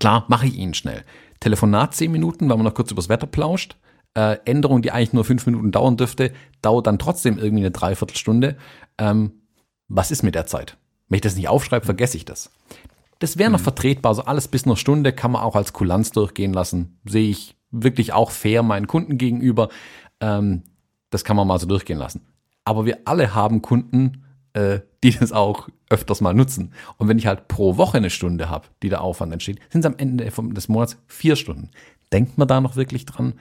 Klar, 0.00 0.24
mache 0.26 0.46
ich 0.46 0.56
Ihnen 0.56 0.74
schnell. 0.74 1.04
Telefonat 1.38 1.94
zehn 1.94 2.10
Minuten, 2.10 2.48
weil 2.48 2.56
man 2.56 2.66
noch 2.66 2.74
kurz 2.74 2.90
übers 2.90 3.08
Wetter 3.08 3.28
plauscht 3.28 3.76
äh, 4.14 4.38
Änderung, 4.44 4.82
die 4.82 4.92
eigentlich 4.92 5.12
nur 5.12 5.24
fünf 5.24 5.46
Minuten 5.46 5.72
dauern 5.72 5.96
dürfte, 5.96 6.32
dauert 6.62 6.86
dann 6.86 6.98
trotzdem 6.98 7.38
irgendwie 7.38 7.62
eine 7.62 7.70
Dreiviertelstunde. 7.70 8.56
Ähm, 8.98 9.32
was 9.88 10.10
ist 10.10 10.22
mit 10.22 10.34
der 10.34 10.46
Zeit? 10.46 10.76
Wenn 11.08 11.16
ich 11.16 11.22
das 11.22 11.36
nicht 11.36 11.48
aufschreibe, 11.48 11.84
vergesse 11.84 12.16
ich 12.16 12.24
das. 12.24 12.50
Das 13.18 13.36
wäre 13.38 13.50
noch 13.50 13.58
mhm. 13.58 13.64
vertretbar. 13.64 14.10
Also 14.10 14.22
alles 14.22 14.48
bis 14.48 14.64
eine 14.64 14.76
Stunde 14.76 15.12
kann 15.12 15.32
man 15.32 15.42
auch 15.42 15.56
als 15.56 15.72
Kulanz 15.72 16.10
durchgehen 16.10 16.52
lassen. 16.52 16.98
Sehe 17.04 17.28
ich 17.28 17.56
wirklich 17.70 18.12
auch 18.12 18.30
fair 18.30 18.62
meinen 18.62 18.86
Kunden 18.86 19.18
gegenüber. 19.18 19.68
Ähm, 20.20 20.62
das 21.10 21.24
kann 21.24 21.36
man 21.36 21.46
mal 21.46 21.58
so 21.58 21.66
durchgehen 21.66 21.98
lassen. 21.98 22.26
Aber 22.64 22.86
wir 22.86 23.00
alle 23.04 23.34
haben 23.34 23.62
Kunden, 23.62 24.24
äh, 24.52 24.80
die 25.02 25.12
das 25.12 25.32
auch 25.32 25.68
öfters 25.88 26.20
mal 26.20 26.34
nutzen. 26.34 26.72
Und 26.98 27.08
wenn 27.08 27.18
ich 27.18 27.26
halt 27.26 27.48
pro 27.48 27.76
Woche 27.76 27.98
eine 27.98 28.10
Stunde 28.10 28.48
habe, 28.48 28.68
die 28.82 28.88
der 28.88 29.02
Aufwand 29.02 29.32
entsteht, 29.32 29.60
sind 29.70 29.84
es 29.84 29.86
am 29.86 29.98
Ende 29.98 30.24
des 30.24 30.68
Monats 30.68 30.96
vier 31.06 31.36
Stunden. 31.36 31.70
Denkt 32.12 32.38
man 32.38 32.48
da 32.48 32.60
noch 32.60 32.76
wirklich 32.76 33.06
dran? 33.06 33.34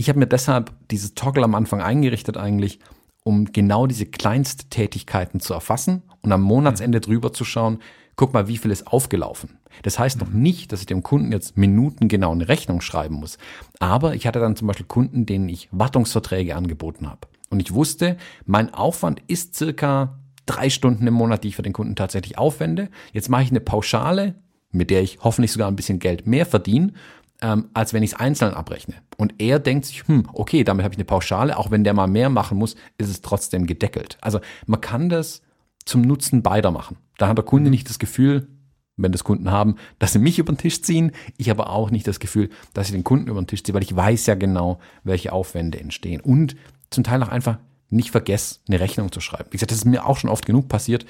Ich 0.00 0.08
habe 0.08 0.18
mir 0.18 0.26
deshalb 0.26 0.72
dieses 0.90 1.12
Toggle 1.12 1.44
am 1.44 1.54
Anfang 1.54 1.82
eingerichtet 1.82 2.38
eigentlich, 2.38 2.78
um 3.22 3.52
genau 3.52 3.86
diese 3.86 4.06
Kleinsttätigkeiten 4.06 5.40
zu 5.40 5.52
erfassen 5.52 6.04
und 6.22 6.32
am 6.32 6.40
Monatsende 6.40 7.02
drüber 7.02 7.34
zu 7.34 7.44
schauen, 7.44 7.80
guck 8.16 8.32
mal, 8.32 8.48
wie 8.48 8.56
viel 8.56 8.70
ist 8.70 8.86
aufgelaufen. 8.86 9.58
Das 9.82 9.98
heißt 9.98 10.18
noch 10.18 10.30
nicht, 10.30 10.72
dass 10.72 10.80
ich 10.80 10.86
dem 10.86 11.02
Kunden 11.02 11.32
jetzt 11.32 11.58
minutengenau 11.58 12.32
eine 12.32 12.48
Rechnung 12.48 12.80
schreiben 12.80 13.16
muss. 13.16 13.36
Aber 13.78 14.14
ich 14.14 14.26
hatte 14.26 14.40
dann 14.40 14.56
zum 14.56 14.68
Beispiel 14.68 14.86
Kunden, 14.86 15.26
denen 15.26 15.50
ich 15.50 15.68
Wartungsverträge 15.70 16.56
angeboten 16.56 17.06
habe 17.06 17.28
Und 17.50 17.60
ich 17.60 17.74
wusste, 17.74 18.16
mein 18.46 18.72
Aufwand 18.72 19.20
ist 19.26 19.54
circa 19.54 20.18
drei 20.46 20.70
Stunden 20.70 21.06
im 21.06 21.12
Monat, 21.12 21.44
die 21.44 21.48
ich 21.48 21.56
für 21.56 21.62
den 21.62 21.74
Kunden 21.74 21.94
tatsächlich 21.94 22.38
aufwende. 22.38 22.88
Jetzt 23.12 23.28
mache 23.28 23.42
ich 23.42 23.50
eine 23.50 23.60
Pauschale, 23.60 24.34
mit 24.72 24.88
der 24.88 25.02
ich 25.02 25.18
hoffentlich 25.20 25.52
sogar 25.52 25.68
ein 25.68 25.76
bisschen 25.76 25.98
Geld 25.98 26.26
mehr 26.26 26.46
verdiene, 26.46 26.94
ähm, 27.42 27.68
als 27.74 27.92
wenn 27.92 28.02
ich 28.02 28.12
es 28.12 28.18
einzeln 28.18 28.54
abrechne. 28.54 28.94
Und 29.16 29.34
er 29.38 29.58
denkt 29.58 29.86
sich, 29.86 30.06
hm, 30.06 30.28
okay, 30.32 30.64
damit 30.64 30.84
habe 30.84 30.94
ich 30.94 30.98
eine 30.98 31.04
Pauschale, 31.04 31.56
auch 31.56 31.70
wenn 31.70 31.84
der 31.84 31.94
mal 31.94 32.06
mehr 32.06 32.30
machen 32.30 32.58
muss, 32.58 32.76
ist 32.98 33.08
es 33.08 33.22
trotzdem 33.22 33.66
gedeckelt. 33.66 34.18
Also 34.20 34.40
man 34.66 34.80
kann 34.80 35.08
das 35.08 35.42
zum 35.84 36.02
Nutzen 36.02 36.42
beider 36.42 36.70
machen. 36.70 36.98
Da 37.18 37.28
hat 37.28 37.36
der 37.36 37.44
Kunde 37.44 37.70
nicht 37.70 37.88
das 37.88 37.98
Gefühl, 37.98 38.48
wenn 38.96 39.12
das 39.12 39.24
Kunden 39.24 39.50
haben, 39.50 39.76
dass 39.98 40.12
sie 40.12 40.18
mich 40.18 40.38
über 40.38 40.52
den 40.52 40.58
Tisch 40.58 40.82
ziehen. 40.82 41.12
Ich 41.38 41.50
aber 41.50 41.70
auch 41.70 41.90
nicht 41.90 42.06
das 42.06 42.20
Gefühl, 42.20 42.50
dass 42.74 42.88
ich 42.88 42.92
den 42.92 43.04
Kunden 43.04 43.28
über 43.28 43.40
den 43.40 43.46
Tisch 43.46 43.64
ziehe, 43.64 43.74
weil 43.74 43.82
ich 43.82 43.94
weiß 43.94 44.26
ja 44.26 44.34
genau, 44.34 44.78
welche 45.04 45.32
Aufwände 45.32 45.80
entstehen. 45.80 46.20
Und 46.20 46.56
zum 46.90 47.04
Teil 47.04 47.22
auch 47.22 47.28
einfach 47.28 47.58
nicht 47.88 48.10
vergesse, 48.10 48.60
eine 48.68 48.80
Rechnung 48.80 49.10
zu 49.10 49.20
schreiben. 49.20 49.46
Wie 49.50 49.56
gesagt, 49.56 49.70
das 49.70 49.78
ist 49.78 49.84
mir 49.84 50.06
auch 50.06 50.16
schon 50.16 50.30
oft 50.30 50.46
genug 50.46 50.68
passiert. 50.68 51.06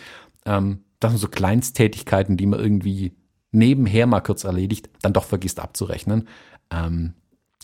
Ähm, 0.46 0.84
das 1.00 1.12
sind 1.12 1.20
so 1.20 1.28
Kleinsttätigkeiten, 1.28 2.36
die 2.36 2.46
man 2.46 2.60
irgendwie 2.60 3.12
nebenher 3.52 4.06
mal 4.06 4.20
kurz 4.20 4.44
erledigt, 4.44 4.90
dann 5.02 5.12
doch 5.12 5.24
vergisst 5.24 5.60
abzurechnen. 5.60 6.28
Ähm, 6.70 7.14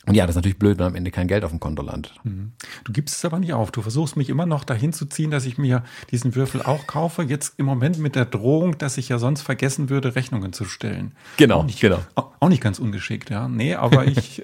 und 0.07 0.15
ja, 0.15 0.25
das 0.25 0.35
ist 0.35 0.37
natürlich 0.37 0.59
blöd, 0.59 0.79
wenn 0.79 0.87
am 0.87 0.95
Ende 0.95 1.11
kein 1.11 1.27
Geld 1.27 1.43
auf 1.43 1.51
dem 1.51 1.59
Konto 1.59 1.83
landet. 1.83 2.15
Mhm. 2.23 2.53
Du 2.85 2.93
gibst 2.93 3.17
es 3.17 3.25
aber 3.25 3.41
nicht 3.41 3.53
auf. 3.53 3.73
Du 3.73 3.83
versuchst 3.83 4.17
mich 4.17 4.29
immer 4.29 4.47
noch 4.47 4.63
dahin 4.63 4.93
zu 4.93 5.07
ziehen, 5.07 5.33
dass 5.33 5.45
ich 5.47 5.59
mir 5.59 5.83
diesen 6.13 6.37
Würfel 6.37 6.63
auch 6.63 6.87
kaufe. 6.87 7.25
Jetzt 7.25 7.55
im 7.57 7.67
Moment 7.67 7.99
mit 7.99 8.15
der 8.15 8.25
Drohung, 8.25 8.79
dass 8.79 8.99
ich 8.99 9.09
ja 9.09 9.19
sonst 9.19 9.43
vergessen 9.43 9.91
würde, 9.91 10.15
Rechnungen 10.15 10.53
zu 10.53 10.65
stellen. 10.65 11.13
Genau, 11.39 11.59
auch 11.59 11.65
nicht, 11.65 11.81
genau. 11.81 11.99
Auch 12.15 12.49
nicht 12.49 12.63
ganz 12.63 12.79
ungeschickt, 12.79 13.31
ja. 13.31 13.49
Nee, 13.49 13.75
aber 13.75 14.05
ich, 14.07 14.43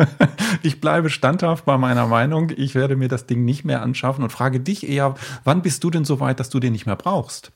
ich 0.62 0.82
bleibe 0.82 1.08
standhaft 1.08 1.64
bei 1.64 1.78
meiner 1.78 2.06
Meinung. 2.06 2.52
Ich 2.54 2.74
werde 2.74 2.96
mir 2.96 3.08
das 3.08 3.24
Ding 3.24 3.46
nicht 3.46 3.64
mehr 3.64 3.80
anschaffen 3.80 4.22
und 4.22 4.30
frage 4.30 4.60
dich 4.60 4.86
eher, 4.86 5.14
wann 5.44 5.62
bist 5.62 5.82
du 5.82 5.90
denn 5.90 6.04
so 6.04 6.20
weit, 6.20 6.40
dass 6.40 6.50
du 6.50 6.60
den 6.60 6.72
nicht 6.72 6.84
mehr 6.84 6.96
brauchst? 6.96 7.52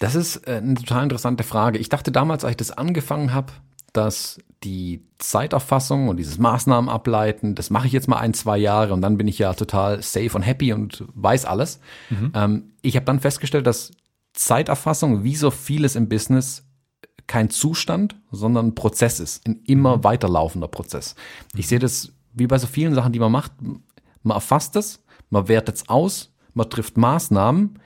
Das 0.00 0.14
ist 0.14 0.48
äh, 0.48 0.56
eine 0.56 0.74
total 0.74 1.04
interessante 1.04 1.44
Frage. 1.44 1.78
Ich 1.78 1.88
dachte 1.88 2.10
damals, 2.10 2.42
als 2.42 2.52
ich 2.52 2.56
das 2.56 2.70
angefangen 2.72 3.32
habe, 3.32 3.52
dass 3.92 4.40
die 4.64 5.04
Zeiterfassung 5.18 6.08
und 6.08 6.16
dieses 6.16 6.38
Maßnahmen 6.38 6.88
ableiten, 6.88 7.54
das 7.54 7.70
mache 7.70 7.86
ich 7.86 7.92
jetzt 7.92 8.08
mal 8.08 8.18
ein, 8.18 8.34
zwei 8.34 8.56
Jahre 8.58 8.94
und 8.94 9.02
dann 9.02 9.18
bin 9.18 9.28
ich 9.28 9.38
ja 9.38 9.52
total 9.54 10.02
safe 10.02 10.30
und 10.34 10.42
happy 10.42 10.72
und 10.72 11.04
weiß 11.14 11.44
alles. 11.44 11.80
Mhm. 12.08 12.32
Ähm, 12.34 12.62
ich 12.82 12.96
habe 12.96 13.06
dann 13.06 13.20
festgestellt, 13.20 13.66
dass 13.66 13.92
Zeiterfassung, 14.32 15.22
wie 15.22 15.36
so 15.36 15.50
vieles 15.50 15.96
im 15.96 16.08
Business, 16.08 16.64
kein 17.26 17.50
Zustand, 17.50 18.16
sondern 18.30 18.68
ein 18.68 18.74
Prozess 18.74 19.20
ist, 19.20 19.46
ein 19.46 19.60
immer 19.66 19.98
mhm. 19.98 20.04
weiterlaufender 20.04 20.68
Prozess. 20.68 21.14
Ich 21.54 21.68
sehe 21.68 21.78
das 21.78 22.12
wie 22.32 22.46
bei 22.46 22.58
so 22.58 22.66
vielen 22.66 22.94
Sachen, 22.94 23.12
die 23.12 23.18
man 23.18 23.32
macht. 23.32 23.52
Man 24.22 24.34
erfasst 24.34 24.76
es, 24.76 25.04
man 25.28 25.48
wertet 25.48 25.76
es 25.76 25.88
aus, 25.88 26.32
man 26.54 26.70
trifft 26.70 26.96
Maßnahmen, 26.96 27.79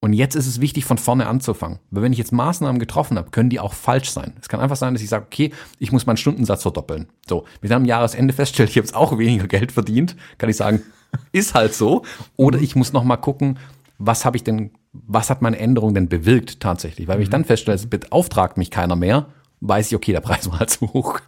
und 0.00 0.12
jetzt 0.12 0.36
ist 0.36 0.46
es 0.46 0.60
wichtig, 0.60 0.84
von 0.84 0.96
vorne 0.96 1.26
anzufangen. 1.26 1.80
Weil 1.90 2.04
wenn 2.04 2.12
ich 2.12 2.18
jetzt 2.18 2.32
Maßnahmen 2.32 2.78
getroffen 2.78 3.18
habe, 3.18 3.30
können 3.30 3.50
die 3.50 3.58
auch 3.58 3.72
falsch 3.72 4.10
sein. 4.10 4.34
Es 4.40 4.48
kann 4.48 4.60
einfach 4.60 4.76
sein, 4.76 4.94
dass 4.94 5.02
ich 5.02 5.08
sage, 5.08 5.26
okay, 5.26 5.52
ich 5.80 5.90
muss 5.90 6.06
meinen 6.06 6.16
Stundensatz 6.16 6.62
verdoppeln. 6.62 7.08
So, 7.28 7.42
wenn 7.60 7.66
ich 7.66 7.70
dann 7.70 7.82
am 7.82 7.84
Jahresende 7.84 8.32
feststelle, 8.32 8.68
ich 8.68 8.76
habe 8.76 8.86
jetzt 8.86 8.94
auch 8.94 9.18
weniger 9.18 9.48
Geld 9.48 9.72
verdient, 9.72 10.14
kann 10.38 10.48
ich 10.48 10.56
sagen, 10.56 10.82
ist 11.32 11.54
halt 11.54 11.74
so. 11.74 12.04
Oder 12.36 12.60
ich 12.60 12.76
muss 12.76 12.92
nochmal 12.92 13.20
gucken, 13.20 13.58
was 13.98 14.24
habe 14.24 14.36
ich 14.36 14.44
denn, 14.44 14.70
was 14.92 15.30
hat 15.30 15.42
meine 15.42 15.58
Änderung 15.58 15.94
denn 15.94 16.08
bewirkt 16.08 16.60
tatsächlich? 16.60 17.08
Weil 17.08 17.16
wenn 17.16 17.22
ich 17.22 17.28
mhm. 17.28 17.32
dann 17.32 17.44
feststelle, 17.44 17.74
es 17.74 17.90
beauftragt 17.90 18.56
mich 18.56 18.70
keiner 18.70 18.94
mehr, 18.94 19.26
weiß 19.60 19.88
ich, 19.88 19.96
okay, 19.96 20.12
der 20.12 20.20
Preis 20.20 20.48
war 20.48 20.60
halt 20.60 20.70
zu 20.70 20.92
hoch. 20.92 21.20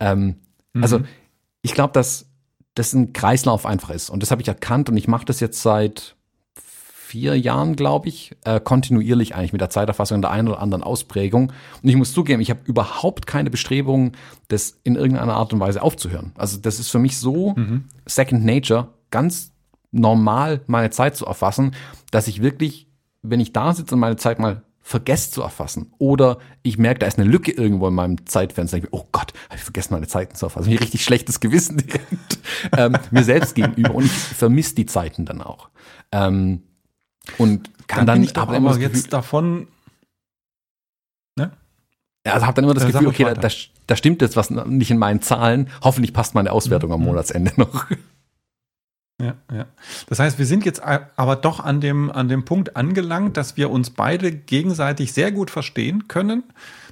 Ähm, 0.00 0.36
mhm. 0.72 0.82
Also 0.82 1.00
ich 1.60 1.74
glaube, 1.74 1.92
dass 1.92 2.30
das 2.74 2.94
ein 2.94 3.12
Kreislauf 3.12 3.66
einfach 3.66 3.90
ist. 3.90 4.08
Und 4.08 4.22
das 4.22 4.30
habe 4.30 4.40
ich 4.40 4.48
erkannt 4.48 4.88
und 4.88 4.96
ich 4.96 5.08
mache 5.08 5.26
das 5.26 5.40
jetzt 5.40 5.60
seit 5.60 6.16
vier 7.14 7.38
Jahren, 7.38 7.76
glaube 7.76 8.08
ich, 8.08 8.34
äh, 8.44 8.58
kontinuierlich 8.58 9.36
eigentlich 9.36 9.52
mit 9.52 9.60
der 9.60 9.70
Zeiterfassung 9.70 10.16
in 10.16 10.22
der 10.22 10.32
einen 10.32 10.48
oder 10.48 10.60
anderen 10.60 10.82
Ausprägung. 10.82 11.52
Und 11.80 11.88
ich 11.88 11.94
muss 11.94 12.12
zugeben, 12.12 12.42
ich 12.42 12.50
habe 12.50 12.58
überhaupt 12.64 13.28
keine 13.28 13.50
Bestrebungen, 13.50 14.16
das 14.48 14.80
in 14.82 14.96
irgendeiner 14.96 15.34
Art 15.34 15.52
und 15.52 15.60
Weise 15.60 15.80
aufzuhören. 15.80 16.32
Also 16.34 16.58
das 16.58 16.80
ist 16.80 16.88
für 16.88 16.98
mich 16.98 17.16
so 17.16 17.54
mhm. 17.54 17.84
Second 18.04 18.44
Nature, 18.44 18.88
ganz 19.12 19.52
normal 19.92 20.62
meine 20.66 20.90
Zeit 20.90 21.14
zu 21.14 21.24
erfassen, 21.24 21.76
dass 22.10 22.26
ich 22.26 22.42
wirklich, 22.42 22.88
wenn 23.22 23.38
ich 23.38 23.52
da 23.52 23.72
sitze 23.72 23.94
und 23.94 24.00
meine 24.00 24.16
Zeit 24.16 24.40
mal 24.40 24.62
vergesse 24.80 25.30
zu 25.30 25.42
erfassen 25.42 25.92
oder 25.98 26.38
ich 26.64 26.78
merke, 26.78 26.98
da 26.98 27.06
ist 27.06 27.20
eine 27.20 27.30
Lücke 27.30 27.52
irgendwo 27.52 27.86
in 27.86 27.94
meinem 27.94 28.26
Zeitfenster, 28.26 28.78
ich, 28.78 28.88
oh 28.90 29.06
Gott, 29.12 29.32
habe 29.50 29.54
ich 29.54 29.62
vergessen, 29.62 29.94
meine 29.94 30.08
Zeiten 30.08 30.34
zu 30.34 30.46
erfassen. 30.46 30.68
Mir 30.68 30.80
richtig 30.80 31.04
schlechtes 31.04 31.38
Gewissen 31.38 31.80
ähm, 32.76 32.98
mir 33.12 33.22
selbst 33.22 33.54
gegenüber 33.54 33.94
und 33.94 34.06
ich 34.06 34.10
vermisse 34.10 34.74
die 34.74 34.86
Zeiten 34.86 35.26
dann 35.26 35.42
auch. 35.42 35.68
Ähm, 36.10 36.64
und 37.38 37.70
kann 37.86 38.06
dann, 38.06 38.16
dann 38.16 38.22
ich 38.22 38.32
doch 38.32 38.48
aber 38.48 38.58
Gefühl, 38.58 38.82
jetzt 38.82 39.12
davon 39.12 39.68
ne? 41.36 41.52
Also 42.24 42.46
habe 42.46 42.54
dann 42.54 42.64
immer 42.64 42.74
das 42.74 42.84
äh, 42.84 42.92
Gefühl, 42.92 43.08
okay, 43.08 43.34
da, 43.38 43.48
da, 43.86 43.96
stimmt 43.96 44.22
jetzt 44.22 44.36
was 44.36 44.50
nicht 44.50 44.90
in 44.90 44.98
meinen 44.98 45.20
Zahlen. 45.20 45.68
Hoffentlich 45.82 46.12
passt 46.12 46.34
meine 46.34 46.52
Auswertung 46.52 46.90
mhm. 46.90 46.94
am 46.94 47.02
Monatsende 47.02 47.52
noch. 47.56 47.86
Ja, 49.22 49.36
ja. 49.52 49.66
Das 50.08 50.18
heißt, 50.18 50.38
wir 50.38 50.46
sind 50.46 50.64
jetzt 50.64 50.82
aber 50.82 51.36
doch 51.36 51.60
an 51.60 51.80
dem, 51.80 52.10
an 52.10 52.28
dem 52.28 52.44
Punkt 52.44 52.76
angelangt, 52.76 53.36
dass 53.36 53.56
wir 53.56 53.70
uns 53.70 53.90
beide 53.90 54.32
gegenseitig 54.32 55.12
sehr 55.12 55.30
gut 55.30 55.50
verstehen 55.50 56.08
können 56.08 56.42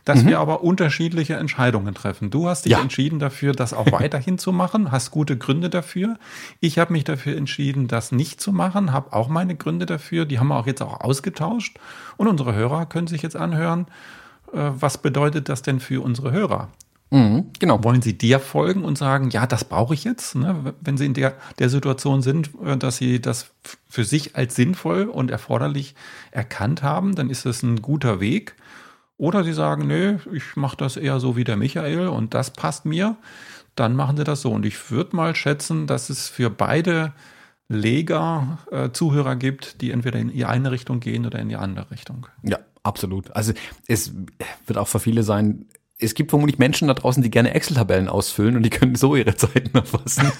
dass 0.04 0.22
mhm. 0.22 0.28
wir 0.28 0.40
aber 0.40 0.62
unterschiedliche 0.62 1.34
Entscheidungen 1.34 1.94
treffen. 1.94 2.30
Du 2.30 2.48
hast 2.48 2.64
dich 2.64 2.72
ja. 2.72 2.80
entschieden 2.80 3.18
dafür, 3.18 3.52
das 3.52 3.72
auch 3.72 3.90
weiterhin 3.92 4.38
zu 4.38 4.52
machen, 4.52 4.90
hast 4.90 5.10
gute 5.10 5.36
Gründe 5.36 5.70
dafür. 5.70 6.18
Ich 6.60 6.78
habe 6.78 6.92
mich 6.92 7.04
dafür 7.04 7.36
entschieden, 7.36 7.88
das 7.88 8.12
nicht 8.12 8.40
zu 8.40 8.52
machen, 8.52 8.92
habe 8.92 9.12
auch 9.12 9.28
meine 9.28 9.54
Gründe 9.54 9.86
dafür. 9.86 10.24
Die 10.24 10.38
haben 10.38 10.48
wir 10.48 10.56
auch 10.56 10.66
jetzt 10.66 10.82
auch 10.82 11.00
ausgetauscht. 11.00 11.78
Und 12.16 12.28
unsere 12.28 12.54
Hörer 12.54 12.86
können 12.86 13.06
sich 13.06 13.22
jetzt 13.22 13.36
anhören, 13.36 13.86
äh, 14.52 14.70
was 14.74 14.98
bedeutet 14.98 15.48
das 15.48 15.62
denn 15.62 15.80
für 15.80 16.02
unsere 16.02 16.32
Hörer? 16.32 16.68
Mhm, 17.12 17.50
genau. 17.58 17.84
Wollen 17.84 18.00
Sie 18.00 18.16
dir 18.16 18.40
folgen 18.40 18.84
und 18.84 18.96
sagen, 18.96 19.28
ja, 19.28 19.46
das 19.46 19.64
brauche 19.64 19.92
ich 19.92 20.02
jetzt, 20.02 20.34
ne? 20.34 20.72
wenn 20.80 20.96
Sie 20.96 21.04
in 21.04 21.12
der, 21.12 21.34
der 21.58 21.68
Situation 21.68 22.22
sind, 22.22 22.50
äh, 22.64 22.78
dass 22.78 22.96
Sie 22.96 23.20
das 23.20 23.50
für 23.86 24.04
sich 24.04 24.34
als 24.34 24.56
sinnvoll 24.56 25.04
und 25.04 25.30
erforderlich 25.30 25.94
erkannt 26.30 26.82
haben, 26.82 27.14
dann 27.14 27.28
ist 27.28 27.44
das 27.44 27.62
ein 27.62 27.82
guter 27.82 28.18
Weg. 28.18 28.54
Oder 29.22 29.44
sie 29.44 29.52
sagen, 29.52 29.86
nö, 29.86 30.18
ich 30.32 30.56
mache 30.56 30.76
das 30.76 30.96
eher 30.96 31.20
so 31.20 31.36
wie 31.36 31.44
der 31.44 31.56
Michael 31.56 32.08
und 32.08 32.34
das 32.34 32.50
passt 32.50 32.84
mir. 32.84 33.14
Dann 33.76 33.94
machen 33.94 34.16
sie 34.16 34.24
das 34.24 34.40
so. 34.40 34.50
Und 34.50 34.66
ich 34.66 34.90
würde 34.90 35.14
mal 35.14 35.36
schätzen, 35.36 35.86
dass 35.86 36.10
es 36.10 36.28
für 36.28 36.50
beide 36.50 37.12
Leger 37.68 38.58
äh, 38.72 38.90
Zuhörer 38.90 39.36
gibt, 39.36 39.80
die 39.80 39.92
entweder 39.92 40.18
in 40.18 40.32
die 40.32 40.44
eine 40.44 40.72
Richtung 40.72 40.98
gehen 40.98 41.24
oder 41.24 41.38
in 41.38 41.48
die 41.48 41.54
andere 41.54 41.88
Richtung. 41.92 42.26
Ja, 42.42 42.58
absolut. 42.82 43.30
Also 43.36 43.52
es 43.86 44.12
wird 44.66 44.76
auch 44.76 44.88
für 44.88 44.98
viele 44.98 45.22
sein, 45.22 45.66
es 46.02 46.14
gibt 46.14 46.30
vermutlich 46.30 46.58
Menschen 46.58 46.88
da 46.88 46.94
draußen, 46.94 47.22
die 47.22 47.30
gerne 47.30 47.54
Excel-Tabellen 47.54 48.08
ausfüllen 48.08 48.56
und 48.56 48.62
die 48.62 48.70
können 48.70 48.94
so 48.94 49.16
ihre 49.16 49.34
Zeiten 49.36 49.76
erfassen. 49.76 50.30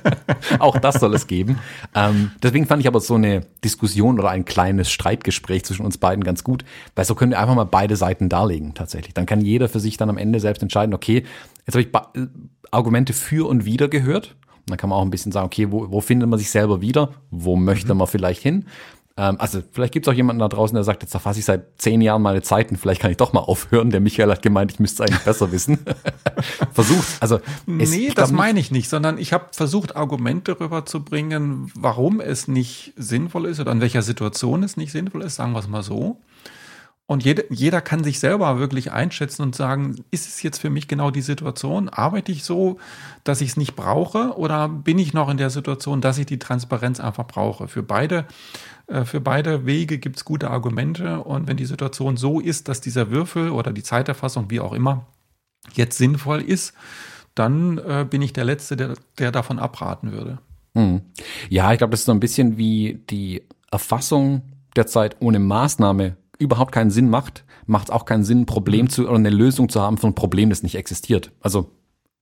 auch 0.58 0.78
das 0.78 1.00
soll 1.00 1.14
es 1.14 1.26
geben. 1.26 1.58
Ähm, 1.94 2.30
deswegen 2.42 2.66
fand 2.66 2.80
ich 2.80 2.88
aber 2.88 3.00
so 3.00 3.14
eine 3.14 3.42
Diskussion 3.64 4.18
oder 4.18 4.30
ein 4.30 4.44
kleines 4.44 4.90
Streitgespräch 4.90 5.64
zwischen 5.64 5.84
uns 5.84 5.98
beiden 5.98 6.24
ganz 6.24 6.44
gut, 6.44 6.64
weil 6.94 7.04
so 7.04 7.14
können 7.14 7.32
wir 7.32 7.40
einfach 7.40 7.54
mal 7.54 7.64
beide 7.64 7.96
Seiten 7.96 8.28
darlegen 8.28 8.74
tatsächlich. 8.74 9.14
Dann 9.14 9.26
kann 9.26 9.40
jeder 9.40 9.68
für 9.68 9.80
sich 9.80 9.96
dann 9.96 10.10
am 10.10 10.18
Ende 10.18 10.40
selbst 10.40 10.62
entscheiden, 10.62 10.94
okay, 10.94 11.24
jetzt 11.66 11.74
habe 11.74 11.82
ich 11.82 12.20
äh, 12.22 12.26
Argumente 12.70 13.12
für 13.12 13.48
und 13.48 13.64
wider 13.64 13.88
gehört. 13.88 14.36
Und 14.60 14.70
dann 14.70 14.78
kann 14.78 14.90
man 14.90 14.98
auch 14.98 15.02
ein 15.04 15.10
bisschen 15.10 15.32
sagen, 15.32 15.46
okay, 15.46 15.72
wo, 15.72 15.90
wo 15.90 16.00
findet 16.00 16.28
man 16.28 16.38
sich 16.38 16.50
selber 16.50 16.80
wieder? 16.80 17.14
Wo 17.30 17.56
möchte 17.56 17.92
mhm. 17.92 17.98
man 17.98 18.06
vielleicht 18.06 18.42
hin? 18.42 18.66
Ähm, 19.20 19.36
also 19.38 19.62
vielleicht 19.70 19.92
gibt 19.92 20.06
es 20.06 20.10
auch 20.10 20.16
jemanden 20.16 20.40
da 20.40 20.48
draußen, 20.48 20.74
der 20.74 20.82
sagt, 20.82 21.02
jetzt 21.02 21.12
erfasse 21.12 21.38
ich 21.40 21.44
seit 21.44 21.78
zehn 21.78 22.00
Jahren 22.00 22.22
meine 22.22 22.40
Zeiten, 22.40 22.76
vielleicht 22.76 23.02
kann 23.02 23.10
ich 23.10 23.18
doch 23.18 23.34
mal 23.34 23.40
aufhören. 23.40 23.90
Der 23.90 24.00
Michael 24.00 24.30
hat 24.30 24.40
gemeint, 24.40 24.72
ich 24.72 24.80
müsste 24.80 25.02
es 25.02 25.10
eigentlich 25.10 25.24
besser 25.24 25.52
wissen. 25.52 25.78
versucht. 26.72 27.06
Also 27.20 27.38
es, 27.78 27.90
nee, 27.90 28.10
das 28.14 28.32
meine 28.32 28.58
ich 28.58 28.70
nicht, 28.70 28.88
sondern 28.88 29.18
ich 29.18 29.34
habe 29.34 29.48
versucht, 29.52 29.94
Argumente 29.94 30.54
darüber 30.54 30.86
zu 30.86 31.04
bringen, 31.04 31.70
warum 31.74 32.20
es 32.20 32.48
nicht 32.48 32.94
sinnvoll 32.96 33.44
ist 33.44 33.60
oder 33.60 33.72
in 33.72 33.82
welcher 33.82 34.00
Situation 34.00 34.62
es 34.62 34.78
nicht 34.78 34.90
sinnvoll 34.90 35.22
ist, 35.22 35.36
sagen 35.36 35.52
wir 35.52 35.58
es 35.58 35.68
mal 35.68 35.82
so. 35.82 36.18
Und 37.10 37.24
jeder, 37.24 37.42
jeder 37.50 37.80
kann 37.80 38.04
sich 38.04 38.20
selber 38.20 38.60
wirklich 38.60 38.92
einschätzen 38.92 39.42
und 39.42 39.56
sagen, 39.56 39.96
ist 40.12 40.28
es 40.28 40.44
jetzt 40.44 40.58
für 40.58 40.70
mich 40.70 40.86
genau 40.86 41.10
die 41.10 41.22
Situation? 41.22 41.88
Arbeite 41.88 42.30
ich 42.30 42.44
so, 42.44 42.78
dass 43.24 43.40
ich 43.40 43.48
es 43.50 43.56
nicht 43.56 43.74
brauche? 43.74 44.38
Oder 44.38 44.68
bin 44.68 44.96
ich 44.96 45.12
noch 45.12 45.28
in 45.28 45.36
der 45.36 45.50
Situation, 45.50 46.00
dass 46.00 46.18
ich 46.18 46.26
die 46.26 46.38
Transparenz 46.38 47.00
einfach 47.00 47.26
brauche? 47.26 47.66
Für 47.66 47.82
beide, 47.82 48.26
für 49.04 49.20
beide 49.20 49.66
Wege 49.66 49.98
gibt 49.98 50.16
es 50.16 50.24
gute 50.24 50.50
Argumente. 50.50 51.20
Und 51.20 51.48
wenn 51.48 51.56
die 51.56 51.66
Situation 51.66 52.16
so 52.16 52.40
ist, 52.40 52.68
dass 52.68 52.80
dieser 52.80 53.10
Würfel 53.10 53.50
oder 53.50 53.72
die 53.72 53.82
Zeiterfassung, 53.82 54.50
wie 54.50 54.60
auch 54.60 54.72
immer, 54.72 55.06
jetzt 55.74 55.98
sinnvoll 55.98 56.40
ist, 56.40 56.74
dann 57.34 57.78
äh, 57.78 58.06
bin 58.08 58.22
ich 58.22 58.32
der 58.32 58.44
Letzte, 58.44 58.76
der, 58.76 58.94
der 59.18 59.32
davon 59.32 59.58
abraten 59.58 60.12
würde. 60.12 60.38
Hm. 60.74 61.02
Ja, 61.48 61.72
ich 61.72 61.78
glaube, 61.78 61.92
das 61.92 62.00
ist 62.00 62.06
so 62.06 62.12
ein 62.12 62.20
bisschen 62.20 62.56
wie 62.56 63.00
die 63.10 63.42
Erfassung 63.70 64.42
der 64.76 64.86
Zeit 64.86 65.16
ohne 65.20 65.38
Maßnahme 65.38 66.16
überhaupt 66.38 66.72
keinen 66.72 66.90
Sinn 66.90 67.10
macht, 67.10 67.44
macht 67.66 67.88
es 67.88 67.90
auch 67.90 68.04
keinen 68.04 68.24
Sinn, 68.24 68.42
ein 68.42 68.46
Problem 68.46 68.86
mhm. 68.86 68.90
zu 68.90 69.02
oder 69.06 69.16
eine 69.16 69.30
Lösung 69.30 69.68
zu 69.68 69.80
haben 69.80 69.98
für 69.98 70.06
ein 70.06 70.14
Problem, 70.14 70.50
das 70.50 70.62
nicht 70.62 70.74
existiert. 70.74 71.32
Also 71.40 71.70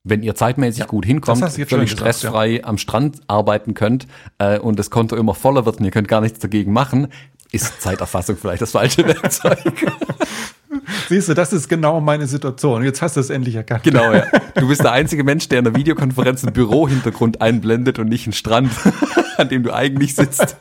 Wenn 0.09 0.23
ihr 0.23 0.35
zeitmäßig 0.35 0.81
ja, 0.81 0.87
gut 0.87 1.05
hinkommt, 1.05 1.45
völlig 1.45 1.91
stressfrei 1.91 2.49
gesagt, 2.49 2.65
ja. 2.65 2.69
am 2.69 2.79
Strand 2.79 3.21
arbeiten 3.27 3.75
könnt 3.75 4.07
äh, 4.39 4.59
und 4.59 4.79
das 4.79 4.91
Konto 4.91 5.17
immer 5.17 5.35
voller 5.35 5.67
wird 5.67 5.79
und 5.79 5.85
ihr 5.85 5.91
könnt 5.91 6.09
gar 6.09 6.21
nichts 6.21 6.39
dagegen 6.39 6.73
machen, 6.73 7.09
ist 7.53 7.81
Zeiterfassung 7.81 8.37
vielleicht 8.41 8.63
das 8.63 8.73
falsche 8.73 9.07
Werkzeug. 9.07 9.59
Siehst 11.09 11.29
du, 11.29 11.35
das 11.35 11.53
ist 11.53 11.69
genau 11.69 12.01
meine 12.01 12.27
Situation. 12.27 12.85
Jetzt 12.85 13.03
hast 13.03 13.17
du 13.17 13.21
es 13.21 13.31
endlich 13.31 13.55
erkannt. 13.55 13.83
Genau, 13.83 14.13
ja. 14.13 14.25
Du 14.55 14.69
bist 14.69 14.83
der 14.83 14.93
einzige 14.93 15.25
Mensch, 15.25 15.49
der 15.49 15.59
in 15.59 15.65
der 15.65 15.75
Videokonferenz 15.75 16.45
einen 16.45 16.53
Bürohintergrund 16.53 17.41
einblendet 17.41 17.99
und 17.99 18.09
nicht 18.09 18.27
einen 18.27 18.33
Strand, 18.33 18.71
an 19.37 19.49
dem 19.49 19.63
du 19.63 19.73
eigentlich 19.73 20.15
sitzt. 20.15 20.57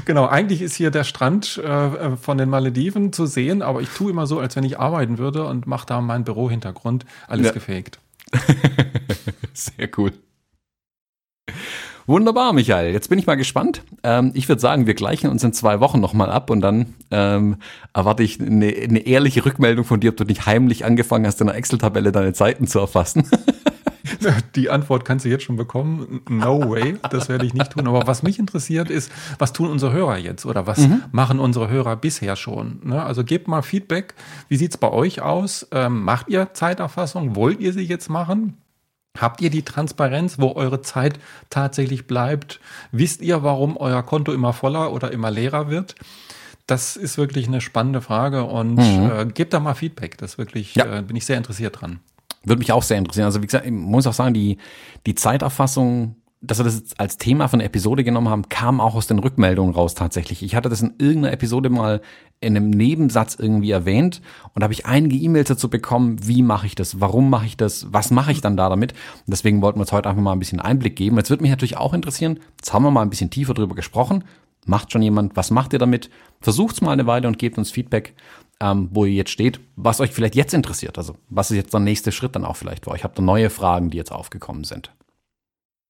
Genau, 0.04 0.26
eigentlich 0.26 0.62
ist 0.62 0.74
hier 0.74 0.90
der 0.90 1.04
Strand 1.04 1.58
äh, 1.58 2.16
von 2.16 2.38
den 2.38 2.48
Malediven 2.48 3.12
zu 3.12 3.26
sehen, 3.26 3.62
aber 3.62 3.80
ich 3.80 3.90
tue 3.90 4.10
immer 4.10 4.26
so, 4.26 4.38
als 4.38 4.56
wenn 4.56 4.64
ich 4.64 4.78
arbeiten 4.78 5.18
würde 5.18 5.46
und 5.46 5.66
mache 5.66 5.86
da 5.86 6.00
meinen 6.00 6.24
Bürohintergrund 6.24 7.04
alles 7.28 7.46
ja. 7.46 7.52
gefaked. 7.52 7.98
Sehr 9.52 9.88
cool. 9.96 10.12
Wunderbar, 12.06 12.52
Michael. 12.52 12.92
Jetzt 12.92 13.08
bin 13.08 13.18
ich 13.18 13.26
mal 13.26 13.36
gespannt. 13.36 13.82
Ähm, 14.02 14.32
ich 14.34 14.48
würde 14.48 14.60
sagen, 14.60 14.86
wir 14.86 14.94
gleichen 14.94 15.30
uns 15.30 15.44
in 15.44 15.52
zwei 15.52 15.78
Wochen 15.80 16.00
nochmal 16.00 16.30
ab 16.30 16.50
und 16.50 16.60
dann 16.60 16.94
ähm, 17.10 17.58
erwarte 17.94 18.22
ich 18.22 18.40
eine, 18.40 18.66
eine, 18.66 19.06
ehrliche 19.06 19.44
Rückmeldung 19.44 19.84
von 19.84 20.00
dir, 20.00 20.10
ob 20.10 20.16
du 20.16 20.24
nicht 20.24 20.46
heimlich 20.46 20.84
angefangen 20.84 21.26
hast, 21.26 21.40
in 21.40 21.48
einer 21.48 21.56
Excel-Tabelle 21.56 22.10
deine 22.10 22.32
Zeiten 22.32 22.66
zu 22.66 22.80
erfassen. 22.80 23.28
Die 24.54 24.70
Antwort 24.70 25.04
kannst 25.04 25.24
du 25.24 25.28
jetzt 25.28 25.44
schon 25.44 25.56
bekommen. 25.56 26.20
No 26.28 26.70
way, 26.70 26.96
das 27.10 27.28
werde 27.28 27.46
ich 27.46 27.54
nicht 27.54 27.72
tun. 27.72 27.86
Aber 27.86 28.06
was 28.06 28.22
mich 28.22 28.38
interessiert 28.38 28.90
ist, 28.90 29.10
was 29.38 29.52
tun 29.52 29.70
unsere 29.70 29.92
Hörer 29.92 30.18
jetzt 30.18 30.46
oder 30.46 30.66
was 30.66 30.78
mhm. 30.78 31.02
machen 31.12 31.38
unsere 31.38 31.68
Hörer 31.68 31.96
bisher 31.96 32.36
schon? 32.36 32.80
Ne? 32.84 33.02
Also 33.02 33.24
gebt 33.24 33.48
mal 33.48 33.62
Feedback. 33.62 34.14
Wie 34.48 34.56
sieht 34.56 34.72
es 34.72 34.76
bei 34.76 34.90
euch 34.90 35.22
aus? 35.22 35.66
Ähm, 35.72 36.02
macht 36.02 36.28
ihr 36.28 36.52
Zeiterfassung? 36.54 37.36
Wollt 37.36 37.60
ihr 37.60 37.72
sie 37.72 37.82
jetzt 37.82 38.08
machen? 38.08 38.56
Habt 39.18 39.40
ihr 39.40 39.50
die 39.50 39.62
Transparenz, 39.62 40.38
wo 40.38 40.52
eure 40.52 40.82
Zeit 40.82 41.18
tatsächlich 41.50 42.06
bleibt? 42.06 42.60
Wisst 42.92 43.22
ihr, 43.22 43.42
warum 43.42 43.76
euer 43.76 44.02
Konto 44.02 44.32
immer 44.32 44.52
voller 44.52 44.92
oder 44.92 45.10
immer 45.10 45.30
leerer 45.30 45.68
wird? 45.68 45.96
Das 46.66 46.96
ist 46.96 47.18
wirklich 47.18 47.48
eine 47.48 47.60
spannende 47.60 48.00
Frage 48.00 48.44
und 48.44 48.76
mhm. 48.76 49.10
äh, 49.10 49.26
gebt 49.26 49.52
da 49.52 49.58
mal 49.58 49.74
Feedback. 49.74 50.16
Das 50.18 50.38
wirklich, 50.38 50.76
ja. 50.76 50.98
äh, 50.98 51.02
bin 51.02 51.16
ich 51.16 51.26
sehr 51.26 51.36
interessiert 51.36 51.80
dran. 51.80 51.98
Würde 52.44 52.60
mich 52.60 52.72
auch 52.72 52.82
sehr 52.82 52.98
interessieren. 52.98 53.26
Also 53.26 53.42
wie 53.42 53.46
gesagt, 53.46 53.66
ich 53.66 53.72
muss 53.72 54.06
auch 54.06 54.12
sagen, 54.12 54.34
die, 54.34 54.58
die 55.06 55.14
Zeiterfassung 55.14 56.16
dass 56.42 56.58
wir 56.58 56.64
das 56.64 56.82
als 56.96 57.18
Thema 57.18 57.48
von 57.48 57.58
der 57.58 57.66
Episode 57.66 58.02
genommen 58.02 58.30
haben, 58.30 58.48
kam 58.48 58.80
auch 58.80 58.94
aus 58.94 59.06
den 59.06 59.18
Rückmeldungen 59.18 59.74
raus 59.74 59.94
tatsächlich. 59.94 60.42
Ich 60.42 60.54
hatte 60.54 60.70
das 60.70 60.80
in 60.80 60.94
irgendeiner 60.98 61.34
Episode 61.34 61.68
mal 61.68 62.00
in 62.40 62.56
einem 62.56 62.70
Nebensatz 62.70 63.34
irgendwie 63.34 63.70
erwähnt 63.70 64.22
und 64.54 64.60
da 64.60 64.64
habe 64.64 64.72
ich 64.72 64.86
einige 64.86 65.16
E-Mails 65.16 65.48
dazu 65.48 65.68
bekommen, 65.68 66.16
wie 66.26 66.42
mache 66.42 66.66
ich 66.66 66.74
das, 66.74 66.98
warum 66.98 67.28
mache 67.28 67.44
ich 67.44 67.58
das, 67.58 67.92
was 67.92 68.10
mache 68.10 68.32
ich 68.32 68.40
dann 68.40 68.56
da 68.56 68.70
damit. 68.70 68.92
Und 68.92 69.30
deswegen 69.30 69.60
wollten 69.60 69.78
wir 69.78 69.82
uns 69.82 69.92
heute 69.92 70.08
einfach 70.08 70.22
mal 70.22 70.32
ein 70.32 70.38
bisschen 70.38 70.60
Einblick 70.60 70.96
geben. 70.96 71.18
Jetzt 71.18 71.28
würde 71.28 71.42
mich 71.42 71.50
natürlich 71.50 71.76
auch 71.76 71.92
interessieren, 71.92 72.40
jetzt 72.56 72.72
haben 72.72 72.84
wir 72.84 72.90
mal 72.90 73.02
ein 73.02 73.10
bisschen 73.10 73.30
tiefer 73.30 73.52
drüber 73.52 73.74
gesprochen. 73.74 74.24
Macht 74.64 74.92
schon 74.92 75.02
jemand, 75.02 75.36
was 75.36 75.50
macht 75.50 75.74
ihr 75.74 75.78
damit? 75.78 76.10
Versucht's 76.40 76.80
mal 76.80 76.92
eine 76.92 77.06
Weile 77.06 77.28
und 77.28 77.38
gebt 77.38 77.58
uns 77.58 77.70
Feedback, 77.70 78.14
ähm, 78.60 78.88
wo 78.92 79.04
ihr 79.04 79.12
jetzt 79.12 79.30
steht, 79.30 79.60
was 79.76 80.00
euch 80.00 80.10
vielleicht 80.10 80.34
jetzt 80.34 80.54
interessiert. 80.54 80.98
Also 80.98 81.16
was 81.28 81.50
ist 81.50 81.56
jetzt 81.56 81.72
der 81.72 81.80
nächste 81.80 82.12
Schritt 82.12 82.36
dann 82.36 82.44
auch 82.44 82.56
vielleicht 82.56 82.84
für 82.84 82.90
euch? 82.90 83.04
Habt 83.04 83.18
ihr 83.18 83.22
neue 83.22 83.50
Fragen, 83.50 83.90
die 83.90 83.96
jetzt 83.96 84.12
aufgekommen 84.12 84.64
sind? 84.64 84.92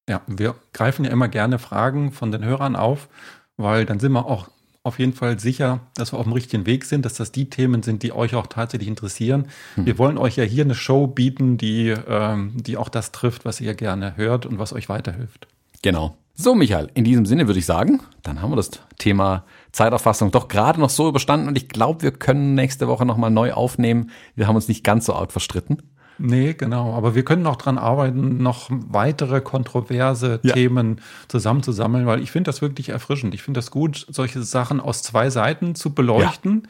Ja, 0.09 0.23
wir 0.27 0.55
greifen 0.73 1.05
ja 1.05 1.11
immer 1.11 1.29
gerne 1.29 1.59
Fragen 1.59 2.13
von 2.13 2.33
den 2.33 2.45
Hörern 2.45 2.77
auf, 2.77 3.09
weil 3.57 3.87
dann 3.87 4.01
sind 4.01 4.13
wir 4.13 4.27
auch 4.27 4.49
auf 4.83 4.99
jeden 4.99 5.13
Fall 5.13 5.39
sicher, 5.39 5.81
dass 5.95 6.13
wir 6.13 6.19
auf 6.19 6.25
dem 6.25 6.33
richtigen 6.33 6.65
Weg 6.65 6.85
sind, 6.85 7.05
dass 7.05 7.15
das 7.15 7.33
die 7.33 7.51
Themen 7.51 7.83
sind, 7.83 8.03
die 8.03 8.13
euch 8.13 8.35
auch 8.35 8.47
tatsächlich 8.47 8.89
interessieren. 8.89 9.49
Hm. 9.75 9.87
Wir 9.87 9.99
wollen 9.99 10.17
euch 10.17 10.37
ja 10.37 10.45
hier 10.45 10.65
eine 10.65 10.75
Show 10.75 11.07
bieten, 11.07 11.59
die, 11.59 11.91
ähm, 11.91 12.53
die 12.55 12.77
auch 12.77 12.89
das 12.89 13.13
trifft, 13.13 13.45
was 13.45 13.61
ihr 13.61 13.75
gerne 13.75 14.17
hört 14.17 14.47
und 14.47 14.59
was 14.59 14.73
euch 14.73 14.89
weiterhilft. 14.89 15.49
Genau. 15.83 16.17
So, 16.35 16.55
Michael, 16.55 16.91
in 16.95 17.05
diesem 17.05 17.27
Sinne 17.27 17.47
würde 17.47 17.59
ich 17.59 17.67
sagen, 17.67 18.01
dann 18.23 18.41
haben 18.41 18.51
wir 18.51 18.57
das 18.57 18.71
Thema 18.97 19.45
Zeiterfassung 19.73 20.31
doch 20.31 20.49
gerade 20.49 20.81
noch 20.81 20.91
so 20.91 21.09
überstanden 21.09 21.49
und 21.49 21.57
ich 21.57 21.69
glaube, 21.69 22.03
wir 22.03 22.13
können 22.13 22.55
nächste 22.55 22.89
Woche 22.89 23.07
nochmal 23.07 23.31
neu 23.31 23.53
aufnehmen. 23.53 24.11
Wir 24.35 24.47
haben 24.47 24.57
uns 24.57 24.69
nicht 24.69 24.85
ganz 24.85 25.07
so 25.07 25.15
arg 25.15 25.33
verstritten. 25.33 25.83
Nee, 26.23 26.53
genau. 26.53 26.93
Aber 26.95 27.15
wir 27.15 27.25
können 27.25 27.43
noch 27.43 27.57
dran 27.57 27.79
arbeiten, 27.79 28.43
noch 28.43 28.69
weitere 28.71 29.41
kontroverse 29.41 30.39
ja. 30.43 30.53
Themen 30.53 31.01
zusammenzusammeln, 31.29 32.05
weil 32.05 32.21
ich 32.23 32.31
finde 32.31 32.49
das 32.49 32.61
wirklich 32.61 32.91
erfrischend. 32.91 33.33
Ich 33.33 33.43
finde 33.43 33.59
das 33.59 33.71
gut, 33.71 34.07
solche 34.11 34.43
Sachen 34.43 34.81
aus 34.81 35.03
zwei 35.03 35.31
Seiten 35.31 35.75
zu 35.75 35.95
beleuchten. 35.95 36.69